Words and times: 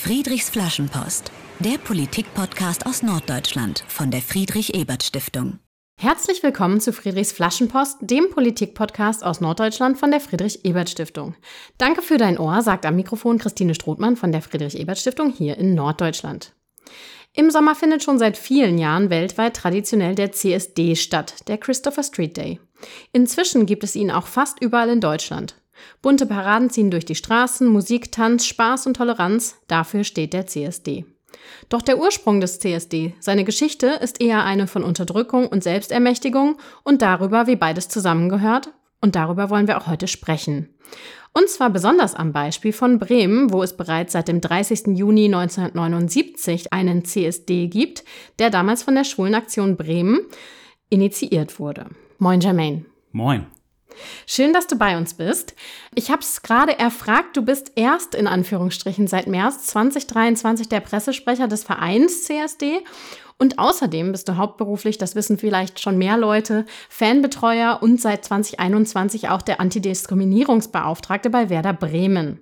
Friedrichs 0.00 0.48
Flaschenpost, 0.48 1.32
der 1.58 1.76
Politikpodcast 1.76 2.86
aus 2.86 3.02
Norddeutschland 3.02 3.84
von 3.88 4.12
der 4.12 4.22
Friedrich-Ebert-Stiftung. 4.22 5.58
Herzlich 6.00 6.44
willkommen 6.44 6.80
zu 6.80 6.92
Friedrichs 6.92 7.32
Flaschenpost, 7.32 7.96
dem 8.02 8.30
Politikpodcast 8.30 9.24
aus 9.24 9.40
Norddeutschland 9.40 9.98
von 9.98 10.12
der 10.12 10.20
Friedrich-Ebert-Stiftung. 10.20 11.34
Danke 11.78 12.02
für 12.02 12.16
dein 12.16 12.38
Ohr, 12.38 12.62
sagt 12.62 12.86
am 12.86 12.94
Mikrofon 12.94 13.38
Christine 13.38 13.74
Strothmann 13.74 14.14
von 14.14 14.30
der 14.30 14.40
Friedrich-Ebert-Stiftung 14.40 15.32
hier 15.32 15.58
in 15.58 15.74
Norddeutschland. 15.74 16.54
Im 17.34 17.50
Sommer 17.50 17.74
findet 17.74 18.04
schon 18.04 18.20
seit 18.20 18.38
vielen 18.38 18.78
Jahren 18.78 19.10
weltweit 19.10 19.56
traditionell 19.56 20.14
der 20.14 20.30
CSD 20.30 20.94
statt, 20.94 21.48
der 21.48 21.58
Christopher 21.58 22.04
Street 22.04 22.36
Day. 22.36 22.60
Inzwischen 23.12 23.66
gibt 23.66 23.82
es 23.82 23.96
ihn 23.96 24.12
auch 24.12 24.28
fast 24.28 24.62
überall 24.62 24.90
in 24.90 25.00
Deutschland. 25.00 25.56
Bunte 26.02 26.26
Paraden 26.26 26.70
ziehen 26.70 26.90
durch 26.90 27.04
die 27.04 27.14
Straßen, 27.14 27.66
Musik, 27.66 28.12
Tanz, 28.12 28.46
Spaß 28.46 28.86
und 28.86 28.96
Toleranz, 28.96 29.56
dafür 29.68 30.04
steht 30.04 30.32
der 30.32 30.46
CSD. 30.46 31.04
Doch 31.68 31.82
der 31.82 31.98
Ursprung 31.98 32.40
des 32.40 32.58
CSD, 32.58 33.14
seine 33.20 33.44
Geschichte, 33.44 33.86
ist 33.86 34.20
eher 34.20 34.44
eine 34.44 34.66
von 34.66 34.82
Unterdrückung 34.82 35.46
und 35.46 35.62
Selbstermächtigung 35.62 36.58
und 36.84 37.02
darüber, 37.02 37.46
wie 37.46 37.56
beides 37.56 37.88
zusammengehört, 37.88 38.70
und 39.00 39.14
darüber 39.14 39.48
wollen 39.48 39.68
wir 39.68 39.78
auch 39.78 39.86
heute 39.86 40.08
sprechen. 40.08 40.74
Und 41.32 41.48
zwar 41.48 41.70
besonders 41.70 42.14
am 42.14 42.32
Beispiel 42.32 42.72
von 42.72 42.98
Bremen, 42.98 43.52
wo 43.52 43.62
es 43.62 43.76
bereits 43.76 44.12
seit 44.12 44.28
dem 44.28 44.40
30. 44.40 44.98
Juni 44.98 45.26
1979 45.26 46.72
einen 46.72 47.04
CSD 47.04 47.68
gibt, 47.68 48.02
der 48.38 48.50
damals 48.50 48.82
von 48.82 48.94
der 48.94 49.04
Schwulenaktion 49.04 49.76
Bremen 49.76 50.20
initiiert 50.90 51.60
wurde. 51.60 51.86
Moin 52.18 52.40
Jermaine. 52.40 52.86
Moin. 53.12 53.46
Schön, 54.26 54.52
dass 54.52 54.66
du 54.66 54.76
bei 54.76 54.96
uns 54.96 55.14
bist. 55.14 55.54
Ich 55.94 56.10
habe 56.10 56.22
es 56.22 56.42
gerade 56.42 56.78
erfragt, 56.78 57.36
du 57.36 57.42
bist 57.42 57.72
erst 57.76 58.14
in 58.14 58.26
Anführungsstrichen 58.26 59.06
seit 59.06 59.26
März 59.26 59.66
2023 59.66 60.68
der 60.68 60.80
Pressesprecher 60.80 61.48
des 61.48 61.64
Vereins 61.64 62.24
CSD 62.24 62.84
und 63.38 63.58
außerdem 63.58 64.10
bist 64.10 64.28
du 64.28 64.36
hauptberuflich, 64.36 64.98
das 64.98 65.14
wissen 65.14 65.38
vielleicht 65.38 65.80
schon 65.80 65.96
mehr 65.96 66.16
Leute, 66.16 66.66
Fanbetreuer 66.88 67.78
und 67.80 68.00
seit 68.00 68.24
2021 68.24 69.28
auch 69.28 69.42
der 69.42 69.60
Antidiskriminierungsbeauftragte 69.60 71.30
bei 71.30 71.48
Werder 71.48 71.72
Bremen. 71.72 72.40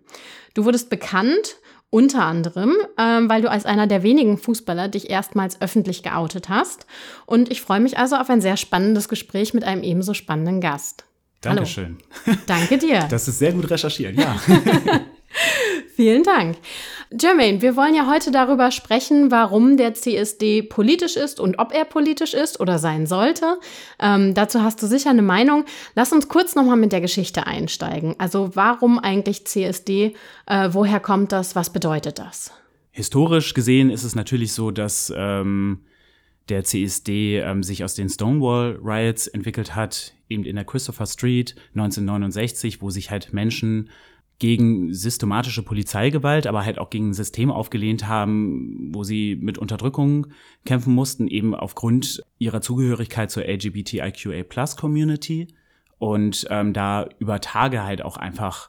Du 0.54 0.64
wurdest 0.64 0.88
bekannt 0.88 1.56
unter 1.90 2.24
anderem, 2.24 2.74
ähm, 2.98 3.28
weil 3.28 3.42
du 3.42 3.50
als 3.50 3.64
einer 3.64 3.86
der 3.86 4.02
wenigen 4.02 4.38
Fußballer 4.38 4.88
dich 4.88 5.10
erstmals 5.10 5.60
öffentlich 5.60 6.02
geoutet 6.02 6.48
hast. 6.48 6.86
Und 7.26 7.50
ich 7.50 7.60
freue 7.60 7.80
mich 7.80 7.98
also 7.98 8.16
auf 8.16 8.28
ein 8.28 8.40
sehr 8.40 8.56
spannendes 8.56 9.08
Gespräch 9.08 9.54
mit 9.54 9.64
einem 9.64 9.82
ebenso 9.82 10.12
spannenden 10.12 10.60
Gast. 10.60 11.05
Dankeschön. 11.54 11.98
Hallo. 12.26 12.38
Danke 12.46 12.78
dir. 12.78 13.06
Das 13.10 13.28
ist 13.28 13.38
sehr 13.38 13.52
gut 13.52 13.70
recherchiert, 13.70 14.16
ja. 14.16 14.36
Vielen 15.96 16.22
Dank. 16.22 16.56
Jermaine, 17.18 17.62
wir 17.62 17.76
wollen 17.76 17.94
ja 17.94 18.06
heute 18.10 18.30
darüber 18.30 18.70
sprechen, 18.70 19.30
warum 19.30 19.76
der 19.76 19.94
CSD 19.94 20.62
politisch 20.62 21.16
ist 21.16 21.38
und 21.38 21.58
ob 21.58 21.72
er 21.72 21.84
politisch 21.84 22.34
ist 22.34 22.58
oder 22.60 22.78
sein 22.78 23.06
sollte. 23.06 23.58
Ähm, 24.00 24.34
dazu 24.34 24.62
hast 24.62 24.82
du 24.82 24.86
sicher 24.86 25.10
eine 25.10 25.22
Meinung. 25.22 25.64
Lass 25.94 26.12
uns 26.12 26.28
kurz 26.28 26.54
nochmal 26.54 26.76
mit 26.76 26.92
der 26.92 27.00
Geschichte 27.00 27.46
einsteigen. 27.46 28.16
Also 28.18 28.50
warum 28.54 28.98
eigentlich 28.98 29.46
CSD? 29.46 30.14
Äh, 30.46 30.68
woher 30.72 31.00
kommt 31.00 31.32
das? 31.32 31.54
Was 31.54 31.70
bedeutet 31.70 32.18
das? 32.18 32.52
Historisch 32.90 33.54
gesehen 33.54 33.90
ist 33.90 34.04
es 34.04 34.14
natürlich 34.14 34.52
so, 34.52 34.70
dass 34.70 35.12
ähm, 35.16 35.80
der 36.48 36.64
CSD 36.64 37.38
ähm, 37.38 37.62
sich 37.62 37.84
aus 37.84 37.94
den 37.94 38.08
Stonewall 38.08 38.78
Riots 38.82 39.28
entwickelt 39.28 39.74
hat, 39.74 40.12
eben 40.28 40.44
in 40.44 40.56
der 40.56 40.64
Christopher 40.64 41.06
Street 41.06 41.54
1969, 41.74 42.82
wo 42.82 42.90
sich 42.90 43.10
halt 43.10 43.32
Menschen 43.32 43.90
gegen 44.38 44.92
systematische 44.92 45.62
Polizeigewalt, 45.62 46.46
aber 46.46 46.62
halt 46.64 46.78
auch 46.78 46.90
gegen 46.90 47.08
ein 47.10 47.14
System 47.14 47.50
aufgelehnt 47.50 48.06
haben, 48.06 48.90
wo 48.92 49.02
sie 49.02 49.36
mit 49.36 49.56
Unterdrückung 49.56 50.26
kämpfen 50.66 50.94
mussten, 50.94 51.26
eben 51.26 51.54
aufgrund 51.54 52.22
ihrer 52.38 52.60
Zugehörigkeit 52.60 53.30
zur 53.30 53.44
LGBTIQA-Plus-Community 53.44 55.48
und 55.98 56.46
ähm, 56.50 56.74
da 56.74 57.08
über 57.18 57.40
Tage 57.40 57.84
halt 57.84 58.02
auch 58.02 58.18
einfach 58.18 58.68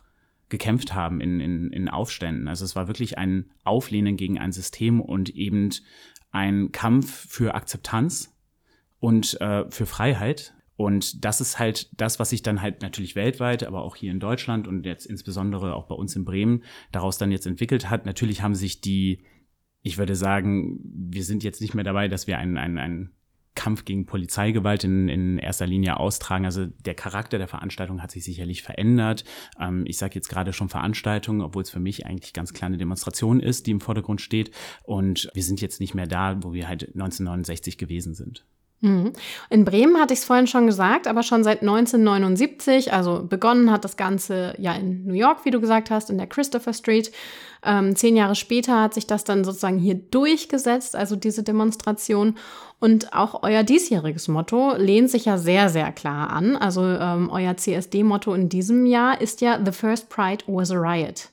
gekämpft 0.50 0.94
haben 0.94 1.20
in, 1.20 1.42
in, 1.42 1.72
in 1.72 1.90
Aufständen. 1.90 2.48
Also 2.48 2.64
es 2.64 2.78
war 2.78 2.88
wirklich 2.88 3.18
ein 3.18 3.52
Auflehnen 3.66 4.16
gegen 4.16 4.40
ein 4.40 4.54
System 4.54 5.02
und 5.02 5.36
eben 5.36 5.72
ein 6.32 6.72
Kampf 6.72 7.28
für 7.30 7.56
Akzeptanz 7.56 8.34
und 9.00 9.40
äh, 9.42 9.70
für 9.70 9.86
Freiheit. 9.86 10.54
Und 10.78 11.26
das 11.26 11.42
ist 11.42 11.60
halt 11.60 11.90
das, 12.00 12.20
was 12.20 12.30
sich 12.30 12.44
dann 12.44 12.62
halt 12.62 12.84
natürlich 12.84 13.16
weltweit, 13.16 13.64
aber 13.64 13.82
auch 13.82 13.96
hier 13.96 14.12
in 14.12 14.20
Deutschland 14.20 14.68
und 14.68 14.86
jetzt 14.86 15.08
insbesondere 15.08 15.74
auch 15.74 15.88
bei 15.88 15.96
uns 15.96 16.16
in 16.16 16.24
Bremen 16.24 16.64
daraus 16.92 17.18
dann 17.18 17.32
jetzt 17.32 17.48
entwickelt 17.48 17.90
hat. 17.90 18.06
Natürlich 18.06 18.44
haben 18.44 18.56
sich 18.56 18.80
die, 18.80 19.24
ich 19.82 19.98
würde 19.98 20.16
sagen, 20.16 20.80
wir 20.84 21.24
sind 21.24 21.44
jetzt 21.44 21.62
nicht 21.62 21.74
mehr 21.74 21.84
dabei, 21.84 22.08
dass 22.08 22.28
wir 22.28 22.38
einen, 22.38 22.58
einen, 22.58 22.78
einen 22.78 23.12
Kampf 23.56 23.86
gegen 23.86 24.06
Polizeigewalt 24.06 24.84
in, 24.84 25.10
in 25.10 25.40
erster 25.40 25.66
Linie 25.66 26.00
austragen. 26.00 26.46
Also 26.46 26.68
der 26.68 26.94
Charakter 26.94 27.40
der 27.40 27.48
Veranstaltung 27.48 28.04
hat 28.04 28.12
sich 28.12 28.24
sicherlich 28.24 28.62
verändert. 28.62 29.24
Ähm, 29.60 29.84
ich 29.88 29.98
sage 29.98 30.14
jetzt 30.14 30.30
gerade 30.30 30.54
schon 30.54 30.70
Veranstaltung, 30.70 31.42
obwohl 31.42 31.64
es 31.64 31.72
für 31.72 31.80
mich 31.80 32.06
eigentlich 32.06 32.34
ganz 32.34 32.54
klar 32.54 32.68
eine 32.68 32.78
Demonstration 32.78 33.40
ist, 33.40 33.66
die 33.66 33.72
im 33.72 33.82
Vordergrund 33.82 34.22
steht. 34.22 34.52
Und 34.84 35.28
wir 35.34 35.42
sind 35.42 35.60
jetzt 35.60 35.80
nicht 35.80 35.96
mehr 35.96 36.06
da, 36.06 36.38
wo 36.44 36.54
wir 36.54 36.68
halt 36.68 36.84
1969 36.84 37.80
gewesen 37.80 38.14
sind. 38.14 38.46
Mhm. 38.80 39.14
In 39.50 39.66
Bremen 39.66 40.00
hatte 40.00 40.14
ich 40.14 40.20
es 40.20 40.26
vorhin 40.26 40.46
schon 40.46 40.68
gesagt, 40.68 41.08
aber 41.08 41.24
schon 41.24 41.44
seit 41.44 41.62
1979, 41.62 42.94
also 42.94 43.24
begonnen 43.24 43.72
hat 43.72 43.84
das 43.84 43.98
Ganze 43.98 44.54
ja 44.60 44.74
in 44.74 45.06
New 45.06 45.16
York, 45.16 45.46
wie 45.46 45.52
du 45.52 45.60
gesagt 45.60 45.90
hast, 45.90 46.10
in 46.12 46.18
der 46.18 46.28
Christopher 46.28 46.74
Street. 46.74 47.12
Ähm, 47.64 47.96
zehn 47.96 48.16
Jahre 48.16 48.36
später 48.36 48.80
hat 48.80 48.94
sich 48.94 49.08
das 49.08 49.24
dann 49.24 49.44
sozusagen 49.44 49.80
hier 49.80 49.96
durchgesetzt, 49.96 50.96
also 50.96 51.16
diese 51.16 51.42
Demonstration. 51.42 52.36
Und 52.80 53.14
auch 53.14 53.42
euer 53.42 53.64
diesjähriges 53.64 54.28
Motto 54.28 54.76
lehnt 54.78 55.10
sich 55.10 55.26
ja 55.26 55.40
sehr, 55.40 55.70
sehr 55.70 55.92
klar 55.92 56.30
an. 56.30 56.56
Also 56.56 56.86
ähm, 56.86 57.32
euer 57.32 57.58
CSD-Motto 57.58 58.36
in 58.36 58.50
diesem 58.50 58.86
Jahr 58.86 59.20
ist 59.20 59.42
ja 59.42 59.60
The 59.64 59.72
First 59.72 60.10
Pride 60.10 60.44
was 60.46 60.70
a 60.70 60.76
Riot. 60.76 61.30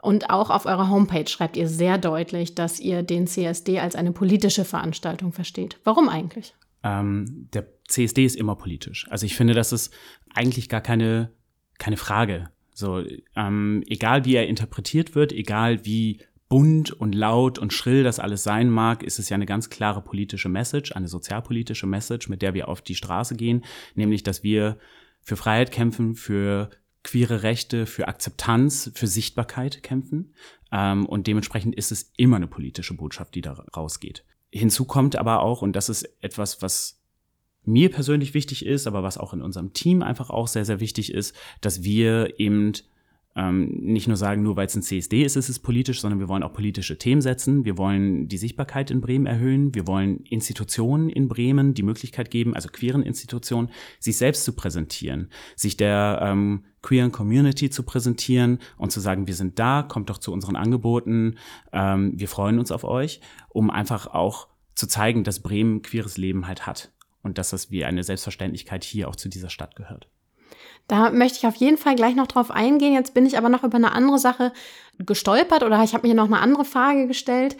Und 0.00 0.30
auch 0.30 0.50
auf 0.50 0.64
eurer 0.66 0.88
Homepage 0.88 1.28
schreibt 1.28 1.56
ihr 1.56 1.68
sehr 1.68 1.98
deutlich, 1.98 2.54
dass 2.54 2.80
ihr 2.80 3.02
den 3.02 3.26
CSD 3.26 3.78
als 3.78 3.94
eine 3.94 4.10
politische 4.10 4.64
Veranstaltung 4.64 5.32
versteht. 5.32 5.78
Warum 5.84 6.08
eigentlich? 6.08 6.54
Ähm, 6.82 7.48
der 7.52 7.66
CSD 7.88 8.24
ist 8.24 8.36
immer 8.36 8.56
politisch. 8.56 9.06
Also 9.10 9.26
ich 9.26 9.36
finde, 9.36 9.54
das 9.54 9.72
ist 9.72 9.92
eigentlich 10.34 10.68
gar 10.68 10.80
keine, 10.80 11.32
keine 11.78 11.96
Frage. 11.96 12.50
So, 12.74 13.04
ähm, 13.36 13.82
egal 13.86 14.24
wie 14.24 14.34
er 14.34 14.48
interpretiert 14.48 15.14
wird, 15.14 15.32
egal 15.32 15.84
wie 15.84 16.20
bunt 16.48 16.92
und 16.92 17.14
laut 17.14 17.58
und 17.58 17.72
schrill 17.72 18.02
das 18.02 18.18
alles 18.18 18.42
sein 18.42 18.68
mag, 18.68 19.02
ist 19.02 19.18
es 19.18 19.28
ja 19.28 19.36
eine 19.36 19.46
ganz 19.46 19.70
klare 19.70 20.02
politische 20.02 20.48
Message, 20.48 20.92
eine 20.92 21.08
sozialpolitische 21.08 21.86
Message, 21.86 22.28
mit 22.28 22.42
der 22.42 22.54
wir 22.54 22.68
auf 22.68 22.82
die 22.82 22.94
Straße 22.94 23.36
gehen, 23.36 23.64
nämlich, 23.94 24.22
dass 24.22 24.42
wir 24.42 24.78
für 25.22 25.36
Freiheit 25.36 25.72
kämpfen, 25.72 26.14
für 26.14 26.70
queere 27.04 27.42
Rechte, 27.42 27.86
für 27.86 28.08
Akzeptanz, 28.08 28.90
für 28.94 29.06
Sichtbarkeit 29.06 29.82
kämpfen. 29.82 30.34
Ähm, 30.70 31.06
und 31.06 31.26
dementsprechend 31.26 31.74
ist 31.74 31.92
es 31.92 32.12
immer 32.16 32.36
eine 32.36 32.46
politische 32.46 32.94
Botschaft, 32.94 33.34
die 33.34 33.40
da 33.40 33.52
rausgeht. 33.74 34.24
Hinzu 34.52 34.84
kommt 34.84 35.16
aber 35.16 35.40
auch, 35.40 35.62
und 35.62 35.74
das 35.74 35.88
ist 35.88 36.08
etwas, 36.20 36.62
was 36.62 37.00
mir 37.64 37.90
persönlich 37.90 38.34
wichtig 38.34 38.66
ist, 38.66 38.86
aber 38.86 39.02
was 39.02 39.18
auch 39.18 39.32
in 39.32 39.40
unserem 39.40 39.72
Team 39.72 40.02
einfach 40.02 40.30
auch 40.30 40.48
sehr, 40.48 40.64
sehr 40.64 40.80
wichtig 40.80 41.12
ist, 41.12 41.34
dass 41.60 41.82
wir 41.82 42.38
eben 42.38 42.72
ähm, 43.34 43.68
nicht 43.80 44.08
nur 44.08 44.16
sagen, 44.16 44.42
nur 44.42 44.56
weil 44.56 44.66
es 44.66 44.74
ein 44.74 44.82
CSD 44.82 45.22
ist, 45.22 45.36
ist 45.36 45.48
es 45.48 45.58
politisch, 45.58 46.00
sondern 46.00 46.20
wir 46.20 46.28
wollen 46.28 46.42
auch 46.42 46.52
politische 46.52 46.98
Themen 46.98 47.22
setzen. 47.22 47.64
Wir 47.64 47.78
wollen 47.78 48.28
die 48.28 48.36
Sichtbarkeit 48.36 48.90
in 48.90 49.00
Bremen 49.00 49.26
erhöhen. 49.26 49.74
Wir 49.74 49.86
wollen 49.86 50.24
Institutionen 50.24 51.08
in 51.08 51.28
Bremen 51.28 51.72
die 51.72 51.82
Möglichkeit 51.82 52.30
geben, 52.30 52.54
also 52.54 52.68
queeren 52.68 53.02
Institutionen, 53.02 53.70
sich 53.98 54.18
selbst 54.18 54.44
zu 54.44 54.52
präsentieren, 54.52 55.30
sich 55.56 55.76
der 55.78 56.20
ähm, 56.22 56.64
queeren 56.82 57.12
Community 57.12 57.70
zu 57.70 57.84
präsentieren 57.84 58.58
und 58.76 58.92
zu 58.92 59.00
sagen, 59.00 59.26
wir 59.26 59.34
sind 59.34 59.58
da, 59.58 59.82
kommt 59.82 60.10
doch 60.10 60.18
zu 60.18 60.32
unseren 60.32 60.56
Angeboten, 60.56 61.36
ähm, 61.72 62.12
wir 62.14 62.28
freuen 62.28 62.58
uns 62.58 62.70
auf 62.70 62.84
euch, 62.84 63.20
um 63.48 63.70
einfach 63.70 64.08
auch 64.08 64.48
zu 64.74 64.86
zeigen, 64.86 65.24
dass 65.24 65.40
Bremen 65.40 65.82
queeres 65.82 66.18
Leben 66.18 66.46
halt 66.46 66.66
hat 66.66 66.92
und 67.22 67.38
dass 67.38 67.50
das 67.50 67.70
wie 67.70 67.84
eine 67.84 68.02
Selbstverständlichkeit 68.02 68.84
hier 68.84 69.08
auch 69.08 69.16
zu 69.16 69.28
dieser 69.28 69.48
Stadt 69.48 69.76
gehört. 69.76 70.08
Da 70.88 71.10
möchte 71.10 71.38
ich 71.38 71.46
auf 71.46 71.54
jeden 71.56 71.78
Fall 71.78 71.94
gleich 71.94 72.14
noch 72.14 72.26
drauf 72.26 72.50
eingehen. 72.50 72.94
Jetzt 72.94 73.14
bin 73.14 73.26
ich 73.26 73.38
aber 73.38 73.48
noch 73.48 73.64
über 73.64 73.76
eine 73.76 73.92
andere 73.92 74.18
Sache 74.18 74.52
gestolpert 74.98 75.62
oder 75.62 75.82
ich 75.82 75.94
habe 75.94 76.06
mir 76.06 76.14
noch 76.14 76.26
eine 76.26 76.40
andere 76.40 76.64
Frage 76.64 77.06
gestellt. 77.06 77.56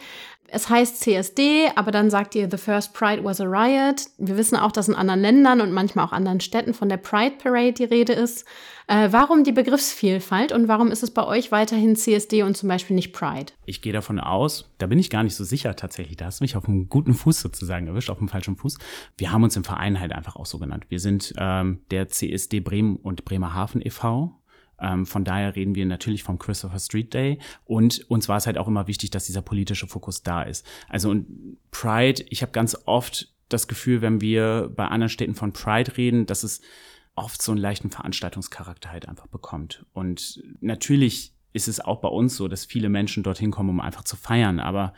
Es 0.53 0.69
heißt 0.69 0.99
CSD, 0.99 1.71
aber 1.75 1.89
dann 1.89 2.11
sagt 2.11 2.35
ihr, 2.35 2.47
the 2.49 2.57
first 2.57 2.93
Pride 2.93 3.23
was 3.23 3.41
a 3.41 3.45
riot. 3.45 4.05
Wir 4.19 4.37
wissen 4.37 4.55
auch, 4.55 4.71
dass 4.71 4.87
in 4.87 4.93
anderen 4.93 5.19
Ländern 5.19 5.61
und 5.61 5.71
manchmal 5.71 6.05
auch 6.05 6.11
anderen 6.11 6.41
Städten 6.41 6.75
von 6.75 6.89
der 6.89 6.97
Pride 6.97 7.37
Parade 7.41 7.73
die 7.73 7.85
Rede 7.85 8.13
ist. 8.13 8.45
Äh, 8.85 9.07
warum 9.09 9.43
die 9.43 9.51
Begriffsvielfalt 9.51 10.51
und 10.51 10.67
warum 10.67 10.91
ist 10.91 11.01
es 11.01 11.09
bei 11.09 11.25
euch 11.25 11.51
weiterhin 11.51 11.95
CSD 11.95 12.43
und 12.43 12.55
zum 12.55 12.69
Beispiel 12.69 12.95
nicht 12.95 13.13
Pride? 13.13 13.51
Ich 13.65 13.81
gehe 13.81 13.93
davon 13.93 14.19
aus, 14.19 14.71
da 14.77 14.85
bin 14.85 14.99
ich 14.99 15.09
gar 15.09 15.23
nicht 15.23 15.35
so 15.35 15.43
sicher 15.43 15.75
tatsächlich. 15.75 16.17
Da 16.17 16.25
hast 16.25 16.39
du 16.39 16.43
mich 16.43 16.55
auf 16.55 16.67
einem 16.67 16.87
guten 16.87 17.15
Fuß 17.15 17.41
sozusagen 17.41 17.87
erwischt, 17.87 18.11
auf 18.11 18.19
dem 18.19 18.29
falschen 18.29 18.55
Fuß. 18.55 18.77
Wir 19.17 19.31
haben 19.31 19.43
uns 19.43 19.55
im 19.55 19.63
Verein 19.63 19.99
halt 19.99 20.11
einfach 20.11 20.35
auch 20.35 20.45
so 20.45 20.59
genannt. 20.59 20.85
Wir 20.89 20.99
sind 20.99 21.33
ähm, 21.39 21.79
der 21.89 22.09
CSD 22.09 22.59
Bremen 22.59 22.97
und 22.97 23.25
Bremerhaven 23.25 23.81
e.V. 23.83 24.39
Ähm, 24.79 25.05
von 25.05 25.23
daher 25.23 25.55
reden 25.55 25.75
wir 25.75 25.85
natürlich 25.85 26.23
vom 26.23 26.39
Christopher 26.39 26.79
Street 26.79 27.13
Day. 27.13 27.39
Und 27.65 28.09
uns 28.09 28.29
war 28.29 28.37
es 28.37 28.47
halt 28.47 28.57
auch 28.57 28.67
immer 28.67 28.87
wichtig, 28.87 29.11
dass 29.11 29.25
dieser 29.25 29.41
politische 29.41 29.87
Fokus 29.87 30.23
da 30.23 30.43
ist. 30.43 30.65
Also 30.89 31.09
und 31.09 31.57
Pride, 31.71 32.23
ich 32.29 32.41
habe 32.41 32.51
ganz 32.51 32.77
oft 32.85 33.33
das 33.49 33.67
Gefühl, 33.67 34.01
wenn 34.01 34.21
wir 34.21 34.71
bei 34.75 34.85
anderen 34.85 35.09
Städten 35.09 35.35
von 35.35 35.53
Pride 35.53 35.97
reden, 35.97 36.25
dass 36.25 36.43
es 36.43 36.61
oft 37.15 37.41
so 37.41 37.51
einen 37.51 37.61
leichten 37.61 37.91
Veranstaltungscharakter 37.91 38.91
halt 38.91 39.07
einfach 39.07 39.27
bekommt. 39.27 39.85
Und 39.93 40.43
natürlich 40.61 41.33
ist 41.53 41.67
es 41.67 41.79
auch 41.79 42.01
bei 42.01 42.07
uns 42.07 42.35
so, 42.35 42.47
dass 42.47 42.65
viele 42.65 42.89
Menschen 42.89 43.23
dorthin 43.23 43.51
kommen, 43.51 43.69
um 43.69 43.79
einfach 43.79 44.03
zu 44.03 44.15
feiern. 44.15 44.59
Aber 44.59 44.93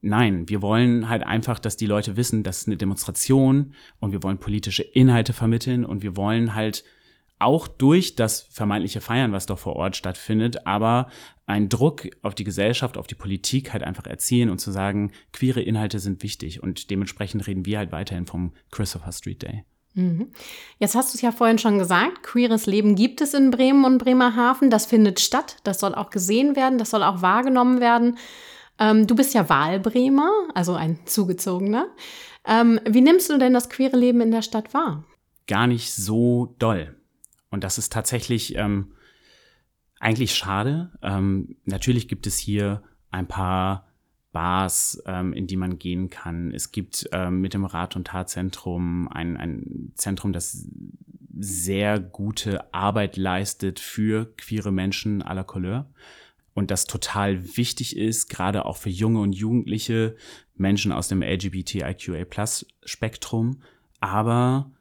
nein, 0.00 0.48
wir 0.48 0.60
wollen 0.60 1.08
halt 1.08 1.22
einfach, 1.22 1.58
dass 1.58 1.76
die 1.76 1.86
Leute 1.86 2.16
wissen, 2.16 2.42
das 2.42 2.62
ist 2.62 2.66
eine 2.66 2.76
Demonstration 2.76 3.74
und 4.00 4.12
wir 4.12 4.22
wollen 4.22 4.38
politische 4.38 4.82
Inhalte 4.82 5.32
vermitteln 5.32 5.84
und 5.84 6.02
wir 6.02 6.16
wollen 6.16 6.54
halt 6.54 6.84
auch 7.38 7.68
durch 7.68 8.14
das 8.14 8.42
vermeintliche 8.50 9.00
Feiern, 9.00 9.32
was 9.32 9.46
doch 9.46 9.58
vor 9.58 9.76
Ort 9.76 9.96
stattfindet, 9.96 10.66
aber 10.66 11.08
einen 11.46 11.68
Druck 11.68 12.08
auf 12.22 12.34
die 12.34 12.44
Gesellschaft, 12.44 12.96
auf 12.96 13.06
die 13.06 13.14
Politik 13.14 13.72
halt 13.72 13.82
einfach 13.82 14.06
erzielen 14.06 14.50
und 14.50 14.58
zu 14.58 14.70
sagen, 14.70 15.12
queere 15.32 15.60
Inhalte 15.60 15.98
sind 15.98 16.22
wichtig 16.22 16.62
und 16.62 16.90
dementsprechend 16.90 17.46
reden 17.46 17.66
wir 17.66 17.78
halt 17.78 17.92
weiterhin 17.92 18.26
vom 18.26 18.52
Christopher 18.70 19.12
Street 19.12 19.42
Day. 19.42 19.64
Mhm. 19.94 20.32
Jetzt 20.78 20.94
hast 20.94 21.12
du 21.12 21.16
es 21.16 21.22
ja 21.22 21.32
vorhin 21.32 21.58
schon 21.58 21.78
gesagt, 21.78 22.22
queeres 22.22 22.66
Leben 22.66 22.96
gibt 22.96 23.20
es 23.20 23.34
in 23.34 23.50
Bremen 23.50 23.84
und 23.84 23.98
Bremerhaven. 23.98 24.70
Das 24.70 24.86
findet 24.86 25.20
statt, 25.20 25.56
das 25.64 25.78
soll 25.80 25.94
auch 25.94 26.10
gesehen 26.10 26.56
werden, 26.56 26.78
das 26.78 26.90
soll 26.90 27.02
auch 27.02 27.22
wahrgenommen 27.22 27.80
werden. 27.80 28.18
Ähm, 28.78 29.06
du 29.06 29.14
bist 29.14 29.34
ja 29.34 29.48
Wahlbremer, 29.48 30.30
also 30.54 30.74
ein 30.74 30.98
Zugezogener. 31.04 31.86
Ähm, 32.46 32.80
wie 32.88 33.00
nimmst 33.00 33.30
du 33.30 33.38
denn 33.38 33.54
das 33.54 33.70
queere 33.70 33.96
Leben 33.96 34.20
in 34.20 34.32
der 34.32 34.42
Stadt 34.42 34.74
wahr? 34.74 35.04
Gar 35.46 35.68
nicht 35.68 35.92
so 35.92 36.54
doll. 36.58 36.96
Und 37.54 37.62
das 37.62 37.78
ist 37.78 37.92
tatsächlich 37.92 38.56
ähm, 38.56 38.94
eigentlich 40.00 40.34
schade. 40.34 40.90
Ähm, 41.02 41.56
natürlich 41.64 42.08
gibt 42.08 42.26
es 42.26 42.36
hier 42.36 42.82
ein 43.12 43.28
paar 43.28 43.86
Bars, 44.32 45.00
ähm, 45.06 45.32
in 45.32 45.46
die 45.46 45.56
man 45.56 45.78
gehen 45.78 46.10
kann. 46.10 46.50
Es 46.50 46.72
gibt 46.72 47.08
ähm, 47.12 47.40
mit 47.40 47.54
dem 47.54 47.64
Rat- 47.64 47.94
und 47.94 48.08
Tatzentrum 48.08 49.06
ein, 49.06 49.36
ein 49.36 49.92
Zentrum, 49.94 50.32
das 50.32 50.66
sehr 51.38 52.00
gute 52.00 52.74
Arbeit 52.74 53.16
leistet 53.16 53.78
für 53.78 54.34
queere 54.36 54.72
Menschen 54.72 55.22
aller 55.22 55.44
Couleur. 55.44 55.88
Und 56.54 56.72
das 56.72 56.86
total 56.86 57.56
wichtig 57.56 57.96
ist, 57.96 58.28
gerade 58.28 58.64
auch 58.64 58.78
für 58.78 58.90
junge 58.90 59.20
und 59.20 59.32
jugendliche 59.32 60.16
Menschen 60.56 60.90
aus 60.90 61.06
dem 61.06 61.22
LGBTIQA-Plus-Spektrum. 61.22 63.62
Aber 64.00 64.72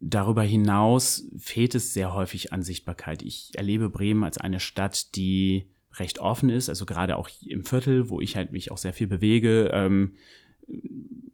Darüber 0.00 0.42
hinaus 0.42 1.24
fehlt 1.36 1.74
es 1.74 1.92
sehr 1.92 2.14
häufig 2.14 2.52
an 2.52 2.62
Sichtbarkeit. 2.62 3.22
Ich 3.22 3.52
erlebe 3.54 3.90
Bremen 3.90 4.24
als 4.24 4.38
eine 4.38 4.58
Stadt, 4.58 5.14
die 5.14 5.66
recht 5.94 6.20
offen 6.20 6.48
ist, 6.48 6.68
also 6.68 6.86
gerade 6.86 7.16
auch 7.16 7.28
im 7.44 7.64
Viertel, 7.64 8.08
wo 8.08 8.20
ich 8.20 8.36
halt 8.36 8.52
mich 8.52 8.70
auch 8.70 8.78
sehr 8.78 8.94
viel 8.94 9.08
bewege, 9.08 9.70
ähm, 9.74 10.14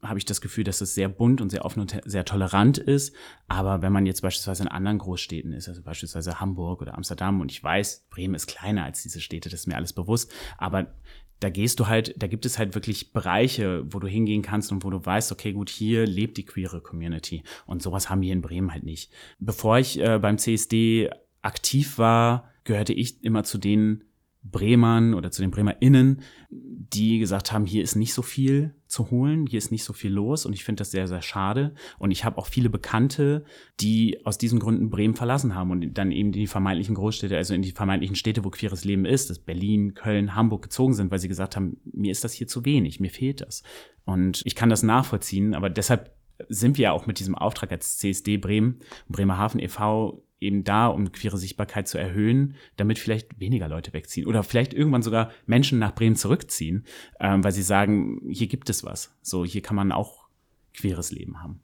habe 0.03 0.19
ich 0.19 0.25
das 0.25 0.41
Gefühl, 0.41 0.65
dass 0.65 0.81
es 0.81 0.95
sehr 0.95 1.09
bunt 1.09 1.41
und 1.41 1.51
sehr 1.51 1.65
offen 1.65 1.81
und 1.81 2.01
sehr 2.05 2.25
tolerant 2.25 2.79
ist. 2.79 3.15
Aber 3.49 3.83
wenn 3.83 3.93
man 3.93 4.07
jetzt 4.07 4.23
beispielsweise 4.23 4.63
in 4.63 4.69
anderen 4.69 4.99
Großstädten 4.99 5.53
ist, 5.53 5.69
also 5.69 5.83
beispielsweise 5.83 6.41
Hamburg 6.41 6.83
oder 6.83 6.95
Amsterdam, 6.95 7.41
und 7.41 7.51
ich 7.51 7.63
weiß, 7.63 8.07
Bremen 8.11 8.35
ist 8.35 8.47
kleiner 8.47 8.85
als 8.85 9.03
diese 9.03 9.21
Städte, 9.21 9.49
das 9.49 9.61
ist 9.61 9.67
mir 9.67 9.77
alles 9.77 9.93
bewusst, 9.93 10.33
aber 10.59 10.95
da 11.41 11.51
gehst 11.51 11.81
du 11.81 11.87
halt, 11.87 12.15
da 12.17 12.27
gibt 12.27 12.47
es 12.47 12.59
halt 12.59 12.75
wirklich 12.75 13.13
Bereiche, 13.13 13.85
wo 13.93 13.99
du 13.99 14.07
hingehen 14.07 14.43
kannst 14.43 14.73
und 14.73 14.85
wo 14.85 14.91
du 14.91 15.05
weißt, 15.05 15.33
okay, 15.33 15.53
gut, 15.53 15.69
hier 15.69 16.07
lebt 16.07 16.37
die 16.37 16.45
queere 16.45 16.81
Community. 16.81 17.43
Und 17.67 17.83
sowas 17.83 18.09
haben 18.09 18.23
wir 18.23 18.33
in 18.33 18.43
Bremen 18.43 18.73
halt 18.73 18.85
nicht. 18.85 19.13
Bevor 19.39 19.79
ich 19.79 20.01
äh, 20.01 20.19
beim 20.19 20.39
CSD 20.39 21.11
aktiv 21.43 21.99
war, 21.99 22.51
gehörte 22.65 22.93
ich 22.93 23.23
immer 23.23 23.45
zu 23.45 23.59
den 23.59 24.05
Bremern 24.51 25.15
oder 25.15 25.31
zu 25.31 25.43
den 25.43 25.51
BremerInnen, 25.51 26.23
die 26.51 27.19
gesagt 27.19 27.53
haben, 27.53 27.67
hier 27.67 27.83
ist 27.83 27.97
nicht 27.97 28.15
so 28.15 28.23
viel 28.23 28.75
zu 28.87 29.11
holen, 29.11 29.47
hier 29.47 29.59
ist 29.59 29.73
nicht 29.73 29.85
so 29.85 29.93
viel 29.93 30.13
los 30.13 30.47
und 30.47 30.53
ich 30.53 30.65
finde 30.65 30.81
das 30.81 30.91
sehr, 30.91 31.09
sehr 31.09 31.23
schade. 31.23 31.75
Und 31.99 32.11
ich 32.11 32.25
habe 32.25 32.39
auch 32.39 32.47
viele 32.47 32.71
Bekannte, 32.71 33.45
die 33.81 34.25
aus 34.25 34.39
diesen 34.39 34.59
Gründen 34.59 34.91
Bremen 34.91 35.15
verlassen 35.15 35.55
haben 35.55 35.71
und 35.71 35.95
dann 35.95 36.13
eben 36.13 36.33
die 36.33 36.47
vermeintlichen 36.47 36.95
Großstädte, 36.95 37.37
also 37.37 37.55
in 37.55 37.63
die 37.63 37.73
vermeintlichen 37.73 38.17
Städte, 38.17 38.45
wo 38.45 38.51
queeres 38.51 38.85
Leben 38.85 39.05
ist, 39.05 39.31
das 39.31 39.39
Berlin, 39.39 39.95
Köln, 39.95 40.35
Hamburg 40.35 40.63
gezogen 40.63 40.95
sind, 40.95 41.11
weil 41.11 41.19
sie 41.19 41.29
gesagt 41.29 41.57
haben, 41.57 41.79
mir 41.85 42.13
ist 42.13 42.25
das 42.25 42.33
hier 42.33 42.47
zu 42.47 42.65
wenig, 42.65 43.01
mir 43.01 43.11
fehlt 43.11 43.41
das. 43.41 43.63
Und 44.05 44.43
ich 44.45 44.55
kann 44.55 44.71
das 44.71 44.83
nachvollziehen, 44.83 45.55
aber 45.55 45.71
deshalb 45.71 46.15
sind 46.49 46.79
wir 46.79 46.85
ja 46.85 46.93
auch 46.93 47.07
mit 47.07 47.19
diesem 47.19 47.35
Auftrag 47.35 47.73
als 47.73 47.99
CSD 47.99 48.37
Bremen, 48.37 48.81
Bremerhaven 49.09 49.61
e.V 49.61 50.23
eben 50.41 50.65
da, 50.65 50.87
um 50.89 51.13
queere 51.13 51.39
Sichtbarkeit 51.39 51.89
zu 51.89 51.99
erhöhen, 51.99 52.57
damit 52.77 52.99
vielleicht 52.99 53.41
weniger 53.41 53.69
Leute 53.69 53.93
wegziehen 53.93 54.27
oder 54.27 54.43
vielleicht 54.43 54.75
irgendwann 54.75 55.03
sogar 55.03 55.31
Menschen 55.47 55.79
nach 55.79 55.95
Bremen 55.95 56.17
zurückziehen, 56.17 56.85
ähm, 57.21 57.43
weil 57.43 57.53
sie 57.53 57.63
sagen, 57.63 58.21
hier 58.29 58.47
gibt 58.47 58.69
es 58.69 58.85
was. 58.85 59.15
So, 59.23 59.45
hier 59.45 59.63
kann 59.63 59.77
man 59.77 59.93
auch 59.93 60.27
queeres 60.75 61.11
Leben 61.11 61.43
haben. 61.43 61.61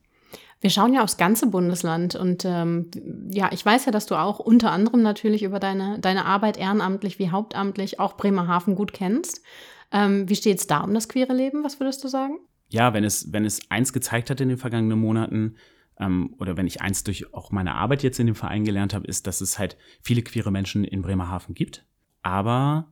Wir 0.60 0.70
schauen 0.70 0.94
ja 0.94 1.02
aufs 1.02 1.16
ganze 1.16 1.48
Bundesland 1.48 2.14
und 2.14 2.44
ähm, 2.44 2.88
ja, 3.30 3.50
ich 3.52 3.66
weiß 3.66 3.84
ja, 3.86 3.92
dass 3.92 4.06
du 4.06 4.14
auch 4.14 4.38
unter 4.38 4.70
anderem 4.70 5.02
natürlich 5.02 5.42
über 5.42 5.58
deine, 5.58 5.98
deine 5.98 6.24
Arbeit 6.24 6.56
ehrenamtlich 6.56 7.18
wie 7.18 7.30
hauptamtlich 7.30 7.98
auch 7.98 8.16
Bremerhaven 8.16 8.76
gut 8.76 8.92
kennst. 8.92 9.42
Ähm, 9.90 10.28
wie 10.28 10.36
steht 10.36 10.58
es 10.58 10.68
da 10.68 10.78
um 10.78 10.94
das 10.94 11.08
queere 11.08 11.34
Leben? 11.34 11.64
Was 11.64 11.80
würdest 11.80 12.04
du 12.04 12.08
sagen? 12.08 12.38
Ja, 12.68 12.94
wenn 12.94 13.02
es, 13.02 13.32
wenn 13.32 13.44
es 13.44 13.70
eins 13.70 13.92
gezeigt 13.92 14.30
hat 14.30 14.40
in 14.40 14.48
den 14.48 14.56
vergangenen 14.56 15.00
Monaten, 15.00 15.56
ähm, 15.98 16.34
oder 16.38 16.56
wenn 16.56 16.66
ich 16.66 16.80
eins 16.80 17.04
durch 17.04 17.32
auch 17.34 17.50
meine 17.50 17.74
Arbeit 17.74 18.02
jetzt 18.02 18.20
in 18.20 18.26
dem 18.26 18.34
Verein 18.34 18.64
gelernt 18.64 18.94
habe, 18.94 19.06
ist, 19.06 19.26
dass 19.26 19.40
es 19.40 19.58
halt 19.58 19.76
viele 20.02 20.22
queere 20.22 20.50
Menschen 20.50 20.84
in 20.84 21.02
Bremerhaven 21.02 21.54
gibt, 21.54 21.84
aber 22.22 22.88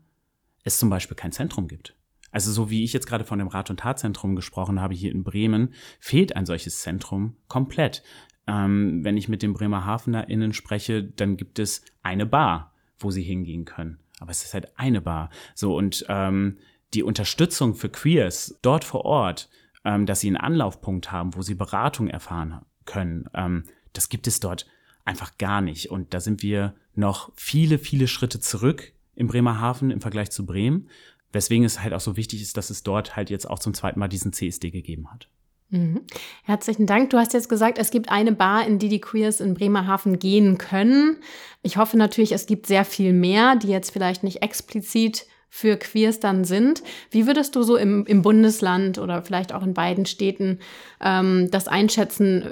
es 0.64 0.78
zum 0.78 0.90
Beispiel 0.90 1.16
kein 1.16 1.32
Zentrum 1.32 1.68
gibt. 1.68 1.96
Also 2.32 2.52
so 2.52 2.70
wie 2.70 2.84
ich 2.84 2.92
jetzt 2.92 3.06
gerade 3.06 3.24
von 3.24 3.38
dem 3.38 3.48
Rat- 3.48 3.70
und 3.70 3.80
Tatzentrum 3.80 4.36
gesprochen 4.36 4.80
habe 4.80 4.94
hier 4.94 5.10
in 5.10 5.24
Bremen, 5.24 5.74
fehlt 5.98 6.36
ein 6.36 6.46
solches 6.46 6.80
Zentrum 6.80 7.36
komplett. 7.48 8.02
Ähm, 8.46 9.04
wenn 9.04 9.16
ich 9.16 9.28
mit 9.28 9.42
den 9.42 9.52
BremerhavenerInnen 9.52 10.52
spreche, 10.52 11.02
dann 11.02 11.36
gibt 11.36 11.58
es 11.58 11.84
eine 12.02 12.26
Bar, 12.26 12.72
wo 12.98 13.10
sie 13.10 13.22
hingehen 13.22 13.64
können. 13.64 13.98
Aber 14.20 14.30
es 14.30 14.44
ist 14.44 14.54
halt 14.54 14.78
eine 14.78 15.00
Bar. 15.00 15.30
So 15.54 15.76
und 15.76 16.04
ähm, 16.08 16.58
die 16.94 17.02
Unterstützung 17.02 17.74
für 17.74 17.88
Queers 17.88 18.58
dort 18.62 18.84
vor 18.84 19.04
Ort, 19.04 19.48
ähm, 19.84 20.06
dass 20.06 20.20
sie 20.20 20.28
einen 20.28 20.36
Anlaufpunkt 20.36 21.10
haben, 21.10 21.34
wo 21.34 21.42
sie 21.42 21.54
Beratung 21.54 22.08
erfahren 22.08 22.60
können. 22.90 23.28
Ähm, 23.34 23.64
das 23.92 24.08
gibt 24.08 24.26
es 24.26 24.40
dort 24.40 24.66
einfach 25.04 25.38
gar 25.38 25.60
nicht. 25.60 25.90
Und 25.90 26.14
da 26.14 26.20
sind 26.20 26.42
wir 26.42 26.74
noch 26.94 27.32
viele, 27.34 27.78
viele 27.78 28.08
Schritte 28.08 28.40
zurück 28.40 28.92
im 29.14 29.26
Bremerhaven 29.26 29.90
im 29.90 30.00
Vergleich 30.00 30.30
zu 30.30 30.46
Bremen. 30.46 30.88
Weswegen 31.32 31.64
es 31.64 31.82
halt 31.82 31.94
auch 31.94 32.00
so 32.00 32.16
wichtig 32.16 32.42
ist, 32.42 32.56
dass 32.56 32.70
es 32.70 32.82
dort 32.82 33.16
halt 33.16 33.30
jetzt 33.30 33.48
auch 33.48 33.58
zum 33.58 33.74
zweiten 33.74 33.98
Mal 33.98 34.08
diesen 34.08 34.32
CSD 34.32 34.70
gegeben 34.70 35.10
hat. 35.12 35.28
Mhm. 35.70 36.00
Herzlichen 36.42 36.86
Dank. 36.86 37.10
Du 37.10 37.18
hast 37.18 37.32
jetzt 37.32 37.48
gesagt, 37.48 37.78
es 37.78 37.92
gibt 37.92 38.10
eine 38.10 38.32
Bar, 38.32 38.66
in 38.66 38.78
die 38.80 38.88
die 38.88 39.00
Queers 39.00 39.40
in 39.40 39.54
Bremerhaven 39.54 40.18
gehen 40.18 40.58
können. 40.58 41.18
Ich 41.62 41.76
hoffe 41.76 41.96
natürlich, 41.96 42.32
es 42.32 42.46
gibt 42.46 42.66
sehr 42.66 42.84
viel 42.84 43.12
mehr, 43.12 43.54
die 43.54 43.68
jetzt 43.68 43.92
vielleicht 43.92 44.24
nicht 44.24 44.42
explizit 44.42 45.26
für 45.48 45.76
Queers 45.76 46.20
dann 46.20 46.44
sind. 46.44 46.82
Wie 47.10 47.26
würdest 47.26 47.54
du 47.54 47.62
so 47.62 47.76
im, 47.76 48.04
im 48.06 48.22
Bundesland 48.22 48.98
oder 48.98 49.22
vielleicht 49.22 49.52
auch 49.52 49.62
in 49.62 49.74
beiden 49.74 50.06
Städten 50.06 50.58
ähm, 51.00 51.48
das 51.50 51.68
einschätzen? 51.68 52.44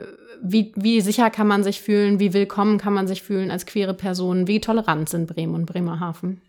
Wie, 0.43 0.73
wie 0.77 1.01
sicher 1.01 1.31
kann 1.31 1.47
man 1.47 1.63
sich 1.63 1.81
fühlen, 1.81 2.21
wie 2.21 2.33
willkommen 2.33 2.79
kann 2.79 2.93
man 2.93 3.07
sich 3.07 3.23
fühlen 3.23 3.51
als 3.51 3.67
queere 3.67 3.95
Person, 3.95 4.47
wie 4.47 4.61
tolerant 4.61 5.09
sind 5.09 5.27
Bremen 5.27 5.55
und 5.55 5.67
Bremerhaven? 5.67 6.41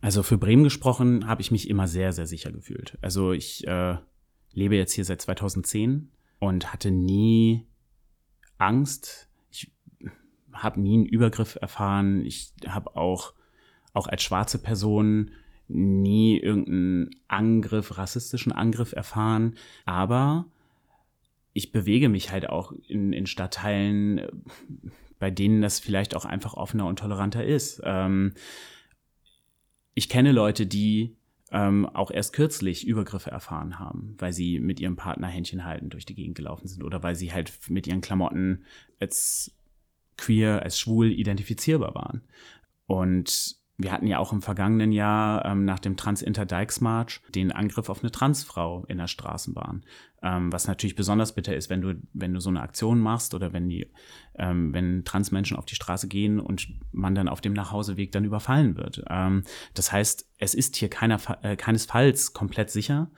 Also 0.00 0.22
für 0.22 0.38
Bremen 0.38 0.64
gesprochen 0.64 1.26
habe 1.26 1.42
ich 1.42 1.50
mich 1.50 1.70
immer 1.70 1.86
sehr, 1.86 2.12
sehr 2.12 2.26
sicher 2.26 2.50
gefühlt. 2.50 2.98
Also 3.00 3.32
ich 3.32 3.66
äh, 3.66 3.96
lebe 4.52 4.76
jetzt 4.76 4.92
hier 4.92 5.04
seit 5.04 5.22
2010 5.22 6.10
und 6.40 6.72
hatte 6.72 6.90
nie 6.90 7.66
Angst. 8.58 9.28
Ich 9.50 9.70
habe 10.52 10.80
nie 10.80 10.94
einen 10.94 11.06
Übergriff 11.06 11.56
erfahren. 11.60 12.24
Ich 12.24 12.52
habe 12.66 12.96
auch, 12.96 13.32
auch 13.92 14.08
als 14.08 14.22
schwarze 14.22 14.58
Person 14.58 15.30
nie 15.68 16.38
irgendeinen 16.38 17.10
Angriff, 17.28 17.96
rassistischen 17.96 18.52
Angriff 18.52 18.92
erfahren. 18.92 19.54
Aber 19.84 20.46
ich 21.52 21.72
bewege 21.72 22.08
mich 22.08 22.30
halt 22.30 22.48
auch 22.48 22.72
in, 22.88 23.12
in 23.12 23.26
Stadtteilen, 23.26 24.22
bei 25.18 25.30
denen 25.30 25.62
das 25.62 25.80
vielleicht 25.80 26.16
auch 26.16 26.24
einfach 26.24 26.54
offener 26.54 26.86
und 26.86 26.98
toleranter 26.98 27.44
ist. 27.44 27.80
Ähm, 27.84 28.34
ich 29.94 30.08
kenne 30.08 30.32
Leute, 30.32 30.66
die 30.66 31.16
ähm, 31.50 31.86
auch 31.86 32.10
erst 32.10 32.32
kürzlich 32.32 32.86
Übergriffe 32.86 33.30
erfahren 33.30 33.78
haben, 33.78 34.16
weil 34.18 34.32
sie 34.32 34.58
mit 34.58 34.80
ihrem 34.80 34.96
Partner 34.96 35.28
Händchen 35.28 35.64
halten 35.64 35.90
durch 35.90 36.06
die 36.06 36.14
Gegend 36.14 36.34
gelaufen 36.34 36.66
sind 36.66 36.82
oder 36.82 37.02
weil 37.02 37.14
sie 37.14 37.32
halt 37.32 37.52
mit 37.68 37.86
ihren 37.86 38.00
Klamotten 38.00 38.64
als 38.98 39.54
queer, 40.16 40.62
als 40.62 40.78
schwul 40.78 41.12
identifizierbar 41.12 41.94
waren. 41.94 42.22
Und 42.86 43.61
wir 43.78 43.90
hatten 43.90 44.06
ja 44.06 44.18
auch 44.18 44.32
im 44.32 44.42
vergangenen 44.42 44.92
Jahr 44.92 45.44
ähm, 45.44 45.64
nach 45.64 45.78
dem 45.78 45.96
Trans-Inter-Dykes-March 45.96 47.20
den 47.34 47.52
Angriff 47.52 47.88
auf 47.88 48.02
eine 48.02 48.10
Transfrau 48.12 48.84
in 48.86 48.98
der 48.98 49.08
Straßenbahn. 49.08 49.84
Ähm, 50.22 50.52
was 50.52 50.68
natürlich 50.68 50.94
besonders 50.94 51.34
bitter 51.34 51.56
ist, 51.56 51.70
wenn 51.70 51.80
du, 51.80 51.94
wenn 52.12 52.34
du 52.34 52.40
so 52.40 52.50
eine 52.50 52.60
Aktion 52.60 53.00
machst 53.00 53.34
oder 53.34 53.52
wenn 53.52 53.68
die, 53.68 53.90
ähm, 54.36 54.72
wenn 54.72 55.04
Transmenschen 55.04 55.56
auf 55.56 55.64
die 55.64 55.74
Straße 55.74 56.06
gehen 56.06 56.38
und 56.38 56.68
man 56.92 57.14
dann 57.14 57.28
auf 57.28 57.40
dem 57.40 57.54
Nachhauseweg 57.54 58.12
dann 58.12 58.24
überfallen 58.24 58.76
wird. 58.76 59.02
Ähm, 59.08 59.42
das 59.74 59.90
heißt, 59.90 60.30
es 60.38 60.54
ist 60.54 60.76
hier 60.76 60.90
keiner, 60.90 61.18
äh, 61.42 61.56
keinesfalls 61.56 62.34
komplett 62.34 62.70
sicher. 62.70 63.10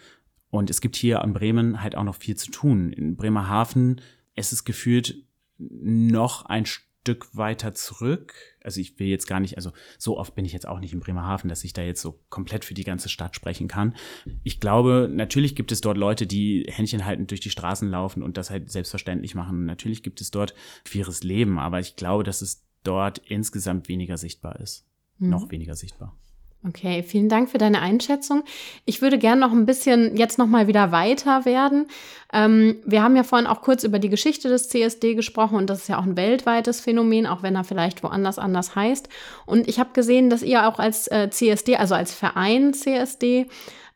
Und 0.50 0.70
es 0.70 0.80
gibt 0.80 0.94
hier 0.94 1.20
in 1.22 1.34
Bremen 1.34 1.82
halt 1.82 1.96
auch 1.96 2.04
noch 2.04 2.14
viel 2.14 2.36
zu 2.36 2.52
tun. 2.52 2.92
In 2.92 3.16
Bremerhaven 3.16 4.00
ist 4.36 4.52
es 4.52 4.64
gefühlt 4.64 5.16
noch 5.58 6.46
ein 6.46 6.64
Stück 7.04 7.36
weiter 7.36 7.74
zurück. 7.74 8.32
Also 8.62 8.80
ich 8.80 8.98
will 8.98 9.08
jetzt 9.08 9.26
gar 9.26 9.38
nicht, 9.38 9.58
also 9.58 9.72
so 9.98 10.16
oft 10.16 10.34
bin 10.34 10.46
ich 10.46 10.54
jetzt 10.54 10.66
auch 10.66 10.80
nicht 10.80 10.94
in 10.94 11.00
Bremerhaven, 11.00 11.50
dass 11.50 11.62
ich 11.62 11.74
da 11.74 11.82
jetzt 11.82 12.00
so 12.00 12.18
komplett 12.30 12.64
für 12.64 12.72
die 12.72 12.82
ganze 12.82 13.10
Stadt 13.10 13.36
sprechen 13.36 13.68
kann. 13.68 13.94
Ich 14.42 14.58
glaube, 14.58 15.10
natürlich 15.12 15.54
gibt 15.54 15.70
es 15.70 15.82
dort 15.82 15.98
Leute, 15.98 16.26
die 16.26 16.64
händchenhaltend 16.66 17.30
durch 17.30 17.42
die 17.42 17.50
Straßen 17.50 17.90
laufen 17.90 18.22
und 18.22 18.38
das 18.38 18.48
halt 18.48 18.70
selbstverständlich 18.70 19.34
machen. 19.34 19.66
Natürlich 19.66 20.02
gibt 20.02 20.22
es 20.22 20.30
dort 20.30 20.54
queeres 20.86 21.22
Leben, 21.22 21.58
aber 21.58 21.78
ich 21.78 21.96
glaube, 21.96 22.24
dass 22.24 22.40
es 22.40 22.64
dort 22.84 23.18
insgesamt 23.18 23.88
weniger 23.88 24.16
sichtbar 24.16 24.58
ist. 24.60 24.86
Mhm. 25.18 25.28
Noch 25.28 25.50
weniger 25.50 25.74
sichtbar. 25.74 26.18
Okay, 26.66 27.02
vielen 27.02 27.28
Dank 27.28 27.50
für 27.50 27.58
deine 27.58 27.82
Einschätzung. 27.82 28.42
Ich 28.86 29.02
würde 29.02 29.18
gerne 29.18 29.42
noch 29.42 29.52
ein 29.52 29.66
bisschen 29.66 30.16
jetzt 30.16 30.38
noch 30.38 30.46
mal 30.46 30.66
wieder 30.66 30.92
weiter 30.92 31.44
werden. 31.44 31.88
Ähm, 32.32 32.76
wir 32.86 33.02
haben 33.02 33.16
ja 33.16 33.22
vorhin 33.22 33.46
auch 33.46 33.60
kurz 33.60 33.84
über 33.84 33.98
die 33.98 34.08
Geschichte 34.08 34.48
des 34.48 34.70
CSD 34.70 35.14
gesprochen 35.14 35.56
und 35.56 35.68
das 35.68 35.80
ist 35.80 35.88
ja 35.88 35.98
auch 35.98 36.04
ein 36.04 36.16
weltweites 36.16 36.80
Phänomen, 36.80 37.26
auch 37.26 37.42
wenn 37.42 37.54
er 37.54 37.64
vielleicht 37.64 38.02
woanders 38.02 38.38
anders 38.38 38.74
heißt. 38.74 39.10
Und 39.44 39.68
ich 39.68 39.78
habe 39.78 39.90
gesehen, 39.92 40.30
dass 40.30 40.42
ihr 40.42 40.66
auch 40.66 40.78
als 40.78 41.06
äh, 41.08 41.28
CSD, 41.28 41.76
also 41.76 41.94
als 41.94 42.14
Verein 42.14 42.72
CSD, 42.72 43.46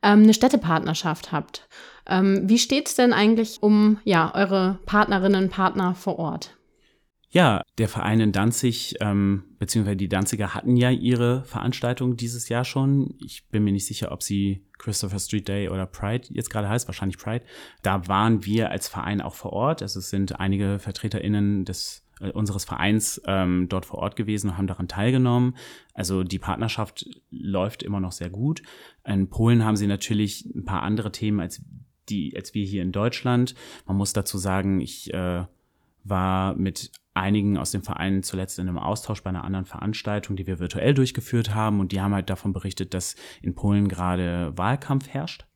ähm, 0.02 0.24
eine 0.24 0.34
Städtepartnerschaft 0.34 1.32
habt. 1.32 1.66
Ähm, 2.06 2.42
wie 2.50 2.58
steht 2.58 2.88
es 2.88 2.94
denn 2.94 3.14
eigentlich 3.14 3.62
um 3.62 3.98
ja 4.04 4.34
eure 4.34 4.78
Partnerinnen 4.84 5.44
und 5.44 5.50
Partner 5.50 5.94
vor 5.94 6.18
Ort? 6.18 6.57
Ja, 7.30 7.62
der 7.76 7.88
Verein 7.88 8.20
in 8.20 8.32
Danzig, 8.32 8.94
ähm, 9.00 9.44
beziehungsweise 9.58 9.96
die 9.96 10.08
Danziger 10.08 10.54
hatten 10.54 10.76
ja 10.76 10.90
ihre 10.90 11.44
Veranstaltung 11.44 12.16
dieses 12.16 12.48
Jahr 12.48 12.64
schon. 12.64 13.14
Ich 13.20 13.46
bin 13.48 13.64
mir 13.64 13.72
nicht 13.72 13.84
sicher, 13.84 14.12
ob 14.12 14.22
sie 14.22 14.64
Christopher 14.78 15.18
Street 15.18 15.46
Day 15.46 15.68
oder 15.68 15.84
Pride 15.84 16.28
jetzt 16.30 16.48
gerade 16.48 16.70
heißt, 16.70 16.88
wahrscheinlich 16.88 17.18
Pride. 17.18 17.44
Da 17.82 18.08
waren 18.08 18.46
wir 18.46 18.70
als 18.70 18.88
Verein 18.88 19.20
auch 19.20 19.34
vor 19.34 19.52
Ort. 19.52 19.82
Also 19.82 19.98
es 19.98 20.08
sind 20.08 20.40
einige 20.40 20.78
VertreterInnen 20.78 21.66
des 21.66 22.02
äh, 22.20 22.30
unseres 22.30 22.64
Vereins 22.64 23.20
ähm, 23.26 23.68
dort 23.68 23.84
vor 23.84 23.98
Ort 23.98 24.16
gewesen 24.16 24.50
und 24.50 24.56
haben 24.56 24.66
daran 24.66 24.88
teilgenommen. 24.88 25.54
Also 25.92 26.22
die 26.24 26.38
Partnerschaft 26.38 27.04
läuft 27.30 27.82
immer 27.82 28.00
noch 28.00 28.12
sehr 28.12 28.30
gut. 28.30 28.62
In 29.04 29.28
Polen 29.28 29.64
haben 29.64 29.76
sie 29.76 29.86
natürlich 29.86 30.46
ein 30.54 30.64
paar 30.64 30.82
andere 30.82 31.12
Themen 31.12 31.40
als 31.40 31.62
die, 32.08 32.34
als 32.34 32.54
wir 32.54 32.64
hier 32.64 32.80
in 32.82 32.92
Deutschland. 32.92 33.54
Man 33.86 33.98
muss 33.98 34.14
dazu 34.14 34.38
sagen, 34.38 34.80
ich 34.80 35.12
äh, 35.12 35.44
war 36.08 36.54
mit 36.54 36.90
einigen 37.14 37.58
aus 37.58 37.72
dem 37.72 37.82
Verein 37.82 38.22
zuletzt 38.22 38.58
in 38.58 38.68
einem 38.68 38.78
Austausch 38.78 39.22
bei 39.22 39.30
einer 39.30 39.44
anderen 39.44 39.64
Veranstaltung, 39.64 40.36
die 40.36 40.46
wir 40.46 40.58
virtuell 40.58 40.94
durchgeführt 40.94 41.54
haben. 41.54 41.80
Und 41.80 41.92
die 41.92 42.00
haben 42.00 42.14
halt 42.14 42.30
davon 42.30 42.52
berichtet, 42.52 42.94
dass 42.94 43.16
in 43.42 43.54
Polen 43.54 43.88
gerade 43.88 44.56
Wahlkampf 44.56 45.08
herrscht. 45.08 45.46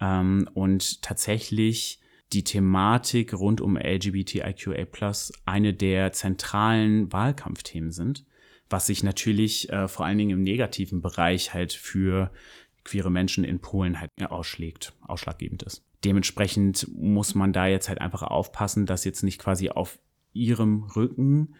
Ähm, 0.00 0.48
und 0.54 1.02
tatsächlich 1.02 2.00
die 2.32 2.44
Thematik 2.44 3.32
rund 3.32 3.60
um 3.60 3.76
LGBTIQA 3.76 4.86
eine 5.46 5.72
der 5.72 6.12
zentralen 6.12 7.10
Wahlkampfthemen 7.10 7.90
sind, 7.90 8.26
was 8.68 8.86
sich 8.86 9.02
natürlich 9.02 9.70
äh, 9.70 9.88
vor 9.88 10.04
allen 10.04 10.18
Dingen 10.18 10.38
im 10.38 10.42
negativen 10.42 11.00
Bereich 11.00 11.54
halt 11.54 11.72
für 11.72 12.30
queere 12.84 13.10
Menschen 13.10 13.44
in 13.44 13.60
Polen 13.60 13.98
halt 14.00 14.10
ausschlägt, 14.30 14.92
ausschlaggebend 15.06 15.62
ist. 15.62 15.87
Dementsprechend 16.04 16.88
muss 16.94 17.34
man 17.34 17.52
da 17.52 17.66
jetzt 17.66 17.88
halt 17.88 18.00
einfach 18.00 18.22
aufpassen, 18.22 18.86
dass 18.86 19.04
jetzt 19.04 19.22
nicht 19.22 19.38
quasi 19.38 19.70
auf 19.70 19.98
ihrem 20.32 20.84
Rücken 20.84 21.54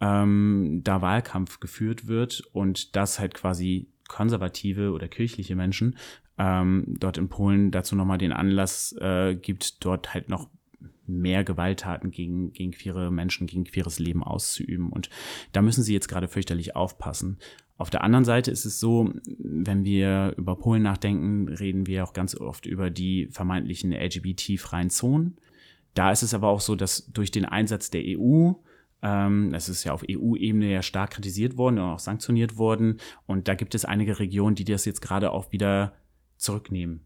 ähm, 0.00 0.82
da 0.84 1.00
Wahlkampf 1.02 1.60
geführt 1.60 2.06
wird 2.06 2.42
und 2.52 2.96
das 2.96 3.18
halt 3.18 3.34
quasi 3.34 3.88
konservative 4.08 4.92
oder 4.92 5.08
kirchliche 5.08 5.56
Menschen 5.56 5.96
ähm, 6.38 6.84
dort 6.98 7.18
in 7.18 7.28
Polen 7.28 7.70
dazu 7.70 7.96
nochmal 7.96 8.18
den 8.18 8.32
Anlass 8.32 8.94
äh, 9.00 9.34
gibt, 9.34 9.84
dort 9.84 10.14
halt 10.14 10.28
noch 10.28 10.48
mehr 11.06 11.42
Gewalttaten 11.42 12.10
gegen, 12.10 12.52
gegen 12.52 12.70
queere 12.70 13.10
Menschen, 13.10 13.46
gegen 13.46 13.64
queeres 13.64 13.98
Leben 13.98 14.22
auszuüben. 14.22 14.90
Und 14.90 15.10
da 15.52 15.62
müssen 15.62 15.82
sie 15.82 15.94
jetzt 15.94 16.08
gerade 16.08 16.28
fürchterlich 16.28 16.76
aufpassen. 16.76 17.38
Auf 17.78 17.90
der 17.90 18.02
anderen 18.02 18.24
Seite 18.24 18.50
ist 18.50 18.64
es 18.64 18.80
so, 18.80 19.12
wenn 19.38 19.84
wir 19.84 20.34
über 20.36 20.56
Polen 20.56 20.82
nachdenken, 20.82 21.48
reden 21.48 21.86
wir 21.86 22.02
auch 22.02 22.12
ganz 22.12 22.34
oft 22.34 22.66
über 22.66 22.90
die 22.90 23.28
vermeintlichen 23.30 23.92
LGBT-freien 23.92 24.90
Zonen. 24.90 25.36
Da 25.94 26.10
ist 26.10 26.24
es 26.24 26.34
aber 26.34 26.48
auch 26.48 26.60
so, 26.60 26.74
dass 26.74 27.06
durch 27.12 27.30
den 27.30 27.44
Einsatz 27.44 27.90
der 27.90 28.02
EU, 28.04 28.52
ähm, 29.00 29.54
es 29.54 29.68
ist 29.68 29.84
ja 29.84 29.92
auf 29.92 30.04
EU-Ebene 30.10 30.72
ja 30.72 30.82
stark 30.82 31.12
kritisiert 31.12 31.56
worden 31.56 31.78
und 31.78 31.84
auch 31.84 31.98
sanktioniert 32.00 32.58
worden, 32.58 32.98
und 33.26 33.46
da 33.46 33.54
gibt 33.54 33.76
es 33.76 33.84
einige 33.84 34.18
Regionen, 34.18 34.56
die 34.56 34.64
das 34.64 34.84
jetzt 34.84 35.00
gerade 35.00 35.30
auch 35.30 35.52
wieder 35.52 35.94
zurücknehmen. 36.36 37.02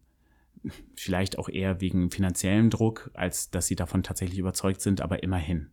Vielleicht 0.95 1.37
auch 1.37 1.49
eher 1.49 1.81
wegen 1.81 2.09
finanziellem 2.09 2.71
Druck, 2.71 3.11
als 3.13 3.51
dass 3.51 3.67
sie 3.67 3.75
davon 3.75 4.01
tatsächlich 4.01 4.39
überzeugt 4.39 4.81
sind, 4.81 5.01
aber 5.01 5.21
immerhin. 5.21 5.69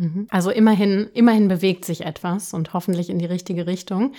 Mhm. 0.00 0.26
Also 0.30 0.50
immerhin, 0.50 1.10
immerhin 1.12 1.48
bewegt 1.48 1.84
sich 1.84 2.06
etwas 2.06 2.54
und 2.54 2.72
hoffentlich 2.72 3.10
in 3.10 3.18
die 3.18 3.26
richtige 3.26 3.66
Richtung. 3.66 4.14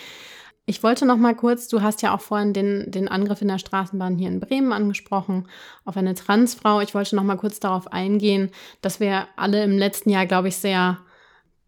Ich 0.67 0.83
wollte 0.83 1.07
noch 1.07 1.17
mal 1.17 1.35
kurz, 1.35 1.67
du 1.67 1.81
hast 1.81 2.03
ja 2.03 2.13
auch 2.13 2.21
vorhin 2.21 2.53
den, 2.53 2.91
den 2.91 3.07
Angriff 3.07 3.41
in 3.41 3.47
der 3.47 3.57
Straßenbahn 3.57 4.15
hier 4.15 4.27
in 4.27 4.39
Bremen 4.39 4.73
angesprochen, 4.73 5.47
auf 5.83 5.97
eine 5.97 6.13
Transfrau. 6.13 6.81
Ich 6.81 6.93
wollte 6.93 7.15
noch 7.15 7.23
mal 7.23 7.35
kurz 7.35 7.59
darauf 7.59 7.91
eingehen, 7.91 8.51
dass 8.83 8.99
wir 8.99 9.27
alle 9.35 9.63
im 9.63 9.79
letzten 9.79 10.11
Jahr, 10.11 10.27
glaube 10.27 10.49
ich, 10.49 10.57
sehr 10.57 10.99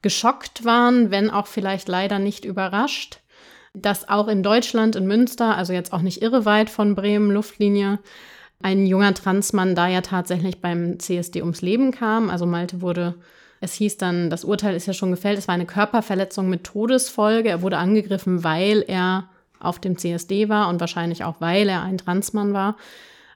geschockt 0.03 0.63
waren, 0.63 1.10
wenn 1.10 1.32
auch 1.32 1.48
vielleicht 1.48 1.88
leider 1.88 2.20
nicht 2.20 2.46
überrascht, 2.46 3.20
dass 3.74 4.08
auch 4.08 4.27
in 4.27 4.43
Deutschland, 4.43 4.96
in 4.96 5.08
Münster, 5.08 5.58
also 5.58 5.74
jetzt 5.74 5.91
auch 5.91 6.03
nicht 6.03 6.22
irre 6.22 6.46
weit 6.46 6.70
von 6.70 6.93
Bremen, 6.93 7.32
Luftlinie, 7.32 7.98
ein 8.62 8.86
junger 8.86 9.15
Transmann 9.15 9.74
da 9.74 9.88
ja 9.88 10.01
tatsächlich 10.01 10.62
beim 10.62 11.00
CSD 11.00 11.41
ums 11.41 11.62
Leben 11.63 11.91
kam. 11.91 12.29
Also 12.29 12.46
Malte 12.46 12.82
wurde 12.82 13.15
es 13.63 13.74
hieß 13.75 13.96
dann, 13.96 14.29
das 14.29 14.43
Urteil 14.43 14.75
ist 14.75 14.88
ja 14.88 14.93
schon 14.93 15.12
gefällt, 15.12 15.38
es 15.38 15.48
war 15.48 15.55
eine 15.55 15.65
Körperverletzung 15.65 16.50
mit 16.50 16.65
Todesfolge. 16.65 17.48
Er 17.48 17.62
wurde 17.62 17.77
angegriffen, 17.77 18.43
weil 18.43 18.84
er 18.86 19.29
auf 19.58 19.79
dem 19.79 19.98
CSD 19.98 20.50
war 20.50 20.67
und 20.67 20.82
wahrscheinlich 20.82 21.24
auch, 21.24 21.39
weil 21.39 21.70
er 21.70 21.82
ein 21.82 21.98
Transmann 21.98 22.51
war. 22.51 22.75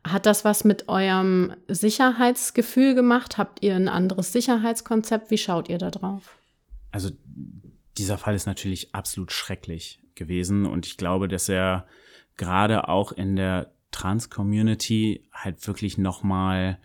Hat 0.03 0.25
das 0.25 0.43
was 0.43 0.65
mit 0.65 0.89
eurem 0.89 1.53
Sicherheitsgefühl 1.69 2.93
gemacht? 2.93 3.38
Habt 3.38 3.63
ihr 3.63 3.74
ein 3.74 3.88
anderes 3.88 4.34
Sicherheitskonzept? 4.34 5.31
Wie 5.31 5.38
schaut 5.38 5.69
ihr 5.69 5.77
da 5.77 5.91
drauf? 5.91 6.38
Also 6.91 7.12
dieser 7.98 8.17
Fall 8.17 8.36
ist 8.36 8.48
natürlich 8.48 8.93
absolut 8.93 9.31
schrecklich 9.31 10.01
gewesen 10.15 10.65
und 10.65 10.86
ich 10.86 10.98
glaube, 10.98 11.29
dass 11.29 11.48
er 11.48 11.88
gerade 12.36 12.89
auch 12.89 13.13
in 13.13 13.38
der 13.38 13.72
Trans-Community 13.91 15.24
halt 15.31 15.65
wirklich 15.65 15.98
nochmal 15.98 16.79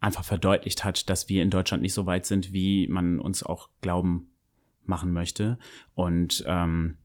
einfach 0.00 0.24
verdeutlicht 0.24 0.84
hat, 0.84 1.08
dass 1.08 1.28
wir 1.28 1.42
in 1.42 1.50
Deutschland 1.50 1.82
nicht 1.82 1.94
so 1.94 2.06
weit 2.06 2.26
sind, 2.26 2.52
wie 2.52 2.86
man 2.88 3.18
uns 3.18 3.42
auch 3.42 3.68
glauben 3.80 4.30
machen 4.84 5.12
möchte. 5.12 5.58
Und 5.94 6.44
ähm, 6.46 6.98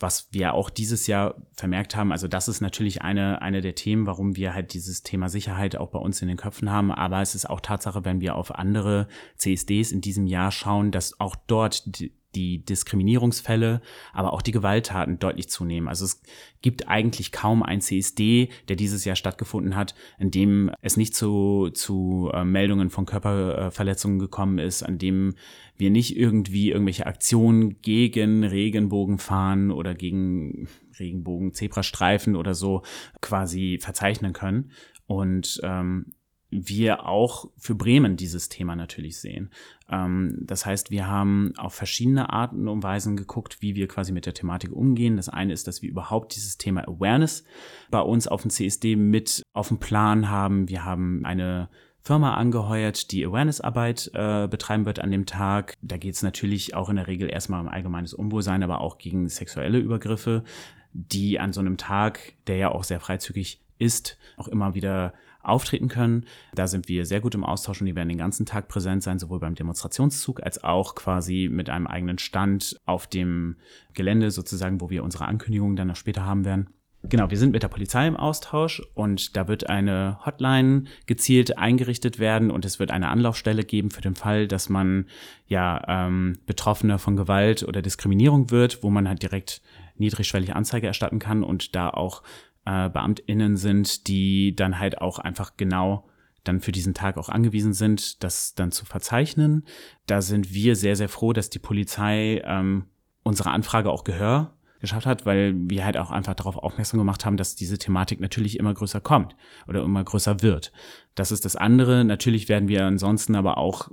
was 0.00 0.28
wir 0.32 0.54
auch 0.54 0.70
dieses 0.70 1.06
Jahr 1.06 1.36
vermerkt 1.52 1.94
haben, 1.94 2.12
also 2.12 2.26
das 2.26 2.48
ist 2.48 2.60
natürlich 2.60 3.02
eine, 3.02 3.40
eine 3.42 3.60
der 3.60 3.74
Themen, 3.74 4.06
warum 4.06 4.36
wir 4.36 4.52
halt 4.52 4.74
dieses 4.74 5.02
Thema 5.02 5.28
Sicherheit 5.28 5.76
auch 5.76 5.90
bei 5.90 5.98
uns 5.98 6.20
in 6.20 6.28
den 6.28 6.36
Köpfen 6.36 6.70
haben. 6.70 6.90
Aber 6.90 7.22
es 7.22 7.34
ist 7.34 7.48
auch 7.48 7.60
Tatsache, 7.60 8.04
wenn 8.04 8.20
wir 8.20 8.34
auf 8.34 8.54
andere 8.54 9.06
CSDs 9.36 9.92
in 9.92 10.00
diesem 10.00 10.26
Jahr 10.26 10.50
schauen, 10.50 10.90
dass 10.90 11.20
auch 11.20 11.36
dort 11.46 11.98
die, 11.98 12.12
die 12.34 12.64
Diskriminierungsfälle, 12.64 13.80
aber 14.12 14.32
auch 14.32 14.42
die 14.42 14.52
Gewalttaten 14.52 15.18
deutlich 15.18 15.48
zunehmen. 15.48 15.88
Also 15.88 16.04
es 16.04 16.22
gibt 16.62 16.88
eigentlich 16.88 17.32
kaum 17.32 17.62
ein 17.62 17.80
CSD, 17.80 18.48
der 18.68 18.76
dieses 18.76 19.04
Jahr 19.04 19.16
stattgefunden 19.16 19.76
hat, 19.76 19.94
in 20.18 20.30
dem 20.30 20.70
es 20.80 20.96
nicht 20.96 21.14
zu, 21.14 21.70
zu 21.72 22.30
äh, 22.32 22.44
Meldungen 22.44 22.90
von 22.90 23.06
Körperverletzungen 23.06 24.18
gekommen 24.18 24.58
ist, 24.58 24.82
an 24.82 24.98
dem 24.98 25.34
wir 25.76 25.90
nicht 25.90 26.16
irgendwie 26.16 26.70
irgendwelche 26.70 27.06
Aktionen 27.06 27.80
gegen 27.82 28.44
Regenbogen 28.44 29.18
fahren 29.18 29.70
oder 29.70 29.94
gegen 29.94 30.68
Regenbogen, 30.98 31.52
Zebrastreifen 31.52 32.36
oder 32.36 32.54
so 32.54 32.82
quasi 33.20 33.78
verzeichnen 33.80 34.32
können. 34.32 34.70
Und 35.06 35.60
ähm, 35.62 36.12
wir 36.50 37.06
auch 37.06 37.50
für 37.58 37.74
Bremen 37.74 38.16
dieses 38.16 38.48
Thema 38.48 38.76
natürlich 38.76 39.18
sehen. 39.18 39.50
Ähm, 39.90 40.38
das 40.40 40.66
heißt, 40.66 40.90
wir 40.90 41.06
haben 41.06 41.52
auf 41.56 41.74
verschiedene 41.74 42.30
Arten 42.30 42.68
und 42.68 42.82
Weisen 42.82 43.16
geguckt, 43.16 43.60
wie 43.60 43.74
wir 43.74 43.88
quasi 43.88 44.12
mit 44.12 44.26
der 44.26 44.34
Thematik 44.34 44.72
umgehen. 44.72 45.16
Das 45.16 45.28
eine 45.28 45.52
ist, 45.52 45.66
dass 45.66 45.82
wir 45.82 45.90
überhaupt 45.90 46.34
dieses 46.34 46.58
Thema 46.58 46.86
Awareness 46.88 47.44
bei 47.90 48.00
uns 48.00 48.28
auf 48.28 48.42
dem 48.42 48.50
CSD 48.50 48.96
mit 48.96 49.42
auf 49.52 49.68
dem 49.68 49.78
Plan 49.78 50.30
haben. 50.30 50.68
Wir 50.68 50.84
haben 50.84 51.24
eine 51.24 51.68
Firma 52.00 52.34
angeheuert, 52.34 53.12
die 53.12 53.24
Awareness-Arbeit 53.24 54.10
äh, 54.12 54.46
betreiben 54.46 54.84
wird 54.84 55.00
an 55.00 55.10
dem 55.10 55.24
Tag. 55.24 55.74
Da 55.80 55.96
geht 55.96 56.14
es 56.14 56.22
natürlich 56.22 56.74
auch 56.74 56.90
in 56.90 56.96
der 56.96 57.06
Regel 57.06 57.30
erstmal 57.30 57.60
um 57.60 57.68
allgemeines 57.68 58.12
Unwohlsein, 58.12 58.62
aber 58.62 58.82
auch 58.82 58.98
gegen 58.98 59.28
sexuelle 59.30 59.78
Übergriffe, 59.78 60.44
die 60.92 61.40
an 61.40 61.54
so 61.54 61.60
einem 61.60 61.78
Tag, 61.78 62.34
der 62.46 62.56
ja 62.56 62.70
auch 62.70 62.84
sehr 62.84 63.00
freizügig 63.00 63.62
ist, 63.78 64.18
auch 64.36 64.48
immer 64.48 64.74
wieder 64.74 65.14
auftreten 65.44 65.88
können. 65.88 66.24
Da 66.54 66.66
sind 66.66 66.88
wir 66.88 67.06
sehr 67.06 67.20
gut 67.20 67.34
im 67.34 67.44
Austausch 67.44 67.80
und 67.80 67.86
die 67.86 67.96
werden 67.96 68.08
den 68.08 68.18
ganzen 68.18 68.46
Tag 68.46 68.68
präsent 68.68 69.02
sein, 69.02 69.18
sowohl 69.18 69.40
beim 69.40 69.54
Demonstrationszug 69.54 70.42
als 70.42 70.62
auch 70.62 70.94
quasi 70.94 71.48
mit 71.50 71.70
einem 71.70 71.86
eigenen 71.86 72.18
Stand 72.18 72.80
auf 72.86 73.06
dem 73.06 73.56
Gelände 73.92 74.30
sozusagen, 74.30 74.80
wo 74.80 74.90
wir 74.90 75.04
unsere 75.04 75.26
Ankündigungen 75.26 75.76
dann 75.76 75.88
noch 75.88 75.96
später 75.96 76.24
haben 76.24 76.44
werden. 76.44 76.68
Genau, 77.06 77.30
wir 77.30 77.36
sind 77.36 77.52
mit 77.52 77.62
der 77.62 77.68
Polizei 77.68 78.06
im 78.06 78.16
Austausch 78.16 78.82
und 78.94 79.36
da 79.36 79.46
wird 79.46 79.68
eine 79.68 80.18
Hotline 80.24 80.84
gezielt 81.04 81.58
eingerichtet 81.58 82.18
werden 82.18 82.50
und 82.50 82.64
es 82.64 82.78
wird 82.78 82.90
eine 82.90 83.08
Anlaufstelle 83.08 83.62
geben 83.62 83.90
für 83.90 84.00
den 84.00 84.14
Fall, 84.14 84.48
dass 84.48 84.70
man 84.70 85.06
ja 85.46 85.82
ähm, 85.86 86.38
Betroffener 86.46 86.98
von 86.98 87.16
Gewalt 87.16 87.62
oder 87.62 87.82
Diskriminierung 87.82 88.50
wird, 88.50 88.82
wo 88.82 88.88
man 88.88 89.06
halt 89.06 89.22
direkt 89.22 89.60
niedrigschwellig 89.96 90.56
Anzeige 90.56 90.86
erstatten 90.86 91.18
kann 91.18 91.44
und 91.44 91.74
da 91.74 91.90
auch 91.90 92.22
äh, 92.66 92.88
BeamtInnen 92.88 93.56
sind, 93.56 94.08
die 94.08 94.54
dann 94.54 94.78
halt 94.78 95.00
auch 95.00 95.18
einfach 95.18 95.56
genau 95.56 96.08
dann 96.44 96.60
für 96.60 96.72
diesen 96.72 96.94
Tag 96.94 97.16
auch 97.16 97.28
angewiesen 97.28 97.72
sind, 97.72 98.22
das 98.22 98.54
dann 98.54 98.70
zu 98.70 98.84
verzeichnen. 98.84 99.64
Da 100.06 100.20
sind 100.20 100.52
wir 100.52 100.76
sehr, 100.76 100.96
sehr 100.96 101.08
froh, 101.08 101.32
dass 101.32 101.50
die 101.50 101.58
Polizei 101.58 102.42
ähm, 102.44 102.84
unsere 103.22 103.50
Anfrage 103.50 103.90
auch 103.90 104.04
Gehör 104.04 104.54
geschafft 104.80 105.06
hat, 105.06 105.24
weil 105.24 105.54
wir 105.56 105.84
halt 105.84 105.96
auch 105.96 106.10
einfach 106.10 106.34
darauf 106.34 106.58
aufmerksam 106.58 106.98
gemacht 106.98 107.24
haben, 107.24 107.38
dass 107.38 107.56
diese 107.56 107.78
Thematik 107.78 108.20
natürlich 108.20 108.58
immer 108.58 108.74
größer 108.74 109.00
kommt 109.00 109.34
oder 109.66 109.82
immer 109.82 110.04
größer 110.04 110.42
wird. 110.42 110.72
Das 111.14 111.32
ist 111.32 111.46
das 111.46 111.56
andere. 111.56 112.04
Natürlich 112.04 112.50
werden 112.50 112.68
wir 112.68 112.84
ansonsten 112.84 113.34
aber 113.34 113.56
auch 113.56 113.90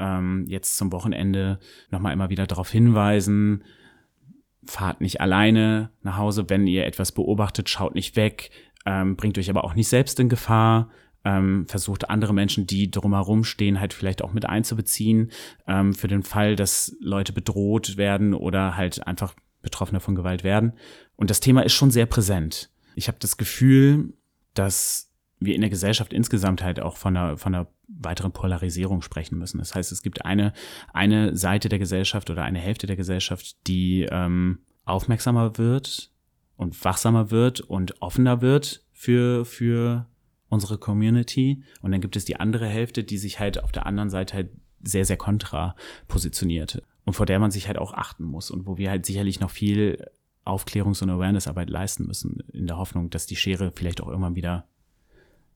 ähm, 0.00 0.44
jetzt 0.48 0.76
zum 0.76 0.90
Wochenende 0.90 1.60
nochmal 1.90 2.12
immer 2.12 2.30
wieder 2.30 2.48
darauf 2.48 2.68
hinweisen, 2.68 3.62
fahrt 4.66 5.00
nicht 5.00 5.20
alleine 5.20 5.90
nach 6.02 6.16
Hause, 6.16 6.48
wenn 6.48 6.66
ihr 6.66 6.86
etwas 6.86 7.12
beobachtet, 7.12 7.68
schaut 7.68 7.94
nicht 7.94 8.16
weg, 8.16 8.50
ähm, 8.86 9.16
bringt 9.16 9.38
euch 9.38 9.50
aber 9.50 9.64
auch 9.64 9.74
nicht 9.74 9.88
selbst 9.88 10.18
in 10.20 10.28
Gefahr. 10.28 10.90
Ähm, 11.26 11.66
versucht 11.66 12.10
andere 12.10 12.34
Menschen, 12.34 12.66
die 12.66 12.90
drumherum 12.90 13.44
stehen, 13.44 13.80
halt 13.80 13.94
vielleicht 13.94 14.20
auch 14.20 14.34
mit 14.34 14.44
einzubeziehen, 14.44 15.30
ähm, 15.66 15.94
für 15.94 16.06
den 16.06 16.22
Fall, 16.22 16.54
dass 16.54 16.94
Leute 17.00 17.32
bedroht 17.32 17.96
werden 17.96 18.34
oder 18.34 18.76
halt 18.76 19.06
einfach 19.06 19.34
Betroffene 19.62 20.00
von 20.00 20.14
Gewalt 20.14 20.44
werden. 20.44 20.74
Und 21.16 21.30
das 21.30 21.40
Thema 21.40 21.62
ist 21.62 21.72
schon 21.72 21.90
sehr 21.90 22.04
präsent. 22.04 22.70
Ich 22.94 23.08
habe 23.08 23.18
das 23.20 23.38
Gefühl, 23.38 24.12
dass 24.52 25.10
wir 25.40 25.54
in 25.54 25.62
der 25.62 25.70
Gesellschaft 25.70 26.12
insgesamt 26.12 26.62
halt 26.62 26.78
auch 26.78 26.96
von 26.96 27.16
einer, 27.16 27.38
von 27.38 27.54
einer 27.54 27.66
weiteren 27.88 28.32
Polarisierung 28.32 29.02
sprechen 29.02 29.38
müssen. 29.38 29.58
Das 29.58 29.74
heißt, 29.74 29.92
es 29.92 30.02
gibt 30.02 30.24
eine, 30.24 30.52
eine 30.92 31.36
Seite 31.36 31.68
der 31.68 31.78
Gesellschaft 31.78 32.30
oder 32.30 32.42
eine 32.42 32.58
Hälfte 32.58 32.86
der 32.86 32.96
Gesellschaft, 32.96 33.56
die 33.66 34.06
ähm, 34.10 34.60
aufmerksamer 34.84 35.58
wird 35.58 36.10
und 36.56 36.84
wachsamer 36.84 37.30
wird 37.30 37.60
und 37.60 38.00
offener 38.00 38.40
wird 38.40 38.84
für, 38.92 39.44
für 39.44 40.06
unsere 40.48 40.78
Community. 40.78 41.62
Und 41.82 41.92
dann 41.92 42.00
gibt 42.00 42.16
es 42.16 42.24
die 42.24 42.36
andere 42.36 42.66
Hälfte, 42.66 43.04
die 43.04 43.18
sich 43.18 43.40
halt 43.40 43.62
auf 43.62 43.72
der 43.72 43.86
anderen 43.86 44.10
Seite 44.10 44.34
halt 44.34 44.50
sehr, 44.82 45.04
sehr 45.04 45.16
kontra 45.16 45.74
positioniert 46.08 46.82
und 47.04 47.14
vor 47.14 47.26
der 47.26 47.38
man 47.38 47.50
sich 47.50 47.66
halt 47.66 47.78
auch 47.78 47.92
achten 47.92 48.24
muss 48.24 48.50
und 48.50 48.66
wo 48.66 48.76
wir 48.76 48.90
halt 48.90 49.06
sicherlich 49.06 49.40
noch 49.40 49.50
viel 49.50 50.10
Aufklärungs- 50.44 51.02
und 51.02 51.10
Awareness-Arbeit 51.10 51.70
leisten 51.70 52.06
müssen, 52.06 52.40
in 52.52 52.66
der 52.66 52.76
Hoffnung, 52.76 53.08
dass 53.08 53.26
die 53.26 53.36
Schere 53.36 53.72
vielleicht 53.74 54.02
auch 54.02 54.08
irgendwann 54.08 54.36
wieder 54.36 54.68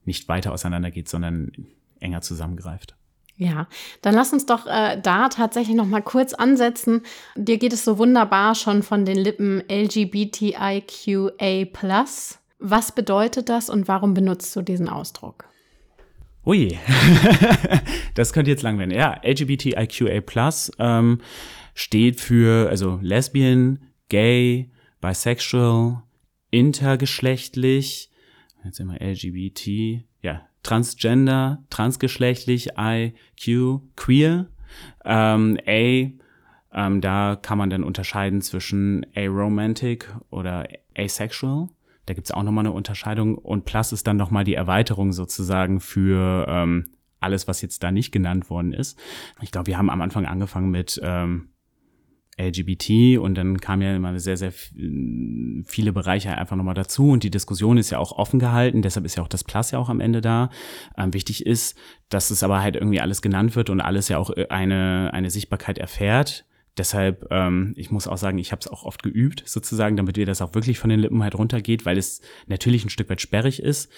nicht 0.04 0.28
weiter 0.28 0.52
auseinandergeht, 0.52 1.08
sondern 1.08 1.52
enger 2.00 2.20
zusammengreift. 2.20 2.94
Ja, 3.36 3.68
dann 4.02 4.14
lass 4.14 4.32
uns 4.32 4.46
doch 4.46 4.66
äh, 4.66 5.00
da 5.00 5.28
tatsächlich 5.28 5.76
noch 5.76 5.86
mal 5.86 6.02
kurz 6.02 6.34
ansetzen. 6.34 7.02
Dir 7.36 7.58
geht 7.58 7.72
es 7.72 7.84
so 7.84 7.96
wunderbar 7.96 8.56
schon 8.56 8.82
von 8.82 9.04
den 9.04 9.16
Lippen 9.16 9.62
LGBTIQA+. 9.70 11.28
Was 12.58 12.92
bedeutet 12.92 13.48
das 13.48 13.70
und 13.70 13.86
warum 13.86 14.14
benutzt 14.14 14.56
du 14.56 14.62
diesen 14.62 14.88
Ausdruck? 14.88 15.44
Ui, 16.44 16.76
das 18.14 18.32
könnte 18.32 18.50
jetzt 18.50 18.62
lang 18.62 18.78
werden. 18.80 18.90
Ja, 18.90 19.20
LGBTIQA 19.22 20.20
ähm, 20.80 21.20
steht 21.74 22.20
für 22.20 22.68
also 22.68 22.98
Lesbian, 23.02 23.78
Gay, 24.08 24.72
Bisexual, 25.00 26.02
intergeschlechtlich, 26.50 28.10
jetzt 28.64 28.80
wir 28.80 29.00
LGBT, 29.00 30.02
ja, 30.22 30.47
Transgender, 30.62 31.62
transgeschlechtlich, 31.70 32.70
IQ, 32.76 33.80
queer, 33.96 34.46
ähm, 35.04 35.59
A, 35.66 36.11
ähm, 36.72 37.00
da 37.00 37.37
kann 37.40 37.59
man 37.59 37.70
dann 37.70 37.85
unterscheiden 37.85 38.42
zwischen 38.42 39.06
aromantic 39.16 40.14
oder 40.30 40.68
asexual. 40.96 41.68
Da 42.06 42.14
gibt's 42.14 42.30
auch 42.30 42.42
nochmal 42.42 42.66
eine 42.66 42.72
Unterscheidung. 42.72 43.37
Und 43.37 43.64
Plus 43.64 43.92
ist 43.92 44.06
dann 44.06 44.16
nochmal 44.16 44.44
die 44.44 44.54
Erweiterung 44.54 45.12
sozusagen 45.12 45.80
für 45.80 46.46
ähm, 46.48 46.92
alles, 47.20 47.48
was 47.48 47.62
jetzt 47.62 47.83
da 47.83 47.90
nicht 47.90 48.12
genannt 48.12 48.48
worden 48.50 48.72
ist. 48.72 48.98
Ich 49.40 49.50
glaube, 49.50 49.66
wir 49.66 49.78
haben 49.78 49.90
am 49.90 50.00
Anfang 50.00 50.26
angefangen 50.26 50.70
mit 50.70 51.00
ähm, 51.02 51.50
LGBT 52.40 53.18
und 53.18 53.35
dann 53.35 53.61
kamen 53.61 53.83
ja 53.83 53.96
immer 53.96 54.18
sehr, 54.18 54.37
sehr 54.37 54.53
viele 54.53 55.92
Bereiche 55.92 56.37
einfach 56.37 56.57
nochmal 56.57 56.74
dazu 56.74 57.11
und 57.11 57.22
die 57.24 57.31
Diskussion 57.31 57.79
ist 57.79 57.90
ja 57.90 57.98
auch 57.98 58.12
offen 58.12 58.38
gehalten, 58.38 58.83
deshalb 58.83 59.05
ist 59.05 59.16
ja 59.16 59.22
auch 59.22 59.29
das 59.29 59.44
Plus 59.44 59.70
ja 59.70 59.79
auch 59.79 59.88
am 59.88 60.01
Ende 60.01 60.20
da. 60.20 60.51
Ähm, 60.96 61.12
wichtig 61.14 61.44
ist, 61.46 61.77
dass 62.09 62.31
es 62.31 62.42
aber 62.42 62.62
halt 62.62 62.77
irgendwie 62.77 63.01
alles 63.01 63.22
genannt 63.22 63.57
wird 63.57 63.70
und 63.70 63.81
alles 63.81 64.09
ja 64.09 64.18
auch 64.18 64.31
äh, 64.31 64.46
eine, 64.48 65.11
eine 65.12 65.31
Sichtbarkeit 65.31 65.79
erfährt 65.79 66.46
Deshalb, 66.79 67.27
ähm, 67.31 67.74
ich 67.77 67.90
muss 67.90 68.07
auch 68.07 68.16
sagen, 68.16 68.38
ich 68.38 68.53
habe 68.53 68.61
es 68.61 68.68
auch 68.68 68.85
oft 68.85 69.03
geübt, 69.03 69.42
sozusagen, 69.46 69.96
damit 69.96 70.16
mir 70.16 70.27
das 70.27 70.40
auch 70.40 70.55
wirklich 70.55 70.79
von 70.79 70.90
den 70.90 71.01
Lippen 71.01 71.22
halt 71.22 71.35
runtergeht, 71.35 71.85
weil 71.85 71.98
es 71.98 72.22
natürlich 72.46 72.85
ein 72.85 72.90
Stück 72.90 73.11
weit 73.11 73.20
sperrig 73.20 73.61
ist. 73.61 73.90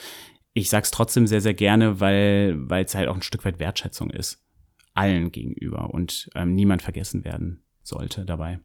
Ich 0.55 0.70
sag's 0.70 0.90
trotzdem 0.90 1.26
sehr, 1.26 1.42
sehr 1.42 1.55
gerne, 1.55 2.00
weil 2.00 2.57
weil 2.59 2.85
es 2.85 2.94
halt 2.94 3.09
auch 3.09 3.14
ein 3.14 3.22
Stück 3.22 3.44
weit 3.44 3.59
Wertschätzung 3.59 4.11
ist. 4.11 4.42
Allen 4.94 5.31
gegenüber 5.31 5.90
und 5.90 6.31
ähm, 6.35 6.55
niemand 6.55 6.83
vergessen 6.83 7.24
werden 7.24 7.62
sollte 7.90 8.24
dabei. 8.24 8.59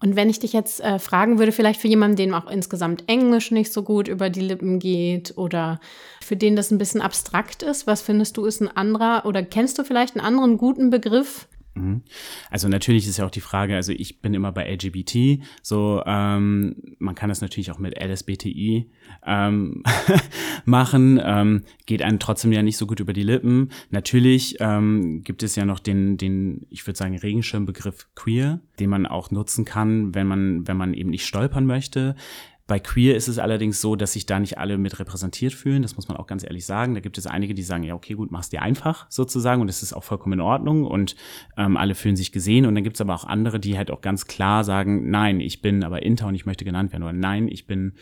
Und 0.00 0.14
wenn 0.14 0.30
ich 0.30 0.38
dich 0.38 0.52
jetzt 0.52 0.80
äh, 0.80 0.98
fragen 0.98 1.38
würde, 1.38 1.50
vielleicht 1.50 1.80
für 1.80 1.88
jemanden, 1.88 2.16
dem 2.16 2.34
auch 2.34 2.48
insgesamt 2.48 3.04
Englisch 3.08 3.50
nicht 3.50 3.72
so 3.72 3.82
gut 3.82 4.06
über 4.06 4.30
die 4.30 4.40
Lippen 4.40 4.78
geht 4.78 5.36
oder 5.36 5.80
für 6.22 6.36
den 6.36 6.54
das 6.54 6.70
ein 6.70 6.78
bisschen 6.78 7.00
abstrakt 7.00 7.62
ist, 7.62 7.86
was 7.86 8.00
findest 8.00 8.36
du 8.36 8.44
ist 8.44 8.60
ein 8.60 8.68
anderer 8.68 9.26
oder 9.26 9.42
kennst 9.42 9.78
du 9.78 9.84
vielleicht 9.84 10.16
einen 10.16 10.24
anderen 10.24 10.56
guten 10.56 10.90
Begriff. 10.90 11.48
Also 12.50 12.68
natürlich 12.68 13.06
ist 13.06 13.18
ja 13.18 13.26
auch 13.26 13.30
die 13.30 13.40
Frage, 13.40 13.76
also 13.76 13.92
ich 13.92 14.20
bin 14.20 14.34
immer 14.34 14.52
bei 14.52 14.70
LGBT, 14.72 15.42
so 15.62 16.02
ähm, 16.06 16.76
man 16.98 17.14
kann 17.14 17.28
das 17.28 17.40
natürlich 17.40 17.70
auch 17.70 17.78
mit 17.78 18.00
LSBTI 18.00 18.90
ähm, 19.26 19.82
machen, 20.64 21.20
ähm, 21.22 21.64
geht 21.86 22.02
einem 22.02 22.18
trotzdem 22.18 22.52
ja 22.52 22.62
nicht 22.62 22.76
so 22.76 22.86
gut 22.86 23.00
über 23.00 23.12
die 23.12 23.22
Lippen. 23.22 23.70
Natürlich 23.90 24.56
ähm, 24.60 25.22
gibt 25.22 25.42
es 25.42 25.56
ja 25.56 25.64
noch 25.64 25.78
den, 25.78 26.16
den, 26.16 26.66
ich 26.70 26.86
würde 26.86 26.98
sagen, 26.98 27.16
Regenschirmbegriff 27.16 28.08
queer, 28.14 28.60
den 28.78 28.90
man 28.90 29.06
auch 29.06 29.30
nutzen 29.30 29.64
kann, 29.64 30.14
wenn 30.14 30.26
man, 30.26 30.66
wenn 30.66 30.76
man 30.76 30.94
eben 30.94 31.10
nicht 31.10 31.26
stolpern 31.26 31.66
möchte. 31.66 32.16
Bei 32.68 32.78
Queer 32.78 33.16
ist 33.16 33.28
es 33.28 33.38
allerdings 33.38 33.80
so, 33.80 33.96
dass 33.96 34.12
sich 34.12 34.26
da 34.26 34.38
nicht 34.38 34.58
alle 34.58 34.76
mit 34.76 34.98
repräsentiert 34.98 35.54
fühlen. 35.54 35.80
Das 35.80 35.96
muss 35.96 36.06
man 36.06 36.18
auch 36.18 36.26
ganz 36.26 36.44
ehrlich 36.44 36.66
sagen. 36.66 36.92
Da 36.92 37.00
gibt 37.00 37.16
es 37.16 37.26
einige, 37.26 37.54
die 37.54 37.62
sagen, 37.62 37.82
ja, 37.82 37.94
okay, 37.94 38.12
gut, 38.12 38.30
mach's 38.30 38.50
dir 38.50 38.60
einfach 38.60 39.06
sozusagen 39.08 39.62
und 39.62 39.68
das 39.68 39.82
ist 39.82 39.94
auch 39.94 40.04
vollkommen 40.04 40.34
in 40.34 40.40
Ordnung 40.42 40.84
und 40.84 41.16
ähm, 41.56 41.78
alle 41.78 41.94
fühlen 41.94 42.14
sich 42.14 42.30
gesehen. 42.30 42.66
Und 42.66 42.74
dann 42.74 42.84
gibt 42.84 42.96
es 42.96 43.00
aber 43.00 43.14
auch 43.14 43.24
andere, 43.24 43.58
die 43.58 43.78
halt 43.78 43.90
auch 43.90 44.02
ganz 44.02 44.26
klar 44.26 44.64
sagen, 44.64 45.08
nein, 45.10 45.40
ich 45.40 45.62
bin 45.62 45.82
aber 45.82 46.02
Inter 46.02 46.26
und 46.26 46.34
ich 46.34 46.44
möchte 46.44 46.66
genannt 46.66 46.92
werden 46.92 47.04
oder 47.04 47.14
nein, 47.14 47.48
ich 47.48 47.66
bin 47.66 47.94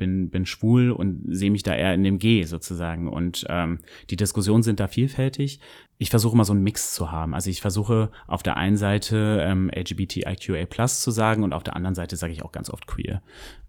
bin, 0.00 0.30
bin 0.30 0.46
schwul 0.46 0.90
und 0.90 1.22
sehe 1.28 1.50
mich 1.50 1.62
da 1.62 1.76
eher 1.76 1.94
in 1.94 2.02
dem 2.02 2.18
G 2.18 2.42
sozusagen. 2.44 3.06
Und 3.06 3.46
ähm, 3.48 3.80
die 4.08 4.16
Diskussionen 4.16 4.64
sind 4.64 4.80
da 4.80 4.88
vielfältig. 4.88 5.60
Ich 5.98 6.10
versuche 6.10 6.36
mal 6.36 6.44
so 6.44 6.54
einen 6.54 6.64
Mix 6.64 6.94
zu 6.94 7.12
haben. 7.12 7.34
Also 7.34 7.50
ich 7.50 7.60
versuche 7.60 8.10
auf 8.26 8.42
der 8.42 8.56
einen 8.56 8.78
Seite 8.78 9.44
ähm, 9.46 9.70
LGBTIQA 9.72 10.86
zu 10.86 11.10
sagen 11.10 11.44
und 11.44 11.52
auf 11.52 11.62
der 11.62 11.76
anderen 11.76 11.94
Seite 11.94 12.16
sage 12.16 12.32
ich 12.32 12.42
auch 12.42 12.50
ganz 12.50 12.70
oft 12.70 12.86
queer. 12.86 13.22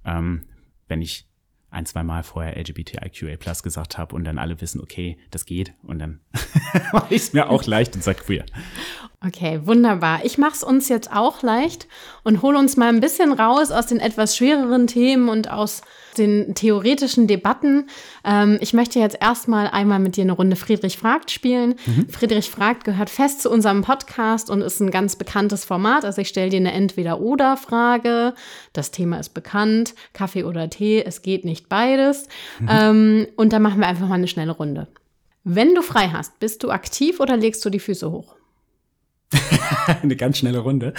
Ähm, 0.05 0.43
wenn 0.87 1.01
ich 1.01 1.27
ein, 1.69 1.85
zwei 1.85 2.03
Mal 2.03 2.23
vorher 2.23 2.57
LGBTIQA 2.57 3.35
gesagt 3.61 3.97
habe 3.97 4.15
und 4.15 4.23
dann 4.23 4.37
alle 4.37 4.59
wissen, 4.59 4.81
okay, 4.81 5.17
das 5.31 5.45
geht 5.45 5.73
und 5.83 5.99
dann 5.99 6.21
mache 6.93 7.13
ich 7.13 7.21
es 7.21 7.33
mir 7.33 7.49
auch 7.49 7.65
leicht 7.65 7.95
und 7.95 8.03
sage 8.03 8.23
queer. 8.23 8.45
Okay, 9.25 9.61
wunderbar. 9.65 10.25
Ich 10.25 10.37
mache 10.37 10.53
es 10.53 10.63
uns 10.63 10.89
jetzt 10.89 11.11
auch 11.11 11.43
leicht 11.43 11.87
und 12.23 12.41
hole 12.41 12.57
uns 12.57 12.75
mal 12.75 12.89
ein 12.89 12.99
bisschen 12.99 13.31
raus 13.31 13.71
aus 13.71 13.85
den 13.85 13.99
etwas 13.99 14.35
schwereren 14.35 14.87
Themen 14.87 15.29
und 15.29 15.49
aus 15.49 15.81
den 16.17 16.55
theoretischen 16.55 17.27
Debatten. 17.27 17.87
Ähm, 18.23 18.57
ich 18.61 18.73
möchte 18.73 18.99
jetzt 18.99 19.17
erstmal 19.19 19.67
einmal 19.67 19.99
mit 19.99 20.15
dir 20.15 20.23
eine 20.23 20.33
Runde 20.33 20.55
Friedrich 20.55 20.97
fragt 20.97 21.31
spielen. 21.31 21.75
Mhm. 21.85 22.09
Friedrich 22.09 22.49
fragt 22.49 22.83
gehört 22.83 23.09
fest 23.09 23.41
zu 23.41 23.49
unserem 23.49 23.81
Podcast 23.81 24.49
und 24.49 24.61
ist 24.61 24.79
ein 24.79 24.91
ganz 24.91 25.15
bekanntes 25.15 25.65
Format. 25.65 26.05
Also 26.05 26.21
ich 26.21 26.27
stelle 26.27 26.49
dir 26.49 26.57
eine 26.57 26.73
Entweder-Oder-Frage. 26.73 28.33
Das 28.73 28.91
Thema 28.91 29.19
ist 29.19 29.33
bekannt. 29.33 29.93
Kaffee 30.13 30.43
oder 30.43 30.69
Tee, 30.69 31.03
es 31.05 31.21
geht 31.21 31.45
nicht 31.45 31.69
beides. 31.69 32.27
Mhm. 32.59 32.67
Ähm, 32.69 33.27
und 33.35 33.53
dann 33.53 33.61
machen 33.61 33.79
wir 33.79 33.87
einfach 33.87 34.07
mal 34.07 34.15
eine 34.15 34.27
schnelle 34.27 34.51
Runde. 34.51 34.87
Wenn 35.43 35.73
du 35.73 35.81
frei 35.81 36.09
hast, 36.09 36.39
bist 36.39 36.63
du 36.63 36.69
aktiv 36.69 37.19
oder 37.19 37.35
legst 37.35 37.65
du 37.65 37.69
die 37.69 37.79
Füße 37.79 38.11
hoch? 38.11 38.35
Eine 40.03 40.15
ganz 40.15 40.37
schnelle 40.37 40.59
Runde. 40.59 40.93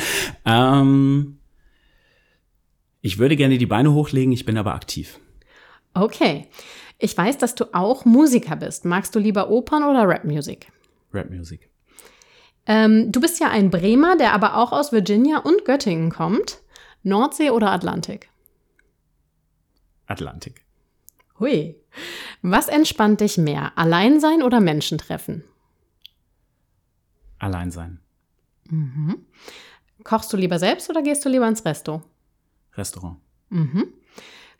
Ähm, 0.45 1.39
ich 3.03 3.19
würde 3.19 3.37
gerne 3.37 3.59
die 3.59 3.67
Beine 3.67 3.93
hochlegen, 3.93 4.33
ich 4.33 4.47
bin 4.47 4.57
aber 4.57 4.75
aktiv. 4.75 5.19
Okay. 5.93 6.49
Ich 6.99 7.19
weiß, 7.19 7.37
dass 7.37 7.57
du 7.57 7.75
auch 7.75 8.05
Musiker 8.05 8.57
bist. 8.57 8.85
Magst 8.85 9.15
du 9.15 9.19
lieber 9.19 9.51
Opern 9.51 9.83
oder 9.83 10.09
Rapmusik? 10.09 10.69
Rapmusik. 11.13 11.69
Ähm, 12.65 13.11
du 13.11 13.21
bist 13.21 13.41
ja 13.41 13.51
ein 13.51 13.71
Bremer, 13.71 14.17
der 14.17 14.33
aber 14.33 14.57
auch 14.57 14.71
aus 14.71 14.93
Virginia 14.93 15.39
und 15.39 15.65
Göttingen 15.65 16.11
kommt. 16.11 16.63
Nordsee 17.03 17.51
oder 17.51 17.73
Atlantik? 17.73 18.31
Atlantik. 20.07 20.65
Hui. 21.41 21.75
Was 22.43 22.69
entspannt 22.69 23.21
dich 23.21 23.37
mehr? 23.37 23.73
Allein 23.77 24.21
sein 24.21 24.43
oder 24.43 24.61
Menschen 24.61 24.99
treffen? 24.99 25.43
Allein 27.41 27.73
sein. 27.73 27.99
Mhm. 28.71 29.27
Kochst 30.05 30.33
du 30.33 30.37
lieber 30.37 30.61
selbst 30.61 30.89
oder 30.89 31.03
gehst 31.03 31.25
du 31.25 31.29
lieber 31.29 31.49
ins 31.49 31.65
Resto? 31.65 32.03
Restaurant. 32.77 33.19
Mhm. 33.51 33.93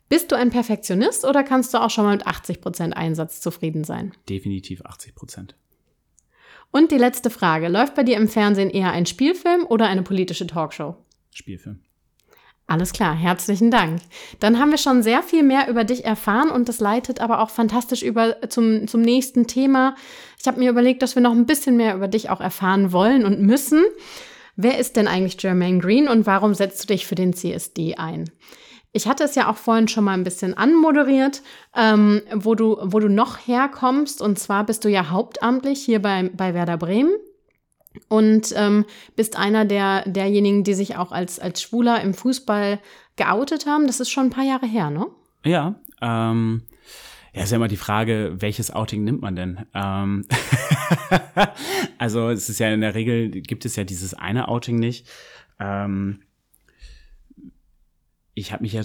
Bist 0.09 0.31
du 0.31 0.35
ein 0.35 0.51
Perfektionist 0.51 1.25
oder 1.25 1.43
kannst 1.43 1.73
du 1.73 1.79
auch 1.79 1.89
schon 1.89 2.05
mal 2.05 2.15
mit 2.15 2.27
80% 2.27 2.91
Einsatz 2.91 3.41
zufrieden 3.41 3.83
sein? 3.83 4.11
Definitiv 4.29 4.81
80 4.85 5.15
Prozent. 5.15 5.55
Und 6.71 6.91
die 6.91 6.97
letzte 6.97 7.29
Frage. 7.29 7.67
Läuft 7.67 7.95
bei 7.95 8.03
dir 8.03 8.17
im 8.17 8.27
Fernsehen 8.27 8.69
eher 8.69 8.91
ein 8.91 9.05
Spielfilm 9.05 9.65
oder 9.65 9.87
eine 9.87 10.03
politische 10.03 10.47
Talkshow? 10.47 10.95
Spielfilm. 11.31 11.79
Alles 12.65 12.93
klar, 12.93 13.13
herzlichen 13.13 13.71
Dank. 13.71 14.01
Dann 14.39 14.57
haben 14.57 14.71
wir 14.71 14.77
schon 14.77 15.03
sehr 15.03 15.21
viel 15.21 15.43
mehr 15.43 15.67
über 15.67 15.83
dich 15.83 16.05
erfahren 16.05 16.49
und 16.49 16.69
das 16.69 16.79
leitet 16.79 17.19
aber 17.19 17.41
auch 17.41 17.49
fantastisch 17.49 18.03
über 18.03 18.37
zum, 18.49 18.87
zum 18.87 19.01
nächsten 19.01 19.47
Thema. 19.47 19.95
Ich 20.39 20.47
habe 20.47 20.59
mir 20.59 20.69
überlegt, 20.69 21.01
dass 21.01 21.15
wir 21.15 21.21
noch 21.21 21.33
ein 21.33 21.45
bisschen 21.45 21.75
mehr 21.75 21.93
über 21.93 22.07
dich 22.07 22.29
auch 22.29 22.39
erfahren 22.39 22.91
wollen 22.91 23.25
und 23.25 23.41
müssen. 23.41 23.83
Wer 24.55 24.77
ist 24.77 24.95
denn 24.95 25.07
eigentlich 25.07 25.41
Jermaine 25.41 25.79
Green 25.79 26.07
und 26.07 26.25
warum 26.25 26.53
setzt 26.53 26.83
du 26.83 26.87
dich 26.87 27.07
für 27.07 27.15
den 27.15 27.33
CSD 27.33 27.95
ein? 27.95 28.29
Ich 28.91 29.07
hatte 29.07 29.23
es 29.23 29.33
ja 29.33 29.49
auch 29.49 29.57
vorhin 29.57 29.87
schon 29.87 30.03
mal 30.03 30.13
ein 30.13 30.23
bisschen 30.23 30.55
anmoderiert, 30.55 31.41
ähm, 31.75 32.21
wo, 32.31 32.53
du, 32.53 32.77
wo 32.79 32.99
du 32.99 33.09
noch 33.09 33.47
herkommst. 33.47 34.21
Und 34.21 34.37
zwar 34.37 34.65
bist 34.65 34.85
du 34.85 34.89
ja 34.89 35.09
hauptamtlich 35.09 35.83
hier 35.83 35.99
bei, 35.99 36.29
bei 36.31 36.53
Werder 36.53 36.77
Bremen 36.77 37.11
und 38.07 38.53
ähm, 38.55 38.85
bist 39.15 39.37
einer 39.37 39.65
der, 39.65 40.07
derjenigen, 40.07 40.63
die 40.63 40.75
sich 40.75 40.95
auch 40.95 41.11
als, 41.11 41.39
als 41.39 41.63
Schwuler 41.63 42.01
im 42.01 42.13
Fußball 42.13 42.79
geoutet 43.15 43.65
haben. 43.65 43.87
Das 43.87 43.99
ist 43.99 44.11
schon 44.11 44.27
ein 44.27 44.31
paar 44.31 44.45
Jahre 44.45 44.67
her, 44.67 44.91
ne? 44.91 45.07
Ja, 45.43 45.75
ähm, 46.01 46.61
ja, 47.33 47.43
ist 47.43 47.51
ja 47.51 47.57
immer 47.57 47.67
die 47.67 47.77
Frage, 47.77 48.35
welches 48.39 48.71
Outing 48.71 49.03
nimmt 49.03 49.21
man 49.21 49.35
denn? 49.35 49.65
Ähm 49.73 50.25
also 51.97 52.29
es 52.29 52.49
ist 52.49 52.59
ja 52.59 52.71
in 52.71 52.81
der 52.81 52.95
Regel, 52.95 53.29
gibt 53.29 53.65
es 53.65 53.75
ja 53.75 53.83
dieses 53.83 54.13
eine 54.13 54.47
Outing 54.47 54.77
nicht. 54.77 55.07
Ähm 55.59 56.21
ich 58.35 58.51
habe 58.51 58.63
mich 58.63 58.73
ja 58.73 58.83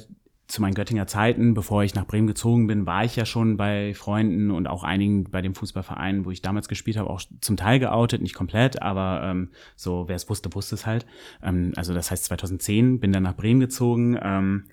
zu 0.49 0.63
meinen 0.63 0.75
Göttinger 0.75 1.07
Zeiten, 1.07 1.53
bevor 1.53 1.85
ich 1.85 1.95
nach 1.95 2.07
Bremen 2.07 2.27
gezogen 2.27 2.67
bin, 2.67 2.87
war 2.87 3.05
ich 3.05 3.17
ja 3.17 3.27
schon 3.27 3.59
bei 3.59 3.93
Freunden 3.93 4.51
und 4.51 4.67
auch 4.67 4.83
einigen 4.83 5.25
bei 5.25 5.43
dem 5.43 5.55
Fußballverein, 5.55 6.25
wo 6.25 6.31
ich 6.31 6.41
damals 6.41 6.69
gespielt 6.69 6.97
habe, 6.97 7.11
auch 7.11 7.21
zum 7.43 7.59
Teil 7.59 7.79
geoutet, 7.79 8.23
nicht 8.23 8.35
komplett, 8.35 8.81
aber 8.81 9.21
ähm, 9.25 9.51
so, 9.77 10.09
wer 10.09 10.17
es 10.17 10.29
wusste, 10.31 10.53
wusste 10.55 10.75
es 10.75 10.87
halt. 10.87 11.05
Ähm, 11.43 11.73
also 11.77 11.93
das 11.93 12.11
heißt 12.11 12.25
2010 12.25 12.99
bin 12.99 13.13
dann 13.13 13.25
nach 13.25 13.37
Bremen 13.37 13.61
gezogen, 13.61 14.19
ähm, 14.23 14.65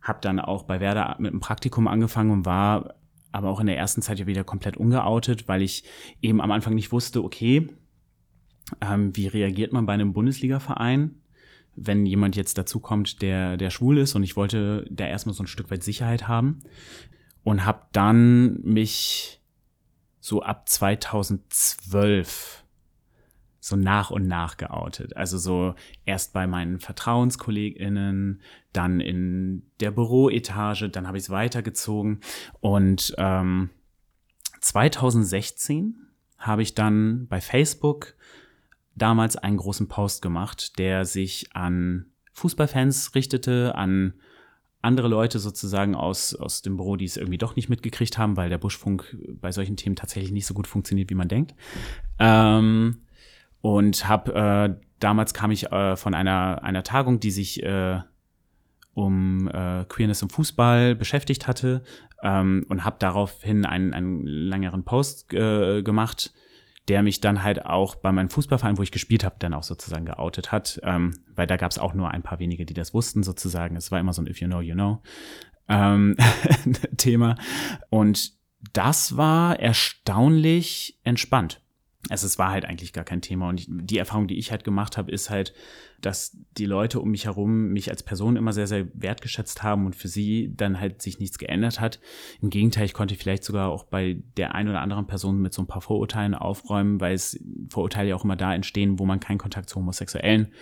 habe 0.00 0.20
dann 0.22 0.38
auch 0.38 0.62
bei 0.62 0.78
Werder 0.78 1.16
mit 1.18 1.32
einem 1.32 1.40
Praktikum 1.40 1.88
angefangen 1.88 2.30
und 2.30 2.46
war 2.46 2.94
aber 3.34 3.50
auch 3.50 3.60
in 3.60 3.66
der 3.66 3.76
ersten 3.76 4.02
Zeit 4.02 4.18
ja 4.18 4.26
wieder 4.26 4.44
komplett 4.44 4.76
ungeoutet, 4.76 5.48
weil 5.48 5.62
ich 5.62 5.84
eben 6.22 6.40
am 6.40 6.50
Anfang 6.50 6.74
nicht 6.74 6.92
wusste, 6.92 7.22
okay, 7.22 7.68
ähm, 8.80 9.14
wie 9.16 9.26
reagiert 9.26 9.72
man 9.72 9.86
bei 9.86 9.92
einem 9.92 10.12
Bundesliga-Verein? 10.12 11.16
wenn 11.76 12.06
jemand 12.06 12.36
jetzt 12.36 12.56
dazukommt, 12.58 13.22
der, 13.22 13.56
der 13.56 13.70
schwul 13.70 13.98
ist 13.98 14.14
und 14.14 14.22
ich 14.22 14.36
wollte 14.36 14.86
da 14.90 15.06
erstmal 15.06 15.34
so 15.34 15.42
ein 15.42 15.48
Stück 15.48 15.70
weit 15.70 15.82
Sicherheit 15.82 16.28
haben 16.28 16.60
und 17.42 17.64
habe 17.64 17.86
dann 17.92 18.60
mich 18.62 19.40
so 20.20 20.42
ab 20.42 20.68
2012 20.68 22.63
so 23.64 23.76
nach 23.76 24.10
und 24.10 24.28
nach 24.28 24.58
geoutet. 24.58 25.16
Also 25.16 25.38
so 25.38 25.74
erst 26.04 26.34
bei 26.34 26.46
meinen 26.46 26.80
VertrauenskollegInnen, 26.80 28.42
dann 28.74 29.00
in 29.00 29.62
der 29.80 29.90
Büroetage, 29.90 30.90
dann 30.90 31.06
habe 31.06 31.16
ich 31.16 31.24
es 31.24 31.30
weitergezogen 31.30 32.20
und 32.60 33.14
ähm, 33.16 33.70
2016 34.60 35.94
habe 36.36 36.60
ich 36.60 36.74
dann 36.74 37.26
bei 37.26 37.40
Facebook 37.40 38.14
damals 38.96 39.36
einen 39.36 39.56
großen 39.56 39.88
Post 39.88 40.20
gemacht, 40.20 40.78
der 40.78 41.06
sich 41.06 41.46
an 41.54 42.04
Fußballfans 42.34 43.14
richtete, 43.14 43.76
an 43.76 44.12
andere 44.82 45.08
Leute 45.08 45.38
sozusagen 45.38 45.94
aus, 45.94 46.34
aus 46.34 46.60
dem 46.60 46.76
Büro, 46.76 46.96
die 46.96 47.06
es 47.06 47.16
irgendwie 47.16 47.38
doch 47.38 47.56
nicht 47.56 47.70
mitgekriegt 47.70 48.18
haben, 48.18 48.36
weil 48.36 48.50
der 48.50 48.58
Buschfunk 48.58 49.16
bei 49.40 49.52
solchen 49.52 49.78
Themen 49.78 49.96
tatsächlich 49.96 50.32
nicht 50.32 50.44
so 50.44 50.52
gut 50.52 50.66
funktioniert, 50.66 51.08
wie 51.08 51.14
man 51.14 51.28
denkt. 51.28 51.54
Ähm, 52.18 53.03
und 53.64 54.06
hab, 54.06 54.28
äh, 54.28 54.74
damals 55.00 55.32
kam 55.32 55.50
ich 55.50 55.72
äh, 55.72 55.96
von 55.96 56.12
einer, 56.12 56.62
einer 56.62 56.82
Tagung, 56.82 57.18
die 57.18 57.30
sich 57.30 57.62
äh, 57.62 57.98
um 58.92 59.48
äh, 59.48 59.86
Queerness 59.88 60.20
im 60.20 60.28
Fußball 60.28 60.94
beschäftigt 60.94 61.48
hatte 61.48 61.82
ähm, 62.22 62.66
und 62.68 62.84
habe 62.84 62.96
daraufhin 62.98 63.64
einen, 63.64 63.94
einen 63.94 64.26
längeren 64.26 64.84
Post 64.84 65.32
äh, 65.32 65.82
gemacht, 65.82 66.34
der 66.88 67.02
mich 67.02 67.22
dann 67.22 67.42
halt 67.42 67.64
auch 67.64 67.94
bei 67.94 68.12
meinem 68.12 68.28
Fußballverein, 68.28 68.76
wo 68.76 68.82
ich 68.82 68.92
gespielt 68.92 69.24
habe, 69.24 69.36
dann 69.38 69.54
auch 69.54 69.62
sozusagen 69.62 70.04
geoutet 70.04 70.52
hat, 70.52 70.78
ähm, 70.82 71.14
weil 71.34 71.46
da 71.46 71.56
gab 71.56 71.70
es 71.70 71.78
auch 71.78 71.94
nur 71.94 72.10
ein 72.10 72.22
paar 72.22 72.40
wenige, 72.40 72.66
die 72.66 72.74
das 72.74 72.92
wussten 72.92 73.22
sozusagen. 73.22 73.76
Es 73.76 73.90
war 73.90 73.98
immer 73.98 74.12
so 74.12 74.20
ein 74.20 74.26
If 74.26 74.42
you 74.42 74.46
know, 74.46 74.60
you 74.60 74.74
know 74.74 75.00
ähm, 75.70 76.16
Thema. 76.98 77.36
Und 77.88 78.34
das 78.74 79.16
war 79.16 79.58
erstaunlich 79.58 81.00
entspannt 81.02 81.63
also 82.10 82.26
es 82.26 82.38
war 82.38 82.50
halt 82.50 82.64
eigentlich 82.64 82.92
gar 82.92 83.04
kein 83.04 83.22
Thema. 83.22 83.48
Und 83.48 83.60
ich, 83.60 83.66
die 83.68 83.98
Erfahrung, 83.98 84.26
die 84.26 84.38
ich 84.38 84.50
halt 84.50 84.64
gemacht 84.64 84.98
habe, 84.98 85.10
ist 85.10 85.30
halt, 85.30 85.54
dass 86.00 86.36
die 86.58 86.66
Leute 86.66 87.00
um 87.00 87.10
mich 87.10 87.24
herum 87.24 87.68
mich 87.68 87.90
als 87.90 88.02
Person 88.02 88.36
immer 88.36 88.52
sehr, 88.52 88.66
sehr 88.66 88.86
wertgeschätzt 88.94 89.62
haben 89.62 89.86
und 89.86 89.96
für 89.96 90.08
sie 90.08 90.52
dann 90.54 90.78
halt 90.78 91.00
sich 91.00 91.18
nichts 91.18 91.38
geändert 91.38 91.80
hat. 91.80 92.00
Im 92.42 92.50
Gegenteil, 92.50 92.84
ich 92.84 92.92
konnte 92.92 93.14
vielleicht 93.14 93.44
sogar 93.44 93.70
auch 93.70 93.84
bei 93.84 94.22
der 94.36 94.54
einen 94.54 94.68
oder 94.68 94.82
anderen 94.82 95.06
Person 95.06 95.40
mit 95.40 95.54
so 95.54 95.62
ein 95.62 95.66
paar 95.66 95.80
Vorurteilen 95.80 96.34
aufräumen, 96.34 97.00
weil 97.00 97.14
es 97.14 97.42
Vorurteile 97.70 98.10
ja 98.10 98.16
auch 98.16 98.24
immer 98.24 98.36
da 98.36 98.54
entstehen, 98.54 98.98
wo 98.98 99.06
man 99.06 99.20
keinen 99.20 99.38
Kontakt 99.38 99.70
zu 99.70 99.76
Homosexuellen 99.76 100.52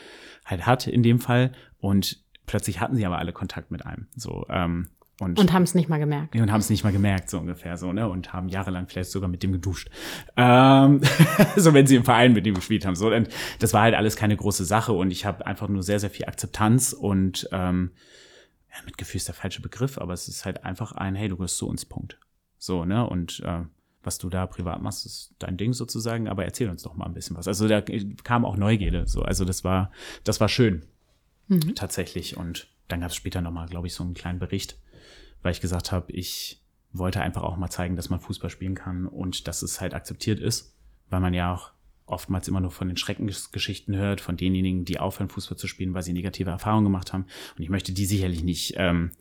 halt 0.45 0.67
hat 0.67 0.87
in 0.87 1.03
dem 1.03 1.19
Fall. 1.19 1.53
Und 1.81 2.23
plötzlich 2.47 2.81
hatten 2.81 2.95
sie 2.95 3.07
aber 3.07 3.19
alle 3.19 3.33
Kontakt 3.33 3.73
mit 3.73 3.85
einem. 3.85 4.07
So, 4.15 4.47
ähm, 4.49 4.89
und, 5.21 5.39
und 5.39 5.53
haben 5.53 5.63
es 5.63 5.75
nicht 5.75 5.89
mal 5.89 5.99
gemerkt. 5.99 6.35
Und 6.35 6.51
haben 6.51 6.61
es 6.61 6.71
nicht 6.71 6.85
mal 6.85 6.93
gemerkt, 6.93 7.31
so 7.31 7.39
ungefähr 7.39 7.77
so, 7.77 7.93
ne? 7.93 8.09
Und 8.09 8.33
haben 8.33 8.49
jahrelang 8.49 8.89
vielleicht 8.89 9.11
sogar 9.11 9.29
mit 9.29 9.43
dem 9.43 9.53
geduscht. 9.53 9.91
Ähm, 10.37 11.01
so 11.57 11.75
wenn 11.75 11.87
sie 11.87 11.97
im 11.97 12.05
Verein 12.05 12.33
mit 12.33 12.47
ihm 12.47 12.55
gespielt 12.55 12.87
haben. 12.87 12.97
So, 12.97 13.13
und 13.13 13.29
das 13.59 13.73
war 13.73 13.83
halt 13.83 13.95
alles 13.95 14.17
keine 14.17 14.37
große 14.37 14.65
Sache 14.65 14.93
und 14.93 15.11
ich 15.11 15.25
habe 15.25 15.47
einfach 15.47 15.69
nur 15.69 15.83
sehr, 15.83 16.01
sehr 16.01 16.11
viel 16.11 16.27
Akzeptanz 16.27 16.93
und 16.93 17.49
ähm, 17.53 17.93
ja, 18.71 18.77
Mitgefühl 18.85 19.19
ist 19.19 19.29
der 19.29 19.35
falsche 19.35 19.61
Begriff, 19.61 19.99
aber 19.99 20.15
es 20.15 20.29
ist 20.29 20.45
halt 20.45 20.65
einfach 20.65 20.93
ein, 20.93 21.15
hey, 21.15 21.29
du 21.29 21.37
gehörst 21.37 21.59
zu 21.59 21.69
uns, 21.69 21.85
Punkt. 21.85 22.19
So, 22.59 22.85
ne? 22.85 23.07
Und 23.07 23.41
äh, 23.45 23.63
was 24.03 24.19
du 24.19 24.29
da 24.29 24.47
privat 24.47 24.83
machst, 24.83 25.07
ist 25.07 25.35
dein 25.39 25.57
Ding 25.57 25.73
sozusagen, 25.73 26.27
aber 26.27 26.45
erzähl 26.45 26.69
uns 26.69 26.83
doch 26.83 26.95
mal 26.95 27.07
ein 27.07 27.15
bisschen 27.15 27.37
was. 27.37 27.47
Also 27.47 27.69
da 27.69 27.83
kam 28.25 28.45
auch 28.45 28.57
Neugierde, 28.57 29.07
so, 29.07 29.23
also 29.23 29.45
das 29.45 29.63
war, 29.63 29.93
das 30.25 30.41
war 30.41 30.49
schön. 30.49 30.85
Mhm. 31.49 31.75
Tatsächlich. 31.75 32.37
Und 32.37 32.69
dann 32.93 33.01
gab 33.01 33.11
es 33.11 33.17
später 33.17 33.41
nochmal, 33.41 33.67
glaube 33.67 33.87
ich, 33.87 33.95
so 33.95 34.05
einen 34.05 34.15
kleinen 34.15 34.39
Bericht 34.39 34.77
weil 35.43 35.53
ich 35.53 35.61
gesagt 35.61 35.93
habe, 35.93 36.13
ich 36.13 36.61
wollte 36.93 37.21
einfach 37.21 37.43
auch 37.43 37.57
mal 37.57 37.71
zeigen, 37.71 37.97
dass 37.97 38.11
man 38.11 38.21
Fußball 38.21 38.51
spielen 38.51 38.75
kann 38.75 39.07
und 39.07 39.49
dass 39.49 39.63
es 39.63 39.81
halt 39.81 39.95
akzeptiert 39.95 40.41
ist, 40.41 40.77
weil 41.11 41.21
man 41.21 41.35
ja 41.35 41.53
auch 41.53 41.73
oftmals 42.07 42.49
immer 42.49 42.61
nur 42.61 42.71
von 42.71 42.89
den 42.89 42.97
Schreckensgeschichten 42.97 43.97
hört, 43.97 44.21
von 44.21 44.37
denjenigen, 44.37 44.85
die 44.85 44.99
aufhören, 44.99 45.31
Fußball 45.31 45.57
zu 45.57 45.67
spielen, 45.67 45.95
weil 45.95 46.03
sie 46.03 46.13
negative 46.13 46.51
Erfahrungen 46.51 46.85
gemacht 46.85 47.13
haben. 47.13 47.27
Und 47.57 47.63
ich 47.63 47.71
möchte 47.71 47.93
die 47.93 48.05
sicherlich 48.05 48.45
nicht 48.45 48.75
ähm, 48.77 49.13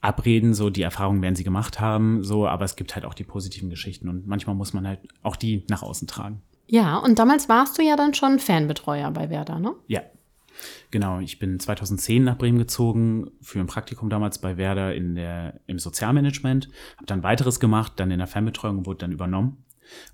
abreden, 0.00 0.54
so 0.54 0.70
die 0.70 0.82
Erfahrungen 0.82 1.20
werden 1.20 1.36
sie 1.36 1.44
gemacht 1.44 1.80
haben, 1.80 2.24
so, 2.24 2.46
aber 2.46 2.64
es 2.64 2.76
gibt 2.76 2.94
halt 2.94 3.04
auch 3.04 3.14
die 3.14 3.24
positiven 3.24 3.70
Geschichten 3.70 4.08
und 4.08 4.26
manchmal 4.26 4.56
muss 4.56 4.72
man 4.72 4.86
halt 4.86 5.00
auch 5.22 5.36
die 5.36 5.64
nach 5.68 5.82
außen 5.82 6.08
tragen. 6.08 6.42
Ja, 6.66 6.96
und 6.96 7.18
damals 7.18 7.48
warst 7.50 7.76
du 7.76 7.82
ja 7.82 7.96
dann 7.96 8.14
schon 8.14 8.38
Fanbetreuer 8.38 9.10
bei 9.10 9.28
Werder, 9.28 9.58
ne? 9.58 9.74
Ja, 9.88 10.00
Genau, 10.90 11.20
ich 11.20 11.38
bin 11.38 11.58
2010 11.58 12.24
nach 12.24 12.38
Bremen 12.38 12.58
gezogen 12.58 13.30
für 13.40 13.60
ein 13.60 13.66
Praktikum 13.66 14.10
damals 14.10 14.38
bei 14.40 14.56
Werder 14.56 14.94
in 14.94 15.14
der, 15.14 15.60
im 15.66 15.78
Sozialmanagement, 15.78 16.68
habe 16.96 17.06
dann 17.06 17.22
weiteres 17.22 17.60
gemacht, 17.60 17.94
dann 17.96 18.10
in 18.10 18.18
der 18.18 18.26
Fernbetreuung 18.26 18.86
wurde 18.86 18.98
dann 18.98 19.12
übernommen. 19.12 19.64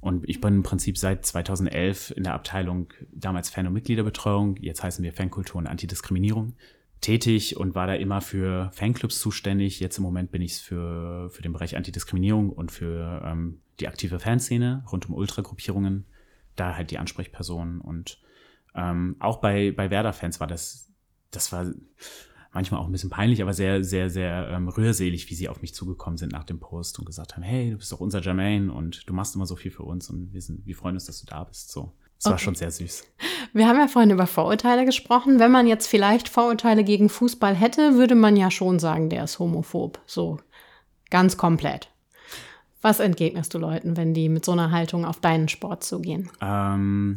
Und 0.00 0.28
ich 0.28 0.40
bin 0.40 0.54
im 0.54 0.62
Prinzip 0.62 0.98
seit 0.98 1.24
2011 1.24 2.12
in 2.16 2.24
der 2.24 2.34
Abteilung 2.34 2.92
damals 3.12 3.50
Fan- 3.50 3.66
und 3.66 3.74
Mitgliederbetreuung, 3.74 4.56
jetzt 4.56 4.82
heißen 4.82 5.04
wir 5.04 5.12
Fankultur 5.12 5.58
und 5.58 5.66
Antidiskriminierung 5.66 6.54
tätig 7.00 7.56
und 7.56 7.74
war 7.74 7.86
da 7.86 7.94
immer 7.94 8.20
für 8.20 8.70
Fanclubs 8.72 9.20
zuständig. 9.20 9.80
Jetzt 9.80 9.98
im 9.98 10.04
Moment 10.04 10.30
bin 10.30 10.42
ich 10.42 10.56
für, 10.56 11.30
für 11.30 11.42
den 11.42 11.52
Bereich 11.52 11.76
Antidiskriminierung 11.76 12.50
und 12.50 12.72
für 12.72 13.22
ähm, 13.24 13.60
die 13.80 13.88
aktive 13.88 14.18
Fanszene 14.18 14.84
rund 14.90 15.08
um 15.08 15.14
Ultragruppierungen. 15.14 16.06
Da 16.56 16.74
halt 16.74 16.90
die 16.90 16.98
Ansprechperson. 16.98 17.80
Und 17.80 18.20
ähm, 18.74 19.16
auch 19.18 19.38
bei, 19.40 19.72
bei 19.72 19.90
Werder-Fans 19.90 20.40
war 20.40 20.46
das, 20.46 20.92
das 21.30 21.52
war 21.52 21.66
manchmal 22.52 22.80
auch 22.80 22.86
ein 22.86 22.92
bisschen 22.92 23.10
peinlich, 23.10 23.42
aber 23.42 23.52
sehr, 23.52 23.84
sehr, 23.84 24.10
sehr 24.10 24.48
ähm, 24.50 24.68
rührselig, 24.68 25.28
wie 25.30 25.34
sie 25.34 25.48
auf 25.48 25.62
mich 25.62 25.74
zugekommen 25.74 26.16
sind 26.16 26.32
nach 26.32 26.44
dem 26.44 26.60
Post 26.60 26.98
und 26.98 27.04
gesagt 27.04 27.36
haben, 27.36 27.42
hey, 27.42 27.70
du 27.70 27.78
bist 27.78 27.92
doch 27.92 28.00
unser 28.00 28.20
Jermaine 28.20 28.72
und 28.72 29.08
du 29.08 29.14
machst 29.14 29.34
immer 29.34 29.46
so 29.46 29.56
viel 29.56 29.70
für 29.70 29.82
uns 29.82 30.10
und 30.10 30.32
wir 30.32 30.40
sind, 30.40 30.66
wir 30.66 30.74
freuen 30.74 30.94
uns, 30.94 31.04
dass 31.04 31.20
du 31.20 31.26
da 31.26 31.44
bist. 31.44 31.70
So. 31.70 31.92
Das 32.16 32.26
okay. 32.26 32.32
war 32.32 32.38
schon 32.38 32.54
sehr 32.56 32.70
süß. 32.70 33.04
Wir 33.52 33.68
haben 33.68 33.78
ja 33.78 33.86
vorhin 33.86 34.10
über 34.10 34.26
Vorurteile 34.26 34.84
gesprochen. 34.84 35.38
Wenn 35.38 35.52
man 35.52 35.68
jetzt 35.68 35.86
vielleicht 35.86 36.28
Vorurteile 36.28 36.82
gegen 36.82 37.08
Fußball 37.08 37.54
hätte, 37.54 37.94
würde 37.94 38.16
man 38.16 38.36
ja 38.36 38.50
schon 38.50 38.80
sagen, 38.80 39.08
der 39.08 39.24
ist 39.24 39.38
homophob. 39.38 40.00
So 40.04 40.38
ganz 41.10 41.36
komplett. 41.36 41.88
Was 42.80 43.00
entgegnest 43.00 43.54
du 43.54 43.58
Leuten, 43.58 43.96
wenn 43.96 44.14
die 44.14 44.28
mit 44.28 44.44
so 44.44 44.52
einer 44.52 44.70
Haltung 44.70 45.04
auf 45.04 45.20
deinen 45.20 45.48
Sport 45.48 45.84
zugehen? 45.84 46.30
Ähm, 46.40 47.14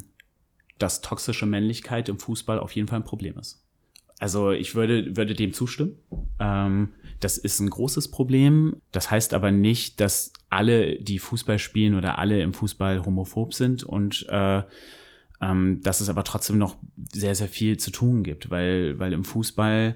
dass 0.82 1.02
toxische 1.02 1.46
Männlichkeit 1.46 2.10
im 2.10 2.20
Fußball 2.20 2.60
auf 2.60 2.72
jeden 2.74 2.88
Fall 2.88 3.00
ein 3.00 3.06
Problem 3.06 3.38
ist. 3.38 3.64
Also 4.20 4.52
ich 4.52 4.76
würde, 4.76 5.18
würde 5.18 5.34
dem 5.34 5.54
zustimmen. 5.54 5.98
Ähm, 6.40 6.90
das 7.20 7.38
ist 7.38 7.60
ein 7.60 7.70
großes 7.70 8.12
Problem. 8.12 8.78
Das 8.92 9.10
heißt 9.10 9.34
aber 9.34 9.52
nicht, 9.52 10.00
dass 10.00 10.32
alle, 10.50 11.00
die 11.00 11.20
Fußball 11.20 11.58
spielen 11.58 11.96
oder 11.96 12.20
alle 12.20 12.42
im 12.42 12.54
Fußball 12.54 13.04
homophob 13.06 13.54
sind 13.54 13.84
und 13.84 14.28
äh, 14.30 14.62
ähm, 15.42 15.82
dass 15.82 16.02
es 16.02 16.10
aber 16.10 16.24
trotzdem 16.24 16.58
noch 16.58 16.78
sehr, 17.12 17.34
sehr 17.36 17.48
viel 17.48 17.78
zu 17.78 17.90
tun 17.90 18.24
gibt, 18.24 18.52
weil, 18.52 19.00
weil 19.00 19.14
im 19.14 19.24
Fußball, 19.24 19.96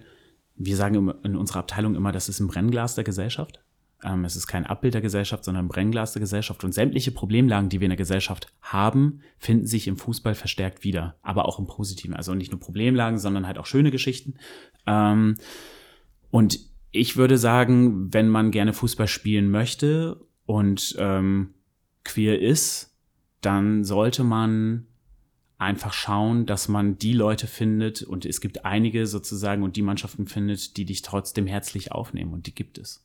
wir 0.56 0.76
sagen 0.76 1.14
in 1.24 1.36
unserer 1.36 1.60
Abteilung 1.60 1.96
immer, 1.96 2.12
das 2.12 2.30
ist 2.30 2.40
ein 2.40 2.48
Brennglas 2.48 2.96
der 2.96 3.04
Gesellschaft. 3.04 3.64
Ähm, 4.06 4.24
es 4.24 4.36
ist 4.36 4.48
kein 4.48 4.66
Abbild 4.66 4.94
der 4.94 5.02
Gesellschaft, 5.02 5.44
sondern 5.44 5.66
ein 5.66 5.70
Brennglas 5.70 6.14
der 6.14 6.20
Gesellschaft. 6.20 6.64
Und 6.64 6.74
sämtliche 6.74 7.12
Problemlagen, 7.12 7.70
die 7.70 7.80
wir 7.80 7.86
in 7.86 7.92
der 7.92 7.98
Gesellschaft 7.98 8.54
haben, 8.62 9.22
finden 9.40 9.66
sich 9.66 9.88
im 9.88 9.98
Fußball 9.98 10.36
verstärkt 10.36 10.84
wieder. 10.84 11.16
Aber 11.22 11.46
auch 11.46 11.60
im 11.60 11.66
Positiven. 11.66 12.16
Also 12.16 12.36
nicht 12.36 12.52
nur 12.52 12.60
Problemlagen, 12.60 13.18
sondern 13.18 13.48
halt 13.48 13.58
auch 13.58 13.66
schöne 13.66 13.92
Geschichten. 13.92 14.36
Ähm, 14.86 15.38
und 16.30 16.60
ich 16.92 17.18
würde 17.18 17.38
sagen, 17.38 18.14
wenn 18.14 18.30
man 18.30 18.52
gerne 18.52 18.74
Fußball 18.74 19.08
spielen 19.08 19.50
möchte 19.50 20.22
und 20.46 20.96
ähm, 21.00 21.56
queer 22.04 22.40
ist, 22.40 22.96
dann 23.42 23.84
sollte 23.84 24.24
man 24.24 24.88
einfach 25.58 25.94
schauen, 25.94 26.46
dass 26.46 26.68
man 26.68 26.98
die 26.98 27.14
Leute 27.14 27.48
findet 27.48 28.02
und 28.02 28.26
es 28.26 28.42
gibt 28.42 28.66
einige 28.66 29.08
sozusagen 29.08 29.64
und 29.64 29.76
die 29.76 29.82
Mannschaften 29.82 30.28
findet, 30.28 30.78
die 30.78 30.86
dich 30.86 31.02
trotzdem 31.02 31.48
herzlich 31.48 31.92
aufnehmen 31.92 32.34
und 32.34 32.48
die 32.48 32.56
gibt 32.56 32.78
es. 32.78 33.05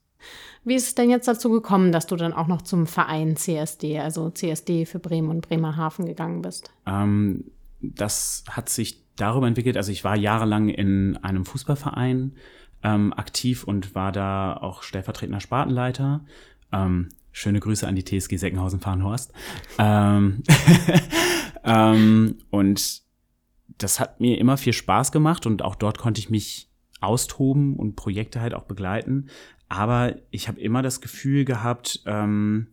Wie 0.65 0.75
ist 0.75 0.89
es 0.89 0.95
denn 0.95 1.11
jetzt 1.11 1.29
dazu 1.29 1.51
gekommen, 1.51 1.93
dass 1.93 2.07
du 2.07 2.17
dann 2.17 2.33
auch 2.33 2.47
noch 2.47 2.63
zum 2.63 2.87
Verein 2.87 3.37
CSD, 3.37 3.99
also 3.99 4.31
CSD 4.31 4.87
für 4.87 4.99
Bremen 4.99 5.31
und 5.31 5.49
Bremerhaven 5.49 6.07
gegangen 6.07 6.43
bist? 6.43 6.71
Ähm, 6.87 7.45
das 7.81 8.45
hat 8.49 8.69
sich 8.69 9.05
darüber 9.17 9.47
entwickelt, 9.47 9.77
also 9.77 9.93
ich 9.93 10.05
war 10.05 10.17
jahrelang 10.17 10.69
in 10.69 11.17
einem 11.19 11.45
Fußballverein 11.45 12.35
ähm, 12.83 13.13
aktiv 13.13 13.65
und 13.65 13.95
war 13.95 14.13
da 14.13 14.57
auch 14.57 14.83
stellvertretender 14.83 15.41
Spartenleiter. 15.41 16.25
Ähm, 16.73 17.09
schöne 17.33 17.61
Grüße 17.61 17.87
an 17.87 17.97
die 17.97 18.05
TSG 18.05 18.37
Seckenhausen-Farnhorst. 18.37 19.33
Ähm, 19.79 20.43
ähm, 21.65 22.39
und 22.51 23.03
das 23.79 24.01
hat 24.01 24.21
mir 24.21 24.39
immer 24.39 24.57
viel 24.57 24.73
Spaß 24.73 25.13
gemacht 25.13 25.47
und 25.47 25.63
auch 25.63 25.75
dort 25.75 25.99
konnte 25.99 26.21
ich 26.21 26.31
mich 26.31 26.70
austoben 27.01 27.77
und 27.77 27.97
Projekte 27.97 28.41
halt 28.41 28.55
auch 28.55 28.65
begleiten. 28.65 29.29
Aber 29.69 30.17
ich 30.31 30.49
habe 30.49 30.61
immer 30.61 30.83
das 30.83 31.01
Gefühl 31.01 31.45
gehabt, 31.45 32.03
ähm, 32.07 32.69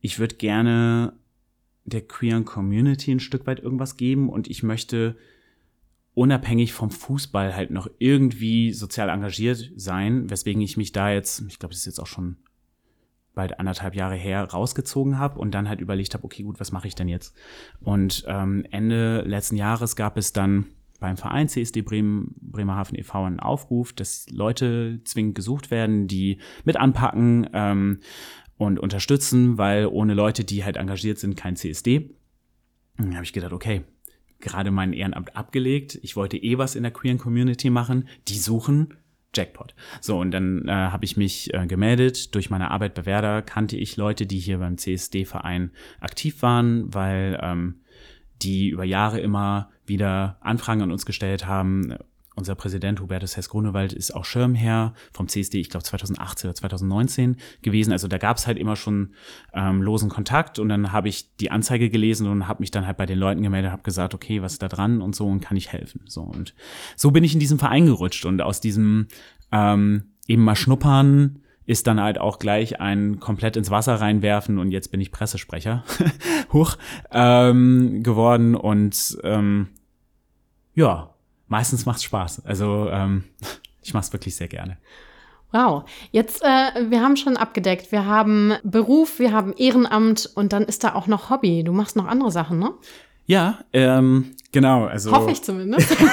ich 0.00 0.18
würde 0.18 0.36
gerne 0.36 1.12
der 1.84 2.02
queeren 2.02 2.44
Community 2.44 3.12
ein 3.12 3.20
Stück 3.20 3.46
weit 3.46 3.60
irgendwas 3.60 3.96
geben 3.96 4.28
und 4.28 4.48
ich 4.48 4.62
möchte 4.62 5.16
unabhängig 6.14 6.72
vom 6.72 6.90
Fußball 6.90 7.54
halt 7.54 7.70
noch 7.70 7.88
irgendwie 7.98 8.72
sozial 8.72 9.08
engagiert 9.08 9.70
sein, 9.76 10.28
weswegen 10.28 10.60
ich 10.60 10.76
mich 10.76 10.92
da 10.92 11.10
jetzt, 11.12 11.44
ich 11.48 11.58
glaube, 11.58 11.72
das 11.72 11.80
ist 11.80 11.86
jetzt 11.86 12.00
auch 12.00 12.06
schon 12.06 12.36
bald 13.34 13.60
anderthalb 13.60 13.94
Jahre 13.94 14.16
her 14.16 14.42
rausgezogen 14.42 15.16
habe 15.16 15.38
und 15.38 15.52
dann 15.52 15.68
halt 15.68 15.80
überlegt 15.80 16.14
habe, 16.14 16.24
okay, 16.24 16.42
gut, 16.42 16.58
was 16.58 16.72
mache 16.72 16.88
ich 16.88 16.96
denn 16.96 17.06
jetzt? 17.06 17.36
Und 17.80 18.24
ähm, 18.26 18.66
Ende 18.72 19.22
letzten 19.22 19.54
Jahres 19.54 19.94
gab 19.94 20.16
es 20.16 20.32
dann 20.32 20.66
beim 20.98 21.16
Verein 21.16 21.48
CSD 21.48 21.82
Bremen, 21.82 22.34
Bremerhaven 22.40 22.98
e.V. 22.98 23.24
einen 23.24 23.40
Aufruf, 23.40 23.92
dass 23.92 24.26
Leute 24.30 25.00
zwingend 25.04 25.34
gesucht 25.34 25.70
werden, 25.70 26.08
die 26.08 26.38
mit 26.64 26.76
anpacken 26.76 27.48
ähm, 27.52 28.00
und 28.56 28.78
unterstützen, 28.80 29.58
weil 29.58 29.86
ohne 29.86 30.14
Leute, 30.14 30.44
die 30.44 30.64
halt 30.64 30.76
engagiert 30.76 31.18
sind, 31.18 31.36
kein 31.36 31.56
CSD. 31.56 32.10
dann 32.96 33.14
habe 33.14 33.24
ich 33.24 33.32
gedacht, 33.32 33.52
okay, 33.52 33.84
gerade 34.40 34.70
mein 34.70 34.92
Ehrenamt 34.92 35.36
abgelegt. 35.36 35.98
Ich 36.02 36.16
wollte 36.16 36.36
eh 36.36 36.58
was 36.58 36.74
in 36.74 36.82
der 36.82 36.92
queeren 36.92 37.18
Community 37.18 37.70
machen. 37.70 38.08
Die 38.28 38.38
suchen 38.38 38.94
Jackpot. 39.34 39.74
So, 40.00 40.18
und 40.18 40.30
dann 40.30 40.66
äh, 40.66 40.72
habe 40.72 41.04
ich 41.04 41.16
mich 41.16 41.52
äh, 41.54 41.66
gemeldet. 41.66 42.34
Durch 42.34 42.50
meine 42.50 42.70
Arbeit 42.70 42.94
bei 42.94 43.06
Werder 43.06 43.42
kannte 43.42 43.76
ich 43.76 43.96
Leute, 43.96 44.26
die 44.26 44.38
hier 44.38 44.58
beim 44.58 44.78
CSD-Verein 44.78 45.70
aktiv 46.00 46.42
waren, 46.42 46.92
weil 46.92 47.38
ähm, 47.42 47.82
die 48.42 48.68
über 48.68 48.84
Jahre 48.84 49.20
immer 49.20 49.70
wieder 49.88 50.38
Anfragen 50.40 50.82
an 50.82 50.92
uns 50.92 51.06
gestellt 51.06 51.46
haben. 51.46 51.94
Unser 52.34 52.54
Präsident 52.54 53.00
Hubertus 53.00 53.36
Hess-Grunewald 53.36 53.92
ist 53.92 54.14
auch 54.14 54.24
Schirmherr 54.24 54.94
vom 55.12 55.26
CSD, 55.26 55.58
ich 55.58 55.70
glaube 55.70 55.82
2018 55.82 56.48
oder 56.48 56.54
2019 56.54 57.36
gewesen. 57.62 57.90
Also 57.90 58.06
da 58.06 58.16
gab 58.16 58.36
es 58.36 58.46
halt 58.46 58.58
immer 58.58 58.76
schon 58.76 59.14
ähm, 59.52 59.82
losen 59.82 60.08
Kontakt 60.08 60.60
und 60.60 60.68
dann 60.68 60.92
habe 60.92 61.08
ich 61.08 61.34
die 61.38 61.50
Anzeige 61.50 61.90
gelesen 61.90 62.28
und 62.28 62.46
habe 62.46 62.62
mich 62.62 62.70
dann 62.70 62.86
halt 62.86 62.96
bei 62.96 63.06
den 63.06 63.18
Leuten 63.18 63.42
gemeldet, 63.42 63.72
habe 63.72 63.82
gesagt, 63.82 64.14
okay, 64.14 64.40
was 64.40 64.52
ist 64.52 64.62
da 64.62 64.68
dran 64.68 65.02
und 65.02 65.16
so 65.16 65.26
und 65.26 65.40
kann 65.40 65.56
ich 65.56 65.72
helfen. 65.72 66.02
So 66.06 66.22
und 66.22 66.54
so 66.94 67.10
bin 67.10 67.24
ich 67.24 67.34
in 67.34 67.40
diesen 67.40 67.58
Verein 67.58 67.86
gerutscht 67.86 68.24
und 68.24 68.40
aus 68.40 68.60
diesem 68.60 69.08
ähm, 69.50 70.12
eben 70.28 70.44
mal 70.44 70.54
schnuppern, 70.54 71.40
ist 71.66 71.86
dann 71.86 72.00
halt 72.00 72.18
auch 72.18 72.38
gleich 72.38 72.80
ein 72.80 73.20
komplett 73.20 73.56
ins 73.56 73.70
Wasser 73.70 73.96
reinwerfen 73.96 74.58
und 74.58 74.70
jetzt 74.70 74.90
bin 74.90 75.00
ich 75.00 75.10
Pressesprecher 75.12 75.84
hoch 76.52 76.78
ähm, 77.10 78.02
geworden 78.02 78.54
und 78.54 79.18
ähm, 79.22 79.68
ja, 80.78 81.10
meistens 81.48 81.86
macht's 81.86 82.04
Spaß. 82.04 82.46
Also 82.46 82.88
ähm, 82.88 83.24
ich 83.82 83.92
mache 83.92 84.04
es 84.04 84.12
wirklich 84.12 84.36
sehr 84.36 84.48
gerne. 84.48 84.78
Wow, 85.50 85.88
jetzt, 86.12 86.42
äh, 86.42 86.90
wir 86.90 87.02
haben 87.02 87.16
schon 87.16 87.36
abgedeckt. 87.36 87.90
Wir 87.90 88.04
haben 88.04 88.54
Beruf, 88.62 89.18
wir 89.18 89.32
haben 89.32 89.54
Ehrenamt 89.54 90.30
und 90.34 90.52
dann 90.52 90.62
ist 90.64 90.84
da 90.84 90.94
auch 90.94 91.06
noch 91.06 91.30
Hobby. 91.30 91.64
Du 91.64 91.72
machst 91.72 91.96
noch 91.96 92.06
andere 92.06 92.30
Sachen, 92.30 92.58
ne? 92.58 92.74
Ja, 93.28 93.58
ähm, 93.74 94.34
genau. 94.52 94.86
Also 94.86 95.12
hoffe 95.12 95.30
ich 95.30 95.42
zumindest. 95.42 95.94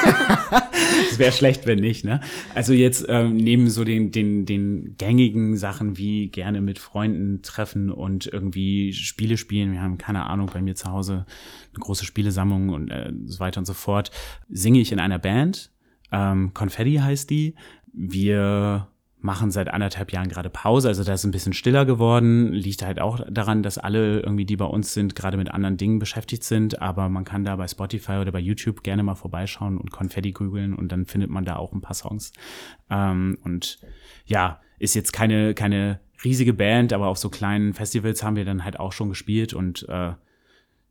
Es 1.12 1.20
wäre 1.20 1.32
schlecht, 1.32 1.66
wenn 1.66 1.80
nicht. 1.80 2.04
Ne? 2.04 2.20
Also 2.56 2.74
jetzt 2.74 3.06
ähm, 3.08 3.38
neben 3.38 3.70
so 3.70 3.86
den 3.86 4.12
den 4.12 4.46
den 4.46 4.96
gängigen 4.98 5.56
Sachen 5.56 5.98
wie 5.98 6.28
gerne 6.28 6.60
mit 6.60 6.78
Freunden 6.78 7.42
treffen 7.42 7.90
und 7.90 8.28
irgendwie 8.28 8.92
Spiele 8.92 9.38
spielen. 9.38 9.72
Wir 9.72 9.82
haben 9.82 9.98
keine 9.98 10.26
Ahnung 10.26 10.50
bei 10.54 10.62
mir 10.62 10.76
zu 10.76 10.92
Hause 10.92 11.26
eine 11.74 11.80
große 11.80 12.04
Spielesammlung 12.04 12.70
und 12.70 12.90
äh, 12.90 13.14
so 13.26 13.40
weiter 13.40 13.60
und 13.60 13.66
so 13.66 13.74
fort. 13.74 14.12
Singe 14.50 14.80
ich 14.80 14.92
in 14.92 15.00
einer 15.00 15.20
Band. 15.20 15.72
Ähm, 16.12 16.54
Confetti 16.54 16.96
heißt 16.96 17.30
die. 17.30 17.56
Wir 17.94 18.88
machen 19.26 19.52
seit 19.52 19.74
anderthalb 19.74 20.14
Jahren 20.14 20.30
gerade 20.30 20.50
Pause, 20.50 20.88
also 20.88 21.04
da 21.04 21.14
ist 21.14 21.26
ein 21.26 21.32
bisschen 21.32 21.52
stiller 21.54 21.84
geworden. 21.86 22.54
Liegt 22.54 22.84
halt 22.84 23.02
auch 23.02 23.20
daran, 23.30 23.64
dass 23.64 23.78
alle 23.78 24.22
irgendwie, 24.22 24.46
die 24.46 24.56
bei 24.56 24.66
uns 24.66 24.94
sind, 24.94 25.16
gerade 25.16 25.36
mit 25.36 25.52
anderen 25.52 25.78
Dingen 25.78 26.00
beschäftigt 26.00 26.44
sind. 26.44 26.82
Aber 26.82 27.10
man 27.10 27.26
kann 27.26 27.44
da 27.44 27.56
bei 27.56 27.68
Spotify 27.68 28.14
oder 28.14 28.32
bei 28.32 28.40
YouTube 28.40 28.84
gerne 28.84 29.04
mal 29.04 29.16
vorbeischauen 29.16 29.78
und 29.78 29.92
Konfetti 29.92 30.32
googeln 30.32 30.74
und 30.74 30.92
dann 30.92 31.06
findet 31.06 31.32
man 31.32 31.44
da 31.44 31.58
auch 31.58 31.74
ein 31.74 31.82
paar 31.82 31.96
Songs. 31.96 32.32
Ähm, 32.90 33.38
und 33.44 33.80
ja, 34.26 34.62
ist 34.78 34.94
jetzt 34.94 35.12
keine, 35.12 35.56
keine 35.56 36.00
riesige 36.24 36.54
Band, 36.54 36.94
aber 36.94 37.08
auf 37.08 37.18
so 37.18 37.30
kleinen 37.30 37.74
Festivals 37.74 38.24
haben 38.24 38.36
wir 38.36 38.46
dann 38.46 38.64
halt 38.64 38.80
auch 38.80 38.94
schon 38.94 39.10
gespielt 39.10 39.54
und 39.54 39.88
äh, 39.90 40.14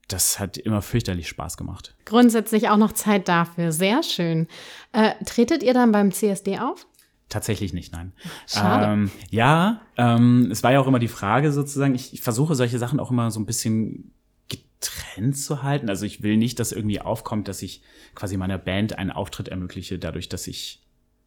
das 0.08 0.38
hat 0.38 0.58
immer 0.58 0.82
fürchterlich 0.82 1.28
Spaß 1.28 1.56
gemacht. 1.56 1.94
Grundsätzlich 2.04 2.68
auch 2.68 2.76
noch 2.76 2.92
Zeit 2.92 3.28
dafür. 3.28 3.72
Sehr 3.72 4.02
schön. 4.02 4.48
Äh, 4.92 5.12
tretet 5.24 5.62
ihr 5.62 5.72
dann 5.72 5.92
beim 5.92 6.12
CSD 6.12 6.58
auf? 6.58 6.86
Tatsächlich 7.34 7.72
nicht, 7.72 7.92
nein. 7.92 8.12
Schade. 8.46 8.92
Ähm, 8.92 9.10
ja, 9.28 9.80
ähm, 9.96 10.52
es 10.52 10.62
war 10.62 10.70
ja 10.70 10.78
auch 10.78 10.86
immer 10.86 11.00
die 11.00 11.08
Frage 11.08 11.50
sozusagen, 11.50 11.96
ich, 11.96 12.14
ich 12.14 12.20
versuche 12.20 12.54
solche 12.54 12.78
Sachen 12.78 13.00
auch 13.00 13.10
immer 13.10 13.32
so 13.32 13.40
ein 13.40 13.44
bisschen 13.44 14.12
getrennt 14.48 15.36
zu 15.36 15.64
halten. 15.64 15.88
Also 15.88 16.06
ich 16.06 16.22
will 16.22 16.36
nicht, 16.36 16.60
dass 16.60 16.70
irgendwie 16.70 17.00
aufkommt, 17.00 17.48
dass 17.48 17.60
ich 17.62 17.82
quasi 18.14 18.36
meiner 18.36 18.56
Band 18.56 18.96
einen 19.00 19.10
Auftritt 19.10 19.48
ermögliche, 19.48 19.98
dadurch, 19.98 20.28
dass 20.28 20.46
ich 20.46 20.80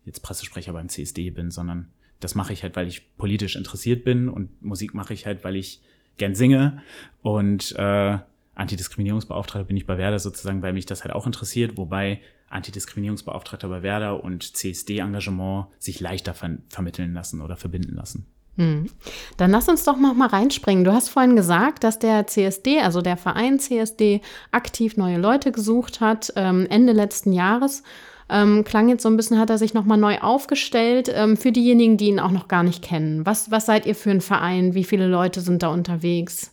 jetzt 0.06 0.22
Pressesprecher 0.22 0.72
beim 0.72 0.88
CSD 0.88 1.30
bin, 1.32 1.52
sondern 1.52 1.90
das 2.22 2.36
mache 2.36 2.54
ich 2.54 2.64
halt, 2.64 2.78
weil 2.78 2.88
ich 2.88 3.18
politisch 3.18 3.58
interessiert 3.58 4.06
bin 4.06 4.30
und 4.30 4.62
Musik 4.62 4.94
mache 4.94 5.14
ich 5.14 5.26
halt, 5.26 5.44
weil 5.44 5.58
ich 5.58 5.82
gern 6.16 6.36
singe 6.36 6.84
und 7.22 7.76
äh, 7.78 8.18
Antidiskriminierungsbeauftragter 8.56 9.68
bin 9.68 9.76
ich 9.76 9.86
bei 9.86 9.98
Werder 9.98 10.20
sozusagen, 10.20 10.62
weil 10.62 10.72
mich 10.72 10.86
das 10.86 11.04
halt 11.04 11.14
auch 11.14 11.26
interessiert, 11.26 11.76
wobei 11.76 12.22
Antidiskriminierungsbeauftragter 12.50 13.68
bei 13.68 13.84
Werder 13.84 14.24
und 14.24 14.56
CSD-Engagement 14.56 15.68
sich 15.80 16.00
leichter 16.00 16.34
ver 16.34 16.58
vermitteln 16.70 17.14
lassen 17.14 17.42
oder 17.42 17.58
verbinden 17.58 17.96
lassen. 17.96 18.26
Hm. 18.58 18.88
Dann 19.38 19.52
lass 19.52 19.70
uns 19.70 19.84
doch 19.84 19.98
noch 19.98 20.16
mal 20.16 20.30
reinspringen. 20.30 20.84
Du 20.84 20.92
hast 20.92 21.10
vorhin 21.10 21.36
gesagt, 21.36 21.84
dass 21.84 22.00
der 22.00 22.26
CSD, 22.26 22.80
also 22.82 23.02
der 23.02 23.16
Verein 23.16 23.60
CSD, 23.60 24.22
aktiv 24.52 24.98
neue 24.98 25.18
Leute 25.18 25.52
gesucht 25.52 26.02
hat, 26.02 26.34
ähm, 26.36 26.66
Ende 26.70 26.94
letzten 26.94 27.34
Jahres. 27.34 27.84
Ähm, 28.30 28.64
klang 28.64 28.90
jetzt 28.90 29.04
so 29.04 29.10
ein 29.10 29.16
bisschen, 29.16 29.40
hat 29.40 29.50
er 29.50 29.58
sich 29.58 29.74
nochmal 29.74 29.98
neu 29.98 30.18
aufgestellt. 30.20 31.10
Ähm, 31.14 31.38
für 31.38 31.52
diejenigen, 31.52 31.98
die 31.98 32.08
ihn 32.08 32.20
auch 32.20 32.32
noch 32.32 32.48
gar 32.48 32.64
nicht 32.64 32.84
kennen. 32.84 33.26
Was, 33.26 33.52
was 33.52 33.68
seid 33.68 33.86
ihr 33.86 33.96
für 33.96 34.12
ein 34.12 34.22
Verein? 34.22 34.74
Wie 34.74 34.84
viele 34.84 35.08
Leute 35.08 35.42
sind 35.42 35.64
da 35.64 35.68
unterwegs? 35.68 36.52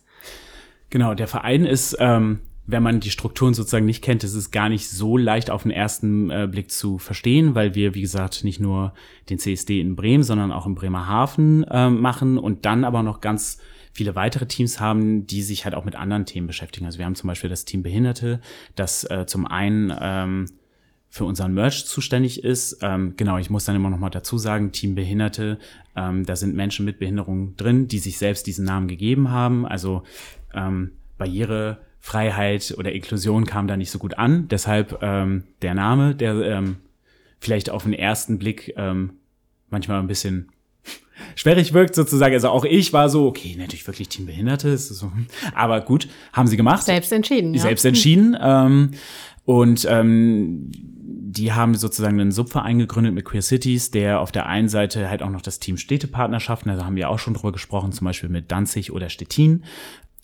Genau, 0.91 1.15
der 1.15 1.27
Verein 1.27 1.65
ist, 1.65 1.97
ähm, 1.99 2.39
wenn 2.67 2.83
man 2.83 2.99
die 2.99 3.11
Strukturen 3.11 3.53
sozusagen 3.53 3.85
nicht 3.85 4.03
kennt, 4.03 4.23
ist 4.23 4.33
es 4.33 4.51
gar 4.51 4.69
nicht 4.69 4.89
so 4.89 5.17
leicht 5.17 5.51
auf 5.51 5.63
den 5.63 5.71
ersten 5.71 6.31
äh, 6.31 6.47
Blick 6.49 6.71
zu 6.71 6.97
verstehen, 6.97 7.53
weil 7.53 7.75
wir, 7.75 7.93
wie 7.93 8.01
gesagt, 8.01 8.43
nicht 8.43 8.59
nur 8.59 8.93
den 9.29 9.37
CSD 9.37 9.79
in 9.79 9.95
Bremen, 9.95 10.23
sondern 10.23 10.51
auch 10.51 10.65
in 10.65 10.75
Bremerhaven 10.75 11.63
äh, 11.65 11.89
machen 11.89 12.37
und 12.37 12.65
dann 12.65 12.83
aber 12.83 13.03
noch 13.03 13.21
ganz 13.21 13.59
viele 13.93 14.15
weitere 14.15 14.47
Teams 14.47 14.79
haben, 14.79 15.25
die 15.27 15.41
sich 15.41 15.63
halt 15.63 15.75
auch 15.75 15.85
mit 15.85 15.95
anderen 15.95 16.25
Themen 16.25 16.47
beschäftigen. 16.47 16.85
Also 16.85 16.97
wir 16.97 17.05
haben 17.05 17.15
zum 17.15 17.27
Beispiel 17.27 17.49
das 17.49 17.65
Team 17.65 17.83
Behinderte, 17.83 18.41
das 18.75 19.09
äh, 19.09 19.25
zum 19.25 19.45
einen 19.45 19.93
ähm, 20.01 20.47
für 21.09 21.23
unseren 21.23 21.53
Merch 21.53 21.85
zuständig 21.85 22.43
ist. 22.43 22.79
Ähm, 22.81 23.13
genau, 23.15 23.37
ich 23.37 23.49
muss 23.49 23.63
dann 23.63 23.75
immer 23.75 23.89
noch 23.89 23.99
mal 23.99 24.09
dazu 24.09 24.37
sagen, 24.37 24.73
Team 24.73 24.95
Behinderte, 24.95 25.59
ähm, 25.95 26.25
da 26.25 26.35
sind 26.35 26.55
Menschen 26.55 26.83
mit 26.83 26.99
Behinderung 26.99 27.55
drin, 27.55 27.87
die 27.87 27.99
sich 27.99 28.17
selbst 28.17 28.47
diesen 28.47 28.65
Namen 28.65 28.89
gegeben 28.89 29.29
haben. 29.29 29.65
Also 29.65 30.03
ähm, 30.53 30.91
Barrierefreiheit 32.05 32.75
oder 32.77 32.91
Inklusion 32.91 33.45
kam 33.45 33.67
da 33.67 33.77
nicht 33.77 33.91
so 33.91 33.99
gut 33.99 34.17
an. 34.17 34.47
Deshalb 34.47 34.99
ähm, 35.01 35.43
der 35.61 35.73
Name, 35.73 36.15
der 36.15 36.35
ähm, 36.41 36.77
vielleicht 37.39 37.69
auf 37.69 37.83
den 37.83 37.93
ersten 37.93 38.37
Blick 38.37 38.73
ähm, 38.77 39.13
manchmal 39.69 39.99
ein 39.99 40.07
bisschen 40.07 40.49
schwierig 41.35 41.73
wirkt 41.73 41.95
sozusagen. 41.95 42.33
Also 42.33 42.49
auch 42.49 42.65
ich 42.65 42.93
war 42.93 43.09
so, 43.09 43.27
okay, 43.27 43.55
natürlich 43.57 43.87
wirklich 43.87 44.09
Team 44.09 44.25
Behinderte, 44.25 44.77
so, 44.77 45.11
aber 45.53 45.81
gut, 45.81 46.07
haben 46.33 46.47
sie 46.47 46.57
gemacht. 46.57 46.83
Selbst 46.83 47.11
entschieden, 47.11 47.53
ja. 47.53 47.61
Selbst 47.61 47.85
entschieden. 47.85 48.37
Ähm, 48.39 48.91
und 49.45 49.85
ähm, 49.89 50.71
die 50.71 51.51
haben 51.53 51.75
sozusagen 51.75 52.19
einen 52.19 52.31
Subverein 52.31 52.79
gegründet 52.79 53.13
mit 53.13 53.25
Queer 53.25 53.41
Cities, 53.41 53.91
der 53.91 54.21
auf 54.21 54.31
der 54.31 54.45
einen 54.45 54.69
Seite 54.69 55.09
halt 55.09 55.21
auch 55.21 55.29
noch 55.29 55.41
das 55.41 55.59
Team 55.59 55.77
Städtepartnerschaften, 55.77 56.71
also 56.71 56.85
haben 56.85 56.95
wir 56.95 57.09
auch 57.09 57.19
schon 57.19 57.33
drüber 57.33 57.51
gesprochen, 57.51 57.91
zum 57.91 58.05
Beispiel 58.05 58.29
mit 58.29 58.51
Danzig 58.51 58.91
oder 58.91 59.09
Stettin 59.09 59.63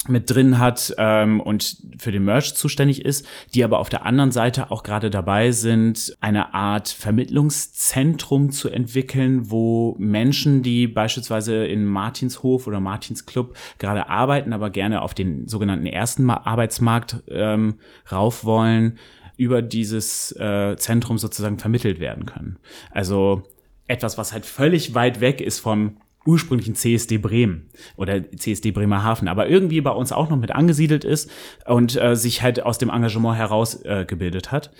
mit 0.07 0.29
drin 0.31 0.57
hat 0.57 0.93
ähm, 0.97 1.39
und 1.39 1.77
für 1.99 2.11
den 2.11 2.25
Merch 2.25 2.55
zuständig 2.55 3.05
ist, 3.05 3.27
die 3.53 3.63
aber 3.63 3.77
auf 3.77 3.89
der 3.89 4.05
anderen 4.05 4.31
Seite 4.31 4.71
auch 4.71 4.81
gerade 4.81 5.11
dabei 5.11 5.51
sind, 5.51 6.17
eine 6.21 6.55
Art 6.55 6.89
Vermittlungszentrum 6.89 8.51
zu 8.51 8.69
entwickeln, 8.69 9.51
wo 9.51 9.95
Menschen, 9.99 10.63
die 10.63 10.87
beispielsweise 10.87 11.65
in 11.65 11.85
Martinshof 11.85 12.65
oder 12.65 12.79
Martinsclub 12.79 13.55
gerade 13.77 14.09
arbeiten, 14.09 14.53
aber 14.53 14.71
gerne 14.71 15.03
auf 15.03 15.13
den 15.13 15.47
sogenannten 15.47 15.85
ersten 15.85 16.29
Arbeitsmarkt 16.29 17.23
ähm, 17.27 17.75
rauf 18.11 18.43
wollen, 18.43 18.97
über 19.37 19.61
dieses 19.61 20.31
äh, 20.33 20.75
Zentrum 20.77 21.19
sozusagen 21.19 21.59
vermittelt 21.59 21.99
werden 21.99 22.25
können. 22.25 22.57
Also 22.89 23.43
etwas, 23.87 24.17
was 24.17 24.33
halt 24.33 24.45
völlig 24.45 24.95
weit 24.95 25.21
weg 25.21 25.41
ist 25.41 25.59
vom 25.59 25.97
ursprünglichen 26.25 26.75
CSD 26.75 27.17
Bremen 27.17 27.69
oder 27.95 28.21
CSD 28.31 28.71
Bremerhaven, 28.71 29.27
aber 29.27 29.47
irgendwie 29.47 29.81
bei 29.81 29.91
uns 29.91 30.11
auch 30.11 30.29
noch 30.29 30.37
mit 30.37 30.51
angesiedelt 30.51 31.03
ist 31.03 31.31
und 31.65 31.99
äh, 31.99 32.15
sich 32.15 32.41
halt 32.41 32.63
aus 32.63 32.77
dem 32.77 32.89
Engagement 32.89 33.37
heraus 33.37 33.83
äh, 33.83 34.05
gebildet 34.05 34.51
hat. 34.51 34.71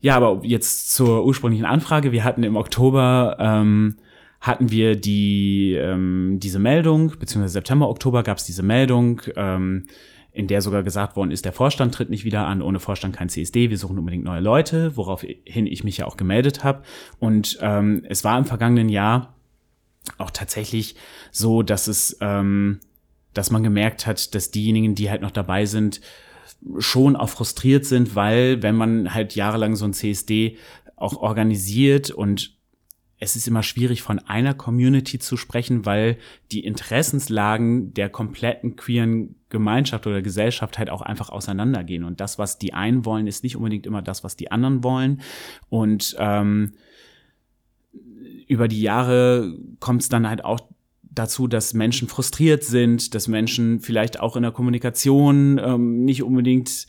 Ja, 0.00 0.16
aber 0.16 0.40
jetzt 0.42 0.92
zur 0.92 1.24
ursprünglichen 1.24 1.66
Anfrage. 1.66 2.10
Wir 2.10 2.24
hatten 2.24 2.42
im 2.42 2.56
Oktober 2.56 3.36
ähm, 3.38 3.96
hatten 4.40 4.70
wir 4.70 4.96
die 4.96 5.74
ähm, 5.74 6.38
diese 6.40 6.58
Meldung, 6.58 7.12
beziehungsweise 7.18 7.52
September, 7.52 7.88
Oktober 7.88 8.22
gab 8.22 8.38
es 8.38 8.44
diese 8.44 8.62
Meldung. 8.62 9.20
Ähm, 9.36 9.84
in 10.32 10.46
der 10.46 10.62
sogar 10.62 10.84
gesagt 10.84 11.16
worden 11.16 11.32
ist, 11.32 11.44
der 11.44 11.52
Vorstand 11.52 11.92
tritt 11.92 12.08
nicht 12.08 12.24
wieder 12.24 12.46
an, 12.46 12.62
ohne 12.62 12.78
Vorstand 12.78 13.16
kein 13.16 13.28
CSD, 13.28 13.68
wir 13.68 13.76
suchen 13.76 13.98
unbedingt 13.98 14.24
neue 14.24 14.40
Leute, 14.40 14.96
woraufhin 14.96 15.66
ich 15.66 15.82
mich 15.82 15.96
ja 15.96 16.06
auch 16.06 16.16
gemeldet 16.16 16.62
habe. 16.62 16.82
Und 17.18 17.58
ähm, 17.60 18.02
es 18.08 18.22
war 18.22 18.38
im 18.38 18.44
vergangenen 18.44 18.88
Jahr 18.88 19.34
auch 20.18 20.30
tatsächlich 20.30 20.96
so, 21.30 21.62
dass 21.62 21.86
es, 21.86 22.16
ähm, 22.20 22.80
dass 23.34 23.50
man 23.50 23.62
gemerkt 23.62 24.06
hat, 24.06 24.34
dass 24.34 24.50
diejenigen, 24.50 24.94
die 24.94 25.10
halt 25.10 25.22
noch 25.22 25.30
dabei 25.30 25.66
sind, 25.66 26.00
schon 26.78 27.16
auch 27.16 27.28
frustriert 27.28 27.86
sind, 27.86 28.14
weil 28.14 28.62
wenn 28.62 28.76
man 28.76 29.14
halt 29.14 29.34
jahrelang 29.34 29.76
so 29.76 29.84
ein 29.84 29.94
CSD 29.94 30.58
auch 30.96 31.16
organisiert 31.16 32.10
und 32.10 32.58
es 33.22 33.36
ist 33.36 33.46
immer 33.46 33.62
schwierig, 33.62 34.00
von 34.02 34.18
einer 34.18 34.54
Community 34.54 35.18
zu 35.18 35.36
sprechen, 35.36 35.84
weil 35.84 36.16
die 36.52 36.64
Interessenslagen 36.64 37.92
der 37.92 38.08
kompletten 38.08 38.76
queeren 38.76 39.36
Gemeinschaft 39.50 40.06
oder 40.06 40.22
Gesellschaft 40.22 40.78
halt 40.78 40.88
auch 40.88 41.02
einfach 41.02 41.28
auseinandergehen. 41.28 42.04
Und 42.04 42.20
das, 42.20 42.38
was 42.38 42.58
die 42.58 42.72
einen 42.72 43.04
wollen, 43.04 43.26
ist 43.26 43.44
nicht 43.44 43.56
unbedingt 43.56 43.86
immer 43.86 44.00
das, 44.00 44.24
was 44.24 44.36
die 44.36 44.50
anderen 44.50 44.82
wollen. 44.82 45.20
Und 45.68 46.16
ähm, 46.18 46.72
über 48.50 48.66
die 48.66 48.80
Jahre 48.80 49.56
kommt 49.78 50.02
es 50.02 50.08
dann 50.08 50.28
halt 50.28 50.44
auch 50.44 50.58
dazu, 51.02 51.46
dass 51.46 51.72
Menschen 51.72 52.08
frustriert 52.08 52.64
sind, 52.64 53.14
dass 53.14 53.28
Menschen 53.28 53.78
vielleicht 53.78 54.18
auch 54.18 54.34
in 54.34 54.42
der 54.42 54.50
Kommunikation 54.50 55.60
ähm, 55.62 56.04
nicht 56.04 56.24
unbedingt 56.24 56.88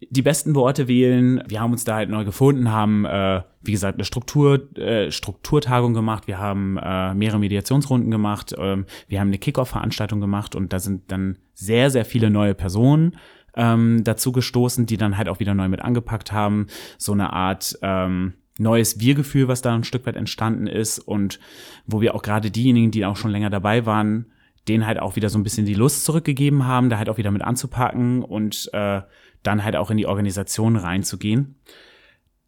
die 0.00 0.22
besten 0.22 0.54
Worte 0.54 0.88
wählen. 0.88 1.42
Wir 1.46 1.60
haben 1.60 1.72
uns 1.72 1.84
da 1.84 1.96
halt 1.96 2.08
neu 2.08 2.24
gefunden, 2.24 2.70
haben, 2.70 3.04
äh, 3.04 3.42
wie 3.62 3.72
gesagt, 3.72 3.96
eine 3.96 4.04
Struktur, 4.04 4.74
äh, 4.78 5.10
Strukturtagung 5.10 5.92
gemacht. 5.92 6.26
Wir 6.26 6.38
haben 6.38 6.78
äh, 6.78 7.12
mehrere 7.12 7.38
Mediationsrunden 7.38 8.10
gemacht. 8.10 8.54
Ähm, 8.58 8.86
wir 9.08 9.20
haben 9.20 9.28
eine 9.28 9.38
Kickoff-Veranstaltung 9.38 10.20
gemacht 10.20 10.54
und 10.54 10.72
da 10.72 10.78
sind 10.78 11.12
dann 11.12 11.36
sehr, 11.52 11.90
sehr 11.90 12.06
viele 12.06 12.30
neue 12.30 12.54
Personen 12.54 13.16
ähm, 13.56 14.04
dazu 14.04 14.32
gestoßen, 14.32 14.86
die 14.86 14.96
dann 14.96 15.18
halt 15.18 15.28
auch 15.28 15.38
wieder 15.38 15.54
neu 15.54 15.68
mit 15.68 15.82
angepackt 15.82 16.32
haben. 16.32 16.66
So 16.96 17.12
eine 17.12 17.34
Art 17.34 17.78
ähm, 17.82 18.34
neues 18.58 19.00
Wir-Gefühl, 19.00 19.48
was 19.48 19.62
da 19.62 19.74
ein 19.74 19.84
Stück 19.84 20.06
weit 20.06 20.16
entstanden 20.16 20.66
ist 20.66 20.98
und 20.98 21.38
wo 21.86 22.00
wir 22.00 22.14
auch 22.14 22.22
gerade 22.22 22.50
diejenigen, 22.50 22.90
die 22.90 23.04
auch 23.04 23.16
schon 23.16 23.30
länger 23.30 23.50
dabei 23.50 23.86
waren, 23.86 24.26
denen 24.68 24.86
halt 24.86 24.98
auch 24.98 25.16
wieder 25.16 25.28
so 25.28 25.38
ein 25.38 25.42
bisschen 25.42 25.66
die 25.66 25.74
Lust 25.74 26.04
zurückgegeben 26.04 26.66
haben, 26.66 26.90
da 26.90 26.98
halt 26.98 27.08
auch 27.08 27.18
wieder 27.18 27.30
mit 27.30 27.42
anzupacken 27.42 28.22
und 28.22 28.70
äh, 28.72 29.02
dann 29.42 29.64
halt 29.64 29.76
auch 29.76 29.90
in 29.90 29.96
die 29.96 30.06
Organisation 30.06 30.76
reinzugehen. 30.76 31.56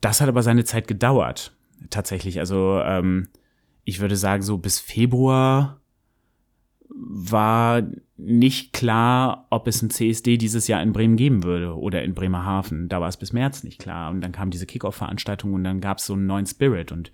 Das 0.01 0.21
hat 0.21 0.29
aber 0.29 0.43
seine 0.43 0.65
Zeit 0.65 0.89
gedauert, 0.89 1.57
tatsächlich. 1.91 2.39
Also 2.41 2.81
ähm, 2.85 3.29
ich 3.85 4.01
würde 4.01 4.17
sagen, 4.17 4.43
so 4.43 4.59
bis 4.59 4.81
Februar 4.81 5.81
war 6.91 7.83
nicht 8.17 8.73
klar, 8.73 9.47
ob 9.51 9.69
es 9.69 9.83
ein 9.83 9.91
CSD 9.91 10.39
dieses 10.39 10.67
Jahr 10.67 10.83
in 10.83 10.93
Bremen 10.93 11.17
geben 11.17 11.45
würde 11.45 11.77
oder 11.77 12.03
in 12.03 12.15
Bremerhaven. 12.15 12.89
Da 12.89 13.01
war 13.01 13.09
es 13.09 13.17
bis 13.17 13.33
März 13.33 13.63
nicht 13.63 13.79
klar. 13.79 14.11
Und 14.11 14.21
dann 14.21 14.33
kam 14.33 14.51
diese 14.51 14.67
Kickoff-Veranstaltung 14.67 15.53
und 15.53 15.65
dann 15.65 15.81
gab 15.81 15.99
es 15.99 16.07
so 16.07 16.15
einen 16.15 16.27
neuen 16.27 16.47
Spirit. 16.47 16.91
Und 16.91 17.13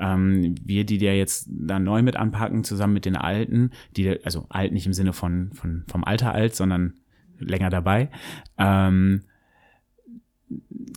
ähm, 0.00 0.54
wir, 0.62 0.84
die 0.84 0.98
der 0.98 1.16
jetzt 1.16 1.48
da 1.50 1.78
neu 1.78 2.02
mit 2.02 2.16
anpacken, 2.16 2.64
zusammen 2.64 2.94
mit 2.94 3.04
den 3.04 3.16
Alten, 3.16 3.70
die, 3.96 4.24
also 4.24 4.46
alt 4.48 4.72
nicht 4.72 4.86
im 4.86 4.92
Sinne 4.92 5.12
von, 5.12 5.52
von 5.52 5.84
vom 5.88 6.04
Alter 6.04 6.32
alt, 6.32 6.54
sondern 6.54 6.94
länger 7.38 7.68
dabei, 7.68 8.10
ähm, 8.56 9.22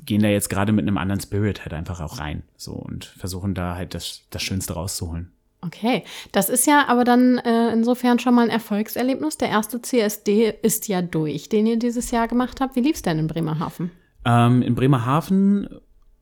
gehen 0.05 0.21
da 0.21 0.29
jetzt 0.29 0.49
gerade 0.49 0.71
mit 0.71 0.87
einem 0.87 0.97
anderen 0.97 1.19
Spirit 1.19 1.61
halt 1.61 1.73
einfach 1.73 1.99
auch 1.99 2.19
rein. 2.19 2.43
So 2.55 2.73
und 2.73 3.05
versuchen 3.05 3.55
da 3.55 3.75
halt 3.75 3.93
das, 3.93 4.27
das 4.29 4.43
Schönste 4.43 4.73
rauszuholen. 4.73 5.31
Okay, 5.61 6.03
das 6.31 6.49
ist 6.49 6.65
ja 6.67 6.85
aber 6.87 7.03
dann 7.03 7.37
äh, 7.39 7.71
insofern 7.73 8.17
schon 8.19 8.33
mal 8.33 8.43
ein 8.43 8.49
Erfolgserlebnis. 8.49 9.37
Der 9.37 9.49
erste 9.49 9.81
CSD 9.81 10.53
ist 10.61 10.87
ja 10.87 11.01
durch, 11.01 11.49
den 11.49 11.65
ihr 11.65 11.77
dieses 11.77 12.11
Jahr 12.11 12.29
gemacht 12.29 12.61
habt. 12.61 12.77
Wie 12.77 12.81
lief 12.81 12.95
es 12.95 13.01
denn 13.01 13.19
in 13.19 13.27
Bremerhaven? 13.27 13.91
Ähm, 14.23 14.61
in 14.61 14.75
Bremerhaven 14.75 15.67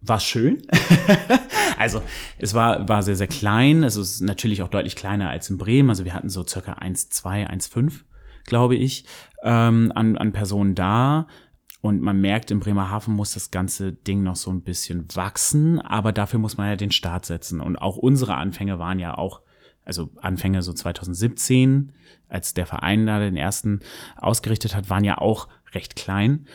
war 0.02 0.20
schön. 0.20 0.64
also 1.78 2.02
es 2.40 2.56
war, 2.56 2.90
war 2.90 3.04
sehr, 3.04 3.16
sehr 3.16 3.28
klein. 3.28 3.84
Es 3.84 3.96
ist 3.96 4.22
natürlich 4.22 4.64
auch 4.64 4.70
deutlich 4.70 4.96
kleiner 4.96 5.30
als 5.30 5.50
in 5.50 5.58
Bremen. 5.58 5.90
Also 5.90 6.04
wir 6.04 6.14
hatten 6.14 6.30
so 6.30 6.46
circa 6.46 6.74
1,2, 6.74 7.48
1,5, 7.48 7.92
glaube 8.46 8.76
ich, 8.76 9.06
ähm, 9.44 9.92
an, 9.94 10.18
an 10.18 10.32
Personen 10.32 10.74
da. 10.74 11.28
Und 11.82 12.02
man 12.02 12.20
merkt, 12.20 12.52
in 12.52 12.60
Bremerhaven 12.60 13.14
muss 13.14 13.34
das 13.34 13.52
ganze 13.52 13.94
Ding 13.94 14.24
noch 14.24 14.36
so 14.36 14.52
ein 14.52 14.62
bisschen 14.62 15.06
wachsen, 15.14 15.80
aber 15.80 16.12
dafür 16.12 16.40
muss 16.40 16.58
man 16.58 16.70
ja 16.70 16.76
den 16.76 16.92
Start 16.92 17.26
setzen. 17.26 17.62
Und 17.62 17.78
auch 17.78 17.98
unsere 17.98 18.36
Anfänge 18.36 18.80
waren 18.80 19.00
ja 19.00 19.18
auch, 19.18 19.42
also 19.86 20.10
Anfänge 20.18 20.64
so 20.64 20.74
2017, 20.74 21.94
als 22.28 22.54
der 22.54 22.66
Verein 22.66 23.06
da 23.06 23.20
den 23.20 23.38
ersten 23.38 23.82
ausgerichtet 24.18 24.76
hat, 24.76 24.90
waren 24.90 25.04
ja 25.04 25.18
auch 25.20 25.48
recht 25.74 25.96
klein. 25.96 26.48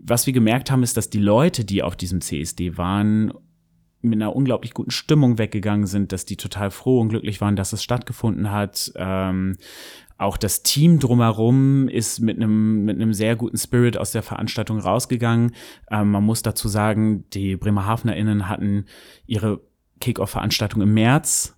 Was 0.00 0.26
wir 0.26 0.32
gemerkt 0.32 0.70
haben, 0.70 0.82
ist, 0.82 0.96
dass 0.96 1.10
die 1.10 1.18
Leute, 1.18 1.64
die 1.64 1.82
auf 1.82 1.96
diesem 1.96 2.20
CSD 2.20 2.78
waren, 2.78 3.32
mit 4.00 4.14
einer 4.14 4.34
unglaublich 4.34 4.74
guten 4.74 4.90
Stimmung 4.90 5.38
weggegangen 5.38 5.86
sind, 5.86 6.12
dass 6.12 6.24
die 6.24 6.36
total 6.36 6.70
froh 6.70 7.00
und 7.00 7.08
glücklich 7.08 7.40
waren, 7.40 7.56
dass 7.56 7.72
es 7.72 7.82
stattgefunden 7.82 8.50
hat. 8.50 8.92
Ähm, 8.96 9.56
auch 10.18 10.36
das 10.36 10.62
Team 10.64 10.98
drumherum 10.98 11.88
ist 11.88 12.20
mit 12.20 12.36
einem 12.36 12.84
mit 12.84 12.96
einem 12.96 13.12
sehr 13.12 13.36
guten 13.36 13.56
Spirit 13.56 13.96
aus 13.96 14.10
der 14.10 14.22
Veranstaltung 14.22 14.78
rausgegangen. 14.78 15.54
Ähm, 15.90 16.10
man 16.10 16.24
muss 16.24 16.42
dazu 16.42 16.68
sagen, 16.68 17.24
die 17.32 17.56
BremerhavenerInnen 17.56 18.48
hatten 18.48 18.86
ihre 19.26 19.60
Kick-Off-Veranstaltung 20.00 20.82
im 20.82 20.94
März 20.94 21.56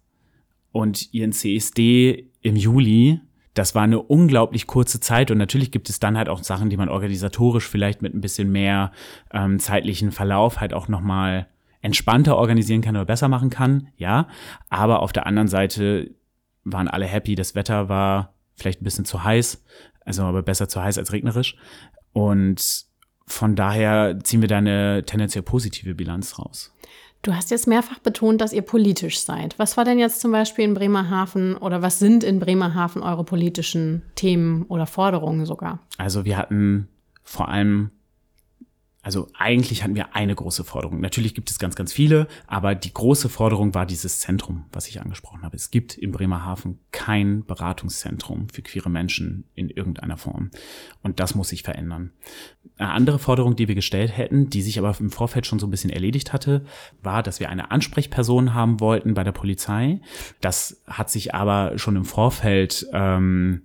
und 0.73 1.13
ihren 1.13 1.33
CSD 1.33 2.31
im 2.43 2.57
Juli. 2.57 3.21
Das 3.55 3.75
war 3.75 3.83
eine 3.83 4.01
unglaublich 4.01 4.67
kurze 4.67 5.01
Zeit 5.01 5.31
und 5.31 5.39
natürlich 5.39 5.71
gibt 5.71 5.91
es 5.91 5.99
dann 5.99 6.17
halt 6.17 6.29
auch 6.29 6.43
Sachen, 6.43 6.71
die 6.71 6.77
man 6.77 6.89
organisatorisch 6.89 7.69
vielleicht 7.69 8.01
mit 8.01 8.15
ein 8.15 8.21
bisschen 8.21 8.53
mehr 8.53 8.93
ähm, 9.33 9.59
zeitlichen 9.59 10.13
Verlauf 10.13 10.61
halt 10.61 10.73
auch 10.73 10.87
nochmal 10.89 11.49
entspannter 11.81 12.37
organisieren 12.37 12.83
kann 12.83 12.97
oder 12.97 13.07
besser 13.07 13.29
machen 13.29 13.51
kann, 13.51 13.89
ja. 13.97 14.29
Aber 14.69 15.01
auf 15.01 15.13
der 15.13 15.27
anderen 15.27 15.49
Seite 15.49 16.11
waren 16.65 16.89
alle 16.89 17.07
happy, 17.07 17.35
das 17.35 17.55
Wetter 17.55 17.89
war 17.89 18.35
vielleicht 18.55 18.83
ein 18.83 18.85
bisschen 18.85 19.05
zu 19.05 19.25
heiß, 19.25 19.65
also 20.05 20.23
aber 20.23 20.43
besser 20.43 20.69
zu 20.69 20.83
heiß 20.83 20.99
als 20.99 21.13
regnerisch. 21.13 21.57
Und 22.13 22.85
von 23.27 23.57
daher 23.57 24.19
ziehen 24.23 24.41
wir 24.41 24.49
da 24.49 24.59
eine 24.59 25.05
tendenziell 25.07 25.43
positive 25.43 25.95
Bilanz 25.95 26.39
raus. 26.39 26.75
Du 27.23 27.35
hast 27.35 27.51
jetzt 27.51 27.67
mehrfach 27.67 27.99
betont, 27.99 28.41
dass 28.41 28.55
ihr 28.55 28.63
politisch 28.63 29.21
seid. 29.21 29.59
Was 29.59 29.77
war 29.77 29.85
denn 29.85 29.99
jetzt 29.99 30.21
zum 30.21 30.33
Beispiel 30.33 30.65
in 30.65 30.73
Bremerhaven 30.73 31.57
oder 31.57 31.83
was 31.83 31.99
sind 31.99 32.25
in 32.25 32.41
Bremerhaven 32.41 33.03
eure 33.03 33.25
politischen 33.25 34.03
Themen 34.15 34.65
oder 34.65 34.87
Forderungen 34.87 35.45
sogar? 35.45 35.81
Also 35.99 36.25
wir 36.25 36.39
hatten 36.39 36.89
vor 37.23 37.49
allem 37.49 37.91
also 39.03 39.29
eigentlich 39.33 39.83
hatten 39.83 39.95
wir 39.95 40.15
eine 40.15 40.35
große 40.35 40.63
Forderung. 40.63 41.01
Natürlich 41.01 41.35
gibt 41.35 41.51
es 41.51 41.59
ganz, 41.59 41.75
ganz 41.75 41.91
viele, 41.91 42.29
aber 42.47 42.75
die 42.75 42.93
große 42.93 43.31
Forderung 43.31 43.73
war 43.75 43.87
dieses 43.87 44.21
Zentrum, 44.21 44.67
was 44.73 44.89
ich 44.89 45.01
angesprochen 45.01 45.43
habe. 45.43 45.57
Es 45.57 45.71
gibt 45.71 45.97
in 45.97 46.13
Bremerhaven 46.13 46.79
kein 46.93 47.47
Beratungszentrum 47.47 48.51
für 48.51 48.61
queere 48.61 48.91
Menschen 48.91 49.45
in 49.55 49.71
irgendeiner 49.71 50.19
Form. 50.19 50.51
Und 51.03 51.19
das 51.19 51.35
muss 51.35 51.49
sich 51.49 51.63
verändern. 51.63 52.13
Eine 52.77 52.91
andere 52.91 53.19
Forderung, 53.19 53.57
die 53.57 53.69
wir 53.69 53.75
gestellt 53.75 54.15
hätten, 54.15 54.51
die 54.51 54.61
sich 54.61 54.79
aber 54.79 54.95
im 55.01 55.11
Vorfeld 55.11 55.47
schon 55.47 55.59
so 55.59 55.67
ein 55.67 55.71
bisschen 55.71 55.91
erledigt 55.91 56.35
hatte, 56.35 56.67
war, 57.03 57.23
dass 57.23 57.41
wir 57.41 57.49
eine 57.49 57.71
Ansprechperson 57.71 58.53
haben 58.53 58.81
wollten 58.81 59.15
bei 59.15 59.25
der 59.25 59.33
Polizei. 59.33 60.01
Das 60.43 60.83
hat 60.87 61.09
sich 61.09 61.35
aber 61.35 61.79
schon 61.79 61.97
im 61.97 62.05
Vorfeld 62.05 62.87
ähm, 62.93 63.63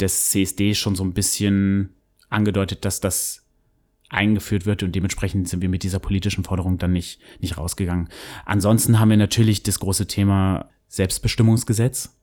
des 0.00 0.30
CSD 0.30 0.74
schon 0.74 0.96
so 0.96 1.04
ein 1.04 1.14
bisschen 1.14 1.94
angedeutet, 2.28 2.84
dass 2.84 3.00
das 3.00 3.45
eingeführt 4.08 4.66
wird 4.66 4.82
und 4.82 4.94
dementsprechend 4.94 5.48
sind 5.48 5.62
wir 5.62 5.68
mit 5.68 5.82
dieser 5.82 5.98
politischen 5.98 6.44
Forderung 6.44 6.78
dann 6.78 6.92
nicht, 6.92 7.20
nicht 7.40 7.58
rausgegangen. 7.58 8.08
Ansonsten 8.44 8.98
haben 8.98 9.10
wir 9.10 9.16
natürlich 9.16 9.62
das 9.62 9.80
große 9.80 10.06
Thema 10.06 10.68
Selbstbestimmungsgesetz, 10.88 12.16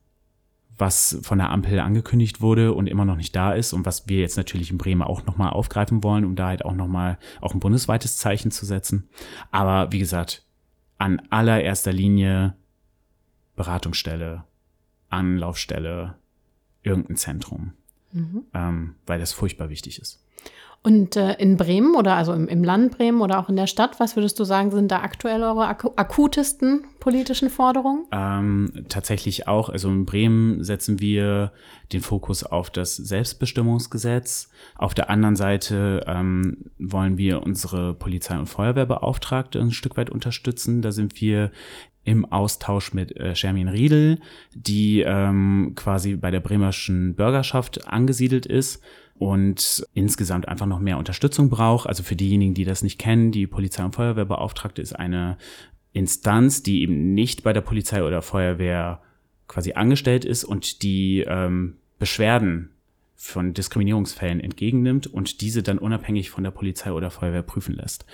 was 0.76 1.18
von 1.22 1.38
der 1.38 1.50
Ampel 1.50 1.78
angekündigt 1.78 2.40
wurde 2.40 2.72
und 2.72 2.88
immer 2.88 3.04
noch 3.04 3.16
nicht 3.16 3.36
da 3.36 3.52
ist 3.52 3.72
und 3.72 3.86
was 3.86 4.08
wir 4.08 4.20
jetzt 4.20 4.36
natürlich 4.36 4.70
in 4.70 4.78
Bremen 4.78 5.02
auch 5.02 5.26
nochmal 5.26 5.50
aufgreifen 5.50 6.02
wollen, 6.02 6.24
um 6.24 6.36
da 6.36 6.48
halt 6.48 6.64
auch 6.64 6.74
nochmal 6.74 7.18
auch 7.40 7.54
ein 7.54 7.60
bundesweites 7.60 8.16
Zeichen 8.16 8.50
zu 8.50 8.66
setzen. 8.66 9.08
Aber 9.50 9.92
wie 9.92 9.98
gesagt, 9.98 10.44
an 10.98 11.20
allererster 11.30 11.92
Linie 11.92 12.56
Beratungsstelle, 13.56 14.44
Anlaufstelle, 15.10 16.16
irgendein 16.82 17.16
Zentrum, 17.16 17.72
mhm. 18.12 18.42
ähm, 18.52 18.94
weil 19.06 19.20
das 19.20 19.32
furchtbar 19.32 19.68
wichtig 19.68 20.00
ist. 20.00 20.23
Und 20.86 21.16
äh, 21.16 21.32
in 21.38 21.56
Bremen 21.56 21.94
oder 21.94 22.14
also 22.14 22.34
im, 22.34 22.46
im, 22.46 22.62
Land 22.62 22.98
Bremen 22.98 23.22
oder 23.22 23.38
auch 23.38 23.48
in 23.48 23.56
der 23.56 23.66
Stadt, 23.66 23.98
was 24.00 24.16
würdest 24.16 24.38
du 24.38 24.44
sagen, 24.44 24.70
sind 24.70 24.90
da 24.90 25.00
aktuell 25.00 25.42
eure 25.42 25.66
ak 25.66 25.86
akutesten 25.96 26.84
politischen 27.00 27.48
Forderungen? 27.48 28.04
Ähm, 28.12 28.84
tatsächlich 28.90 29.48
auch. 29.48 29.70
Also 29.70 29.88
in 29.88 30.04
Bremen 30.04 30.62
setzen 30.62 31.00
wir 31.00 31.52
den 31.94 32.02
Fokus 32.02 32.44
auf 32.44 32.68
das 32.68 32.96
Selbstbestimmungsgesetz. 32.96 34.50
Auf 34.76 34.92
der 34.92 35.08
anderen 35.08 35.36
Seite 35.36 36.04
ähm, 36.06 36.66
wollen 36.78 37.16
wir 37.16 37.42
unsere 37.42 37.94
Polizei- 37.94 38.38
und 38.38 38.50
Feuerwehrbeauftragte 38.50 39.58
ein 39.60 39.70
Stück 39.70 39.96
weit 39.96 40.10
unterstützen. 40.10 40.82
Da 40.82 40.92
sind 40.92 41.18
wir 41.18 41.50
im 42.04 42.30
Austausch 42.30 42.92
mit 42.92 43.16
äh, 43.16 43.34
Shermin 43.34 43.68
Riedel, 43.68 44.18
die 44.54 45.00
ähm, 45.00 45.72
quasi 45.76 46.16
bei 46.16 46.30
der 46.30 46.40
bremerschen 46.40 47.14
Bürgerschaft 47.14 47.88
angesiedelt 47.88 48.44
ist 48.44 48.82
und 49.18 49.86
insgesamt 49.94 50.48
einfach 50.48 50.66
noch 50.66 50.80
mehr 50.80 50.98
Unterstützung 50.98 51.48
braucht. 51.48 51.88
Also 51.88 52.02
für 52.02 52.16
diejenigen, 52.16 52.54
die 52.54 52.64
das 52.64 52.82
nicht 52.82 52.98
kennen, 52.98 53.30
die 53.32 53.46
Polizei- 53.46 53.84
und 53.84 53.94
Feuerwehrbeauftragte 53.94 54.82
ist 54.82 54.94
eine 54.94 55.38
Instanz, 55.92 56.62
die 56.62 56.82
eben 56.82 57.14
nicht 57.14 57.44
bei 57.44 57.52
der 57.52 57.60
Polizei 57.60 58.02
oder 58.02 58.22
Feuerwehr 58.22 59.00
quasi 59.46 59.74
angestellt 59.74 60.24
ist 60.24 60.44
und 60.44 60.82
die 60.82 61.20
ähm, 61.20 61.76
Beschwerden 61.98 62.70
von 63.14 63.54
Diskriminierungsfällen 63.54 64.40
entgegennimmt 64.40 65.06
und 65.06 65.40
diese 65.40 65.62
dann 65.62 65.78
unabhängig 65.78 66.30
von 66.30 66.42
der 66.44 66.50
Polizei 66.50 66.92
oder 66.92 67.10
Feuerwehr 67.10 67.42
prüfen 67.42 67.74
lässt. 67.74 68.04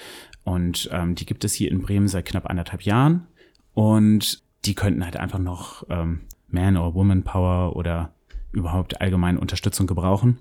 Und 0.45 0.91
ähm, 0.93 1.15
die 1.15 1.27
gibt 1.27 1.45
es 1.45 1.55
hier 1.55 1.71
in 1.71 1.81
Bremen 1.81 2.09
seit 2.09 2.27
knapp 2.27 2.49
anderthalb 2.49 2.83
Jahren 2.83 3.27
und 3.73 4.43
die 4.67 4.75
könnten 4.75 5.05
halt 5.05 5.17
einfach 5.17 5.39
noch 5.39 5.85
ähm, 5.89 6.21
Man- 6.49 6.77
or 6.77 6.95
Woman 6.95 7.23
Power 7.23 7.75
oder 7.77 8.13
überhaupt 8.53 9.01
allgemeine 9.01 9.41
Unterstützung 9.41 9.87
gebrauchen. 9.87 10.39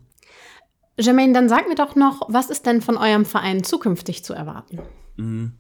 Jermaine, 1.00 1.34
dann 1.34 1.50
sag 1.50 1.68
mir 1.68 1.76
doch 1.76 1.96
noch, 1.96 2.22
was 2.28 2.50
ist 2.50 2.66
denn 2.66 2.82
von 2.82 2.98
eurem 2.98 3.26
Verein 3.26 3.64
zukünftig 3.64 4.24
zu 4.24 4.34
erwarten? 4.34 4.80
Mhm. 5.18 5.54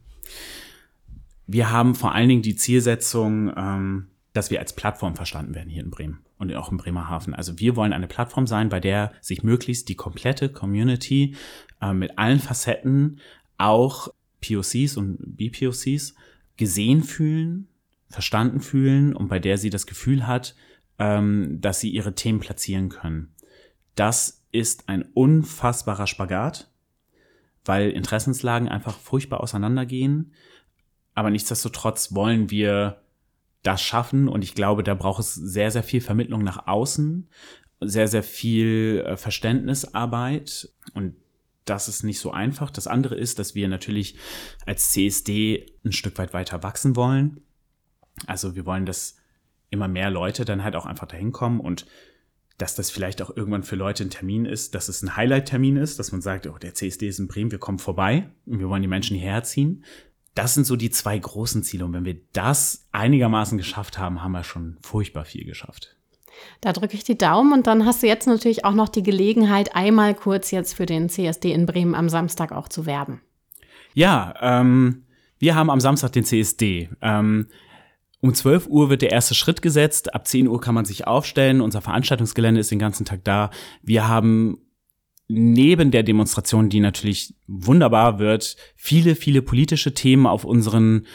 Wir 1.47 1.71
haben 1.71 1.95
vor 1.95 2.13
allen 2.13 2.29
Dingen 2.29 2.41
die 2.41 2.55
Zielsetzung, 2.55 3.51
ähm, 3.55 4.07
dass 4.33 4.51
wir 4.51 4.59
als 4.59 4.73
Plattform 4.73 5.15
verstanden 5.15 5.55
werden 5.55 5.69
hier 5.69 5.83
in 5.83 5.89
Bremen 5.89 6.19
und 6.37 6.53
auch 6.55 6.71
in 6.71 6.77
Bremerhaven. 6.77 7.33
Also 7.33 7.59
wir 7.59 7.75
wollen 7.75 7.93
eine 7.93 8.07
Plattform 8.07 8.45
sein, 8.45 8.69
bei 8.69 8.79
der 8.79 9.11
sich 9.21 9.43
möglichst 9.43 9.89
die 9.89 9.95
komplette 9.95 10.49
Community 10.49 11.35
äh, 11.81 11.93
mit 11.93 12.17
allen 12.19 12.39
Facetten, 12.39 13.19
auch 13.57 14.09
POCs 14.41 14.95
und 14.95 15.17
BPOCs, 15.37 16.13
gesehen 16.57 17.03
fühlen, 17.03 17.67
verstanden 18.09 18.59
fühlen 18.59 19.15
und 19.15 19.27
bei 19.27 19.39
der 19.39 19.57
sie 19.57 19.69
das 19.69 19.85
Gefühl 19.85 20.27
hat, 20.27 20.55
ähm, 20.99 21.57
dass 21.61 21.79
sie 21.79 21.89
ihre 21.89 22.13
Themen 22.13 22.39
platzieren 22.39 22.89
können. 22.89 23.33
Das 23.95 24.38
ist 24.51 24.89
ein 24.89 25.03
unfassbarer 25.13 26.07
Spagat, 26.07 26.69
weil 27.65 27.91
Interessenslagen 27.91 28.67
einfach 28.67 28.97
furchtbar 28.97 29.41
auseinandergehen. 29.41 30.33
Aber 31.13 31.29
nichtsdestotrotz 31.29 32.13
wollen 32.13 32.49
wir 32.49 33.01
das 33.63 33.81
schaffen 33.81 34.27
und 34.27 34.43
ich 34.43 34.55
glaube, 34.55 34.83
da 34.83 34.93
braucht 34.93 35.19
es 35.19 35.35
sehr, 35.35 35.69
sehr 35.69 35.83
viel 35.83 36.01
Vermittlung 36.01 36.43
nach 36.43 36.67
außen, 36.67 37.29
sehr, 37.81 38.07
sehr 38.07 38.23
viel 38.23 39.03
äh, 39.05 39.17
Verständnisarbeit 39.17 40.69
und 40.93 41.15
das 41.65 41.87
ist 41.87 42.03
nicht 42.03 42.19
so 42.19 42.31
einfach. 42.31 42.71
Das 42.71 42.87
andere 42.87 43.15
ist, 43.15 43.37
dass 43.37 43.53
wir 43.53 43.67
natürlich 43.67 44.17
als 44.65 44.91
CSD 44.91 45.65
ein 45.85 45.91
Stück 45.91 46.17
weit 46.17 46.33
weiter 46.33 46.63
wachsen 46.63 46.95
wollen. 46.95 47.41
Also 48.25 48.55
wir 48.55 48.65
wollen, 48.65 48.85
dass 48.85 49.17
immer 49.69 49.87
mehr 49.87 50.09
Leute 50.09 50.45
dann 50.45 50.63
halt 50.63 50.75
auch 50.75 50.85
einfach 50.85 51.07
dahin 51.07 51.31
kommen 51.31 51.59
und 51.59 51.85
dass 52.59 52.75
das 52.75 52.91
vielleicht 52.91 53.21
auch 53.21 53.35
irgendwann 53.35 53.63
für 53.63 53.77
Leute 53.77 54.03
ein 54.03 54.09
Termin 54.09 54.45
ist, 54.45 54.75
dass 54.75 54.89
es 54.89 55.01
ein 55.01 55.15
Highlight-Termin 55.15 55.77
ist, 55.77 55.97
dass 55.97 56.11
man 56.11 56.21
sagt, 56.21 56.45
oh, 56.45 56.57
der 56.57 56.73
CSD 56.73 57.07
ist 57.07 57.17
in 57.17 57.29
Bremen, 57.29 57.51
wir 57.51 57.57
kommen 57.57 57.79
vorbei 57.79 58.29
und 58.45 58.59
wir 58.59 58.69
wollen 58.69 58.81
die 58.81 58.87
Menschen 58.87 59.17
hierher 59.17 59.43
ziehen. 59.43 59.85
Das 60.35 60.53
sind 60.53 60.65
so 60.65 60.75
die 60.75 60.89
zwei 60.89 61.17
großen 61.17 61.63
Ziele. 61.63 61.85
Und 61.85 61.93
wenn 61.93 62.05
wir 62.05 62.17
das 62.33 62.87
einigermaßen 62.91 63.57
geschafft 63.57 63.97
haben, 63.97 64.21
haben 64.21 64.33
wir 64.33 64.43
schon 64.43 64.77
furchtbar 64.81 65.23
viel 65.23 65.45
geschafft. 65.45 65.95
Da 66.59 66.73
drücke 66.73 66.95
ich 66.95 67.05
die 67.05 67.17
Daumen 67.17 67.53
und 67.53 67.65
dann 67.65 67.85
hast 67.85 68.03
du 68.03 68.07
jetzt 68.07 68.27
natürlich 68.27 68.65
auch 68.65 68.73
noch 68.73 68.89
die 68.89 69.03
Gelegenheit, 69.03 69.75
einmal 69.75 70.13
kurz 70.13 70.51
jetzt 70.51 70.73
für 70.73 70.85
den 70.85 71.09
CSD 71.09 71.53
in 71.53 71.65
Bremen 71.65 71.95
am 71.95 72.09
Samstag 72.09 72.51
auch 72.51 72.67
zu 72.67 72.85
werben. 72.85 73.21
Ja, 73.93 74.33
ähm, 74.41 75.05
wir 75.39 75.55
haben 75.55 75.69
am 75.69 75.79
Samstag 75.79 76.11
den 76.11 76.25
CSD. 76.25 76.89
Ähm, 77.01 77.47
um 78.21 78.33
12 78.33 78.67
Uhr 78.67 78.89
wird 78.89 79.01
der 79.01 79.11
erste 79.11 79.33
Schritt 79.33 79.61
gesetzt. 79.61 80.13
Ab 80.13 80.27
10 80.27 80.47
Uhr 80.47 80.59
kann 80.59 80.75
man 80.75 80.85
sich 80.85 81.07
aufstellen. 81.07 81.61
Unser 81.61 81.81
Veranstaltungsgelände 81.81 82.59
ist 82.59 82.71
den 82.71 82.79
ganzen 82.79 83.05
Tag 83.05 83.23
da. 83.23 83.49
Wir 83.81 84.07
haben 84.07 84.57
neben 85.29 85.91
der 85.91 86.03
Demonstration, 86.03 86.69
die 86.69 86.79
natürlich 86.79 87.35
wunderbar 87.47 88.17
wird, 88.17 88.57
viele, 88.75 89.15
viele 89.15 89.43
politische 89.43 89.93
Themen 89.93 90.25
auf 90.25 90.43
unseren, 90.43 91.05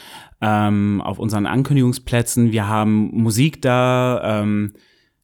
ähm, 0.41 1.01
auf 1.01 1.19
unseren 1.19 1.45
Ankündigungsplätzen. 1.45 2.51
Wir 2.51 2.67
haben 2.67 3.09
Musik 3.11 3.61
da, 3.61 4.41
ähm, 4.41 4.73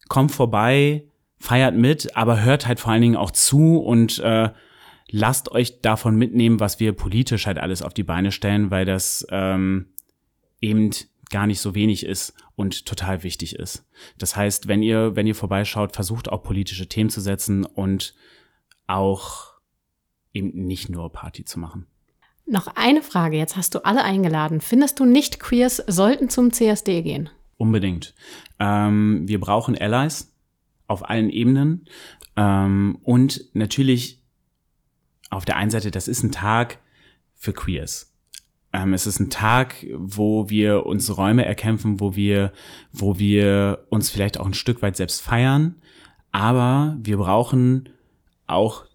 kommt 0.09 0.33
vorbei, 0.33 1.05
feiert 1.39 1.75
mit, 1.75 2.17
aber 2.17 2.43
hört 2.43 2.67
halt 2.67 2.81
vor 2.81 2.91
allen 2.91 3.01
Dingen 3.01 3.15
auch 3.15 3.31
zu 3.31 3.77
und 3.77 4.19
äh, 4.19 4.49
lasst 5.09 5.51
euch 5.51 5.81
davon 5.81 6.17
mitnehmen, 6.17 6.59
was 6.59 6.81
wir 6.81 6.91
politisch 6.91 7.47
halt 7.47 7.59
alles 7.59 7.81
auf 7.81 7.93
die 7.93 8.03
Beine 8.03 8.33
stellen, 8.33 8.71
weil 8.71 8.83
das 8.83 9.25
ähm, 9.29 9.87
eben 10.59 10.91
gar 11.31 11.47
nicht 11.47 11.59
so 11.61 11.73
wenig 11.73 12.05
ist 12.05 12.33
und 12.55 12.85
total 12.85 13.23
wichtig 13.23 13.55
ist. 13.55 13.85
Das 14.17 14.35
heißt, 14.35 14.67
wenn 14.67 14.83
ihr, 14.83 15.15
wenn 15.15 15.27
ihr 15.27 15.35
vorbeischaut, 15.35 15.93
versucht 15.93 16.29
auch 16.29 16.43
politische 16.43 16.87
Themen 16.87 17.09
zu 17.09 17.21
setzen 17.21 17.65
und 17.65 18.13
auch 18.87 19.53
eben 20.33 20.51
nicht 20.65 20.89
nur 20.89 21.11
Party 21.11 21.45
zu 21.45 21.59
machen. 21.59 21.87
Noch 22.45 22.67
eine 22.75 23.01
Frage, 23.01 23.37
jetzt 23.37 23.55
hast 23.55 23.75
du 23.75 23.85
alle 23.85 24.03
eingeladen. 24.03 24.61
Findest 24.61 24.99
du 24.99 25.05
nicht 25.05 25.39
Queers 25.39 25.77
sollten 25.87 26.29
zum 26.29 26.51
CSD 26.51 27.01
gehen? 27.01 27.29
Unbedingt. 27.57 28.13
Ähm, 28.59 29.27
wir 29.27 29.39
brauchen 29.39 29.77
Allies 29.77 30.33
auf 30.87 31.09
allen 31.09 31.29
Ebenen. 31.29 31.85
Ähm, 32.35 32.99
und 33.03 33.45
natürlich 33.53 34.21
auf 35.29 35.45
der 35.45 35.55
einen 35.55 35.71
Seite, 35.71 35.91
das 35.91 36.07
ist 36.07 36.23
ein 36.23 36.31
Tag 36.31 36.79
für 37.35 37.53
Queers. 37.53 38.10
Ähm, 38.73 38.93
es 38.93 39.05
ist 39.05 39.19
ein 39.19 39.29
Tag, 39.29 39.85
wo 39.93 40.49
wir 40.49 40.85
uns 40.85 41.15
Räume 41.17 41.45
erkämpfen, 41.45 41.99
wo 41.99 42.15
wir, 42.15 42.53
wo 42.91 43.19
wir 43.19 43.85
uns 43.89 44.09
vielleicht 44.09 44.39
auch 44.39 44.45
ein 44.45 44.53
Stück 44.53 44.81
weit 44.81 44.95
selbst 44.95 45.21
feiern. 45.21 45.75
Aber 46.31 46.97
wir 47.01 47.17
brauchen 47.17 47.89
auch 48.47 48.85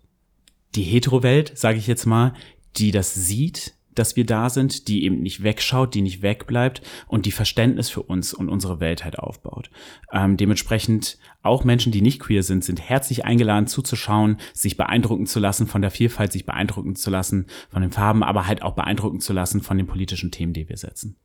die 0.75 0.83
Hetero-Welt, 0.83 1.57
sage 1.57 1.79
ich 1.79 1.87
jetzt 1.87 2.07
mal, 2.07 2.35
die 2.77 2.91
das 2.91 3.15
sieht, 3.15 3.76
dass 3.99 4.17
wir 4.17 4.25
da 4.25 4.49
sind, 4.51 4.89
die 4.89 5.05
eben 5.05 5.21
nicht 5.21 5.43
wegschaut, 5.43 5.95
die 5.95 6.03
nicht 6.03 6.23
wegbleibt 6.23 6.83
und 7.09 7.27
die 7.27 7.33
Verständnis 7.33 7.91
für 7.91 8.03
uns 8.03 8.33
und 8.33 8.49
unsere 8.49 8.81
Welt 8.81 9.05
halt 9.05 9.19
aufbaut. 9.19 9.71
Ähm, 10.13 10.37
dementsprechend 10.37 11.19
auch 11.43 11.65
Menschen, 11.65 11.93
die 11.93 12.03
nicht 12.03 12.21
queer 12.21 12.43
sind, 12.43 12.65
sind 12.65 12.81
herzlich 12.81 13.25
eingeladen 13.25 13.67
zuzuschauen, 13.67 14.39
sich 14.53 14.77
beeindrucken 14.77 15.27
zu 15.27 15.41
lassen 15.41 15.67
von 15.67 15.83
der 15.83 15.91
Vielfalt, 15.91 16.33
sich 16.33 16.47
beeindrucken 16.47 16.97
zu 16.97 17.11
lassen 17.11 17.47
von 17.69 17.83
den 17.83 17.93
Farben, 17.93 18.23
aber 18.23 18.47
halt 18.47 18.63
auch 18.63 18.75
beeindrucken 18.75 19.21
zu 19.21 19.33
lassen 19.33 19.61
von 19.63 19.77
den 19.77 19.87
politischen 19.87 20.31
Themen, 20.31 20.53
die 20.53 20.69
wir 20.69 20.77
setzen. 20.77 21.17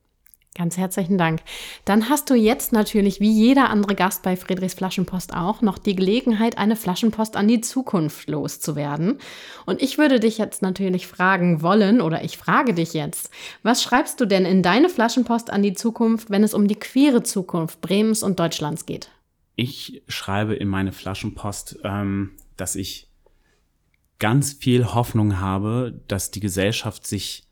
Ganz 0.54 0.76
herzlichen 0.76 1.16
Dank. 1.16 1.40
Dann 1.86 2.10
hast 2.10 2.28
du 2.28 2.34
jetzt 2.34 2.74
natürlich, 2.74 3.20
wie 3.20 3.32
jeder 3.32 3.70
andere 3.70 3.94
Gast 3.94 4.22
bei 4.22 4.36
Friedrichs 4.36 4.74
Flaschenpost 4.74 5.34
auch, 5.34 5.62
noch 5.62 5.78
die 5.78 5.96
Gelegenheit, 5.96 6.58
eine 6.58 6.76
Flaschenpost 6.76 7.36
an 7.36 7.48
die 7.48 7.62
Zukunft 7.62 8.28
loszuwerden. 8.28 9.18
Und 9.64 9.80
ich 9.80 9.96
würde 9.96 10.20
dich 10.20 10.36
jetzt 10.36 10.60
natürlich 10.60 11.06
fragen 11.06 11.62
wollen, 11.62 12.02
oder 12.02 12.22
ich 12.22 12.36
frage 12.36 12.74
dich 12.74 12.92
jetzt, 12.92 13.30
was 13.62 13.82
schreibst 13.82 14.20
du 14.20 14.26
denn 14.26 14.44
in 14.44 14.62
deine 14.62 14.90
Flaschenpost 14.90 15.48
an 15.48 15.62
die 15.62 15.72
Zukunft, 15.72 16.28
wenn 16.28 16.44
es 16.44 16.52
um 16.52 16.68
die 16.68 16.78
queere 16.78 17.22
Zukunft 17.22 17.80
Bremens 17.80 18.22
und 18.22 18.38
Deutschlands 18.38 18.84
geht? 18.84 19.10
Ich 19.56 20.02
schreibe 20.06 20.54
in 20.54 20.68
meine 20.68 20.92
Flaschenpost, 20.92 21.78
ähm, 21.82 22.32
dass 22.58 22.76
ich 22.76 23.08
ganz 24.18 24.52
viel 24.52 24.92
Hoffnung 24.92 25.40
habe, 25.40 25.98
dass 26.08 26.30
die 26.30 26.40
Gesellschaft 26.40 27.06
sich 27.06 27.48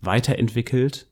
weiterentwickelt 0.00 1.06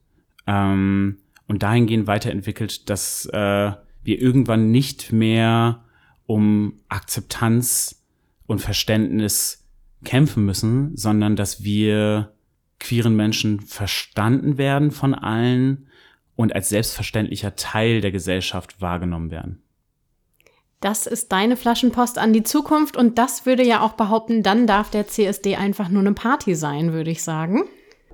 ähm, 0.50 1.18
und 1.46 1.62
dahingehend 1.62 2.06
weiterentwickelt, 2.06 2.90
dass 2.90 3.26
äh, 3.26 3.72
wir 4.02 4.20
irgendwann 4.20 4.70
nicht 4.70 5.12
mehr 5.12 5.84
um 6.26 6.80
Akzeptanz 6.88 8.04
und 8.46 8.60
Verständnis 8.60 9.68
kämpfen 10.04 10.44
müssen, 10.44 10.96
sondern 10.96 11.36
dass 11.36 11.62
wir 11.62 12.32
queeren 12.80 13.14
Menschen 13.14 13.60
verstanden 13.60 14.58
werden 14.58 14.90
von 14.90 15.14
allen 15.14 15.88
und 16.34 16.54
als 16.54 16.70
selbstverständlicher 16.70 17.54
Teil 17.54 18.00
der 18.00 18.10
Gesellschaft 18.10 18.80
wahrgenommen 18.80 19.30
werden. 19.30 19.62
Das 20.80 21.06
ist 21.06 21.30
deine 21.30 21.56
Flaschenpost 21.56 22.16
an 22.16 22.32
die 22.32 22.42
Zukunft 22.42 22.96
und 22.96 23.18
das 23.18 23.44
würde 23.44 23.64
ja 23.64 23.82
auch 23.82 23.92
behaupten, 23.92 24.42
dann 24.42 24.66
darf 24.66 24.90
der 24.90 25.06
CSD 25.06 25.56
einfach 25.56 25.90
nur 25.90 26.00
eine 26.00 26.14
Party 26.14 26.54
sein, 26.54 26.92
würde 26.92 27.10
ich 27.10 27.22
sagen 27.22 27.64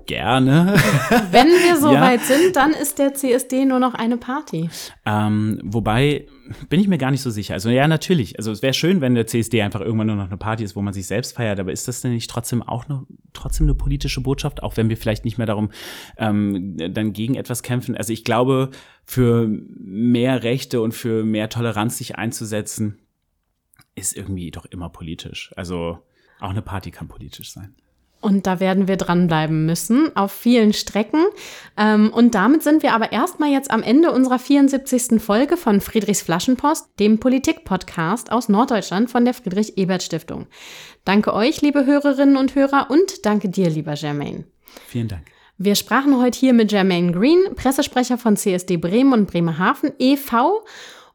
gerne. 0.07 0.75
Wenn 1.31 1.49
wir 1.49 1.77
so 1.77 1.93
ja. 1.93 2.01
weit 2.01 2.23
sind, 2.23 2.57
dann 2.57 2.73
ist 2.73 2.99
der 2.99 3.15
CSD 3.15 3.65
nur 3.65 3.79
noch 3.79 3.95
eine 3.95 4.17
Party. 4.17 4.69
Ähm, 5.05 5.61
wobei 5.65 6.27
bin 6.69 6.81
ich 6.81 6.89
mir 6.89 6.99
gar 6.99 7.11
nicht 7.11 7.23
so 7.23 7.31
sicher. 7.31 7.55
Also 7.55 7.71
ja, 7.71 7.89
natürlich. 7.89 8.39
Also 8.39 8.53
es 8.53 8.63
wäre 8.63 8.75
schön, 8.75 9.01
wenn 9.01 9.15
der 9.15 9.27
CSD 9.27 9.63
einfach 9.63 9.81
irgendwann 9.81 10.07
nur 10.09 10.17
noch 10.17 10.27
eine 10.27 10.37
Party 10.37 10.65
ist, 10.65 10.77
wo 10.77 10.83
man 10.83 10.95
sich 10.95 11.07
selbst 11.07 11.37
feiert. 11.37 11.59
Aber 11.61 11.73
ist 11.73 11.89
das 11.89 12.01
denn 12.01 12.13
nicht 12.13 12.31
trotzdem 12.31 12.63
auch 12.63 12.89
noch 12.89 13.05
trotzdem 13.33 13.67
eine 13.67 13.75
politische 13.75 14.21
Botschaft, 14.21 14.63
auch 14.63 14.77
wenn 14.77 14.89
wir 14.89 14.97
vielleicht 14.97 15.25
nicht 15.25 15.39
mehr 15.39 15.47
darum 15.47 15.71
ähm, 16.17 16.77
dann 16.77 17.13
gegen 17.13 17.35
etwas 17.35 17.63
kämpfen? 17.63 17.97
Also 17.97 18.13
ich 18.13 18.25
glaube, 18.25 18.71
für 19.05 19.49
mehr 19.49 20.43
Rechte 20.43 20.81
und 20.81 20.93
für 20.93 21.25
mehr 21.25 21.49
Toleranz 21.49 21.99
sich 21.99 22.17
einzusetzen, 22.17 22.99
ist 23.95 24.17
irgendwie 24.17 24.51
doch 24.51 24.67
immer 24.67 24.89
politisch. 24.89 25.53
Also 25.57 25.99
auch 26.41 26.51
eine 26.51 26.63
Party 26.63 26.91
kann 26.91 27.09
politisch 27.09 27.53
sein. 27.53 27.75
Und 28.21 28.47
da 28.47 28.61
werden 28.61 28.89
wir 28.89 28.97
dranbleiben 28.97 29.67
müssen 29.67 30.15
auf 30.17 30.33
vielen 30.33 30.73
Strecken. 30.73 31.25
Ähm, 31.77 32.11
und 32.13 32.35
damit 32.35 32.63
sind 32.63 32.83
wir 32.83 32.93
aber 32.95 33.13
erstmal 33.13 33.51
jetzt 33.51 33.71
am 33.71 33.83
Ende 33.83 34.11
unserer 34.11 34.39
74. 34.39 35.23
Folge 35.23 35.57
von 35.57 35.81
Friedrichs 35.81 36.23
Flaschenpost, 36.23 36.89
dem 36.99 37.21
Politik-Podcast 37.21 38.33
aus 38.33 38.49
Norddeutschland 38.49 39.11
von 39.11 39.25
der 39.25 39.35
Friedrich-Ebert-Stiftung. 39.35 40.47
Danke 41.05 41.35
euch, 41.35 41.63
liebe 41.63 41.87
Hörerinnen 41.87 42.37
und 42.37 42.55
Hörer, 42.55 42.89
und 42.91 43.25
danke 43.27 43.49
dir, 43.49 43.71
lieber 43.71 43.95
Germain. 43.95 44.45
Vielen 44.89 45.09
Dank. 45.09 45.23
Wir 45.59 45.75
sprachen 45.75 46.21
heute 46.21 46.39
hier 46.39 46.53
mit 46.53 46.69
Germain 46.69 47.13
Green, 47.13 47.55
Pressesprecher 47.55 48.19
von 48.19 48.37
CSD 48.37 48.77
Bremen 48.77 49.13
und 49.15 49.31
Bremerhaven 49.31 49.93
e.V. 49.99 50.65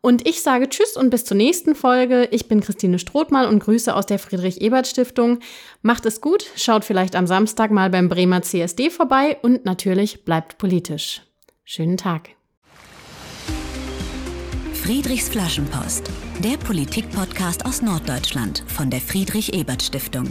Und 0.01 0.27
ich 0.27 0.41
sage 0.41 0.67
Tschüss 0.67 0.97
und 0.97 1.11
bis 1.11 1.25
zur 1.25 1.37
nächsten 1.37 1.75
Folge. 1.75 2.27
Ich 2.31 2.47
bin 2.47 2.59
Christine 2.59 2.97
Strothmann 2.97 3.47
und 3.47 3.59
grüße 3.59 3.95
aus 3.95 4.07
der 4.07 4.17
Friedrich-Ebert-Stiftung. 4.17 5.39
Macht 5.83 6.07
es 6.07 6.21
gut, 6.21 6.47
schaut 6.55 6.83
vielleicht 6.83 7.15
am 7.15 7.27
Samstag 7.27 7.69
mal 7.69 7.91
beim 7.91 8.09
Bremer 8.09 8.41
CSD 8.41 8.89
vorbei 8.89 9.37
und 9.43 9.63
natürlich 9.63 10.25
bleibt 10.25 10.57
politisch. 10.57 11.21
Schönen 11.63 11.97
Tag. 11.97 12.29
Friedrichs 14.73 15.29
Flaschenpost, 15.29 16.09
der 16.39 16.57
Politik-Podcast 16.57 17.67
aus 17.67 17.83
Norddeutschland 17.83 18.63
von 18.67 18.89
der 18.89 18.99
Friedrich-Ebert-Stiftung. 18.99 20.25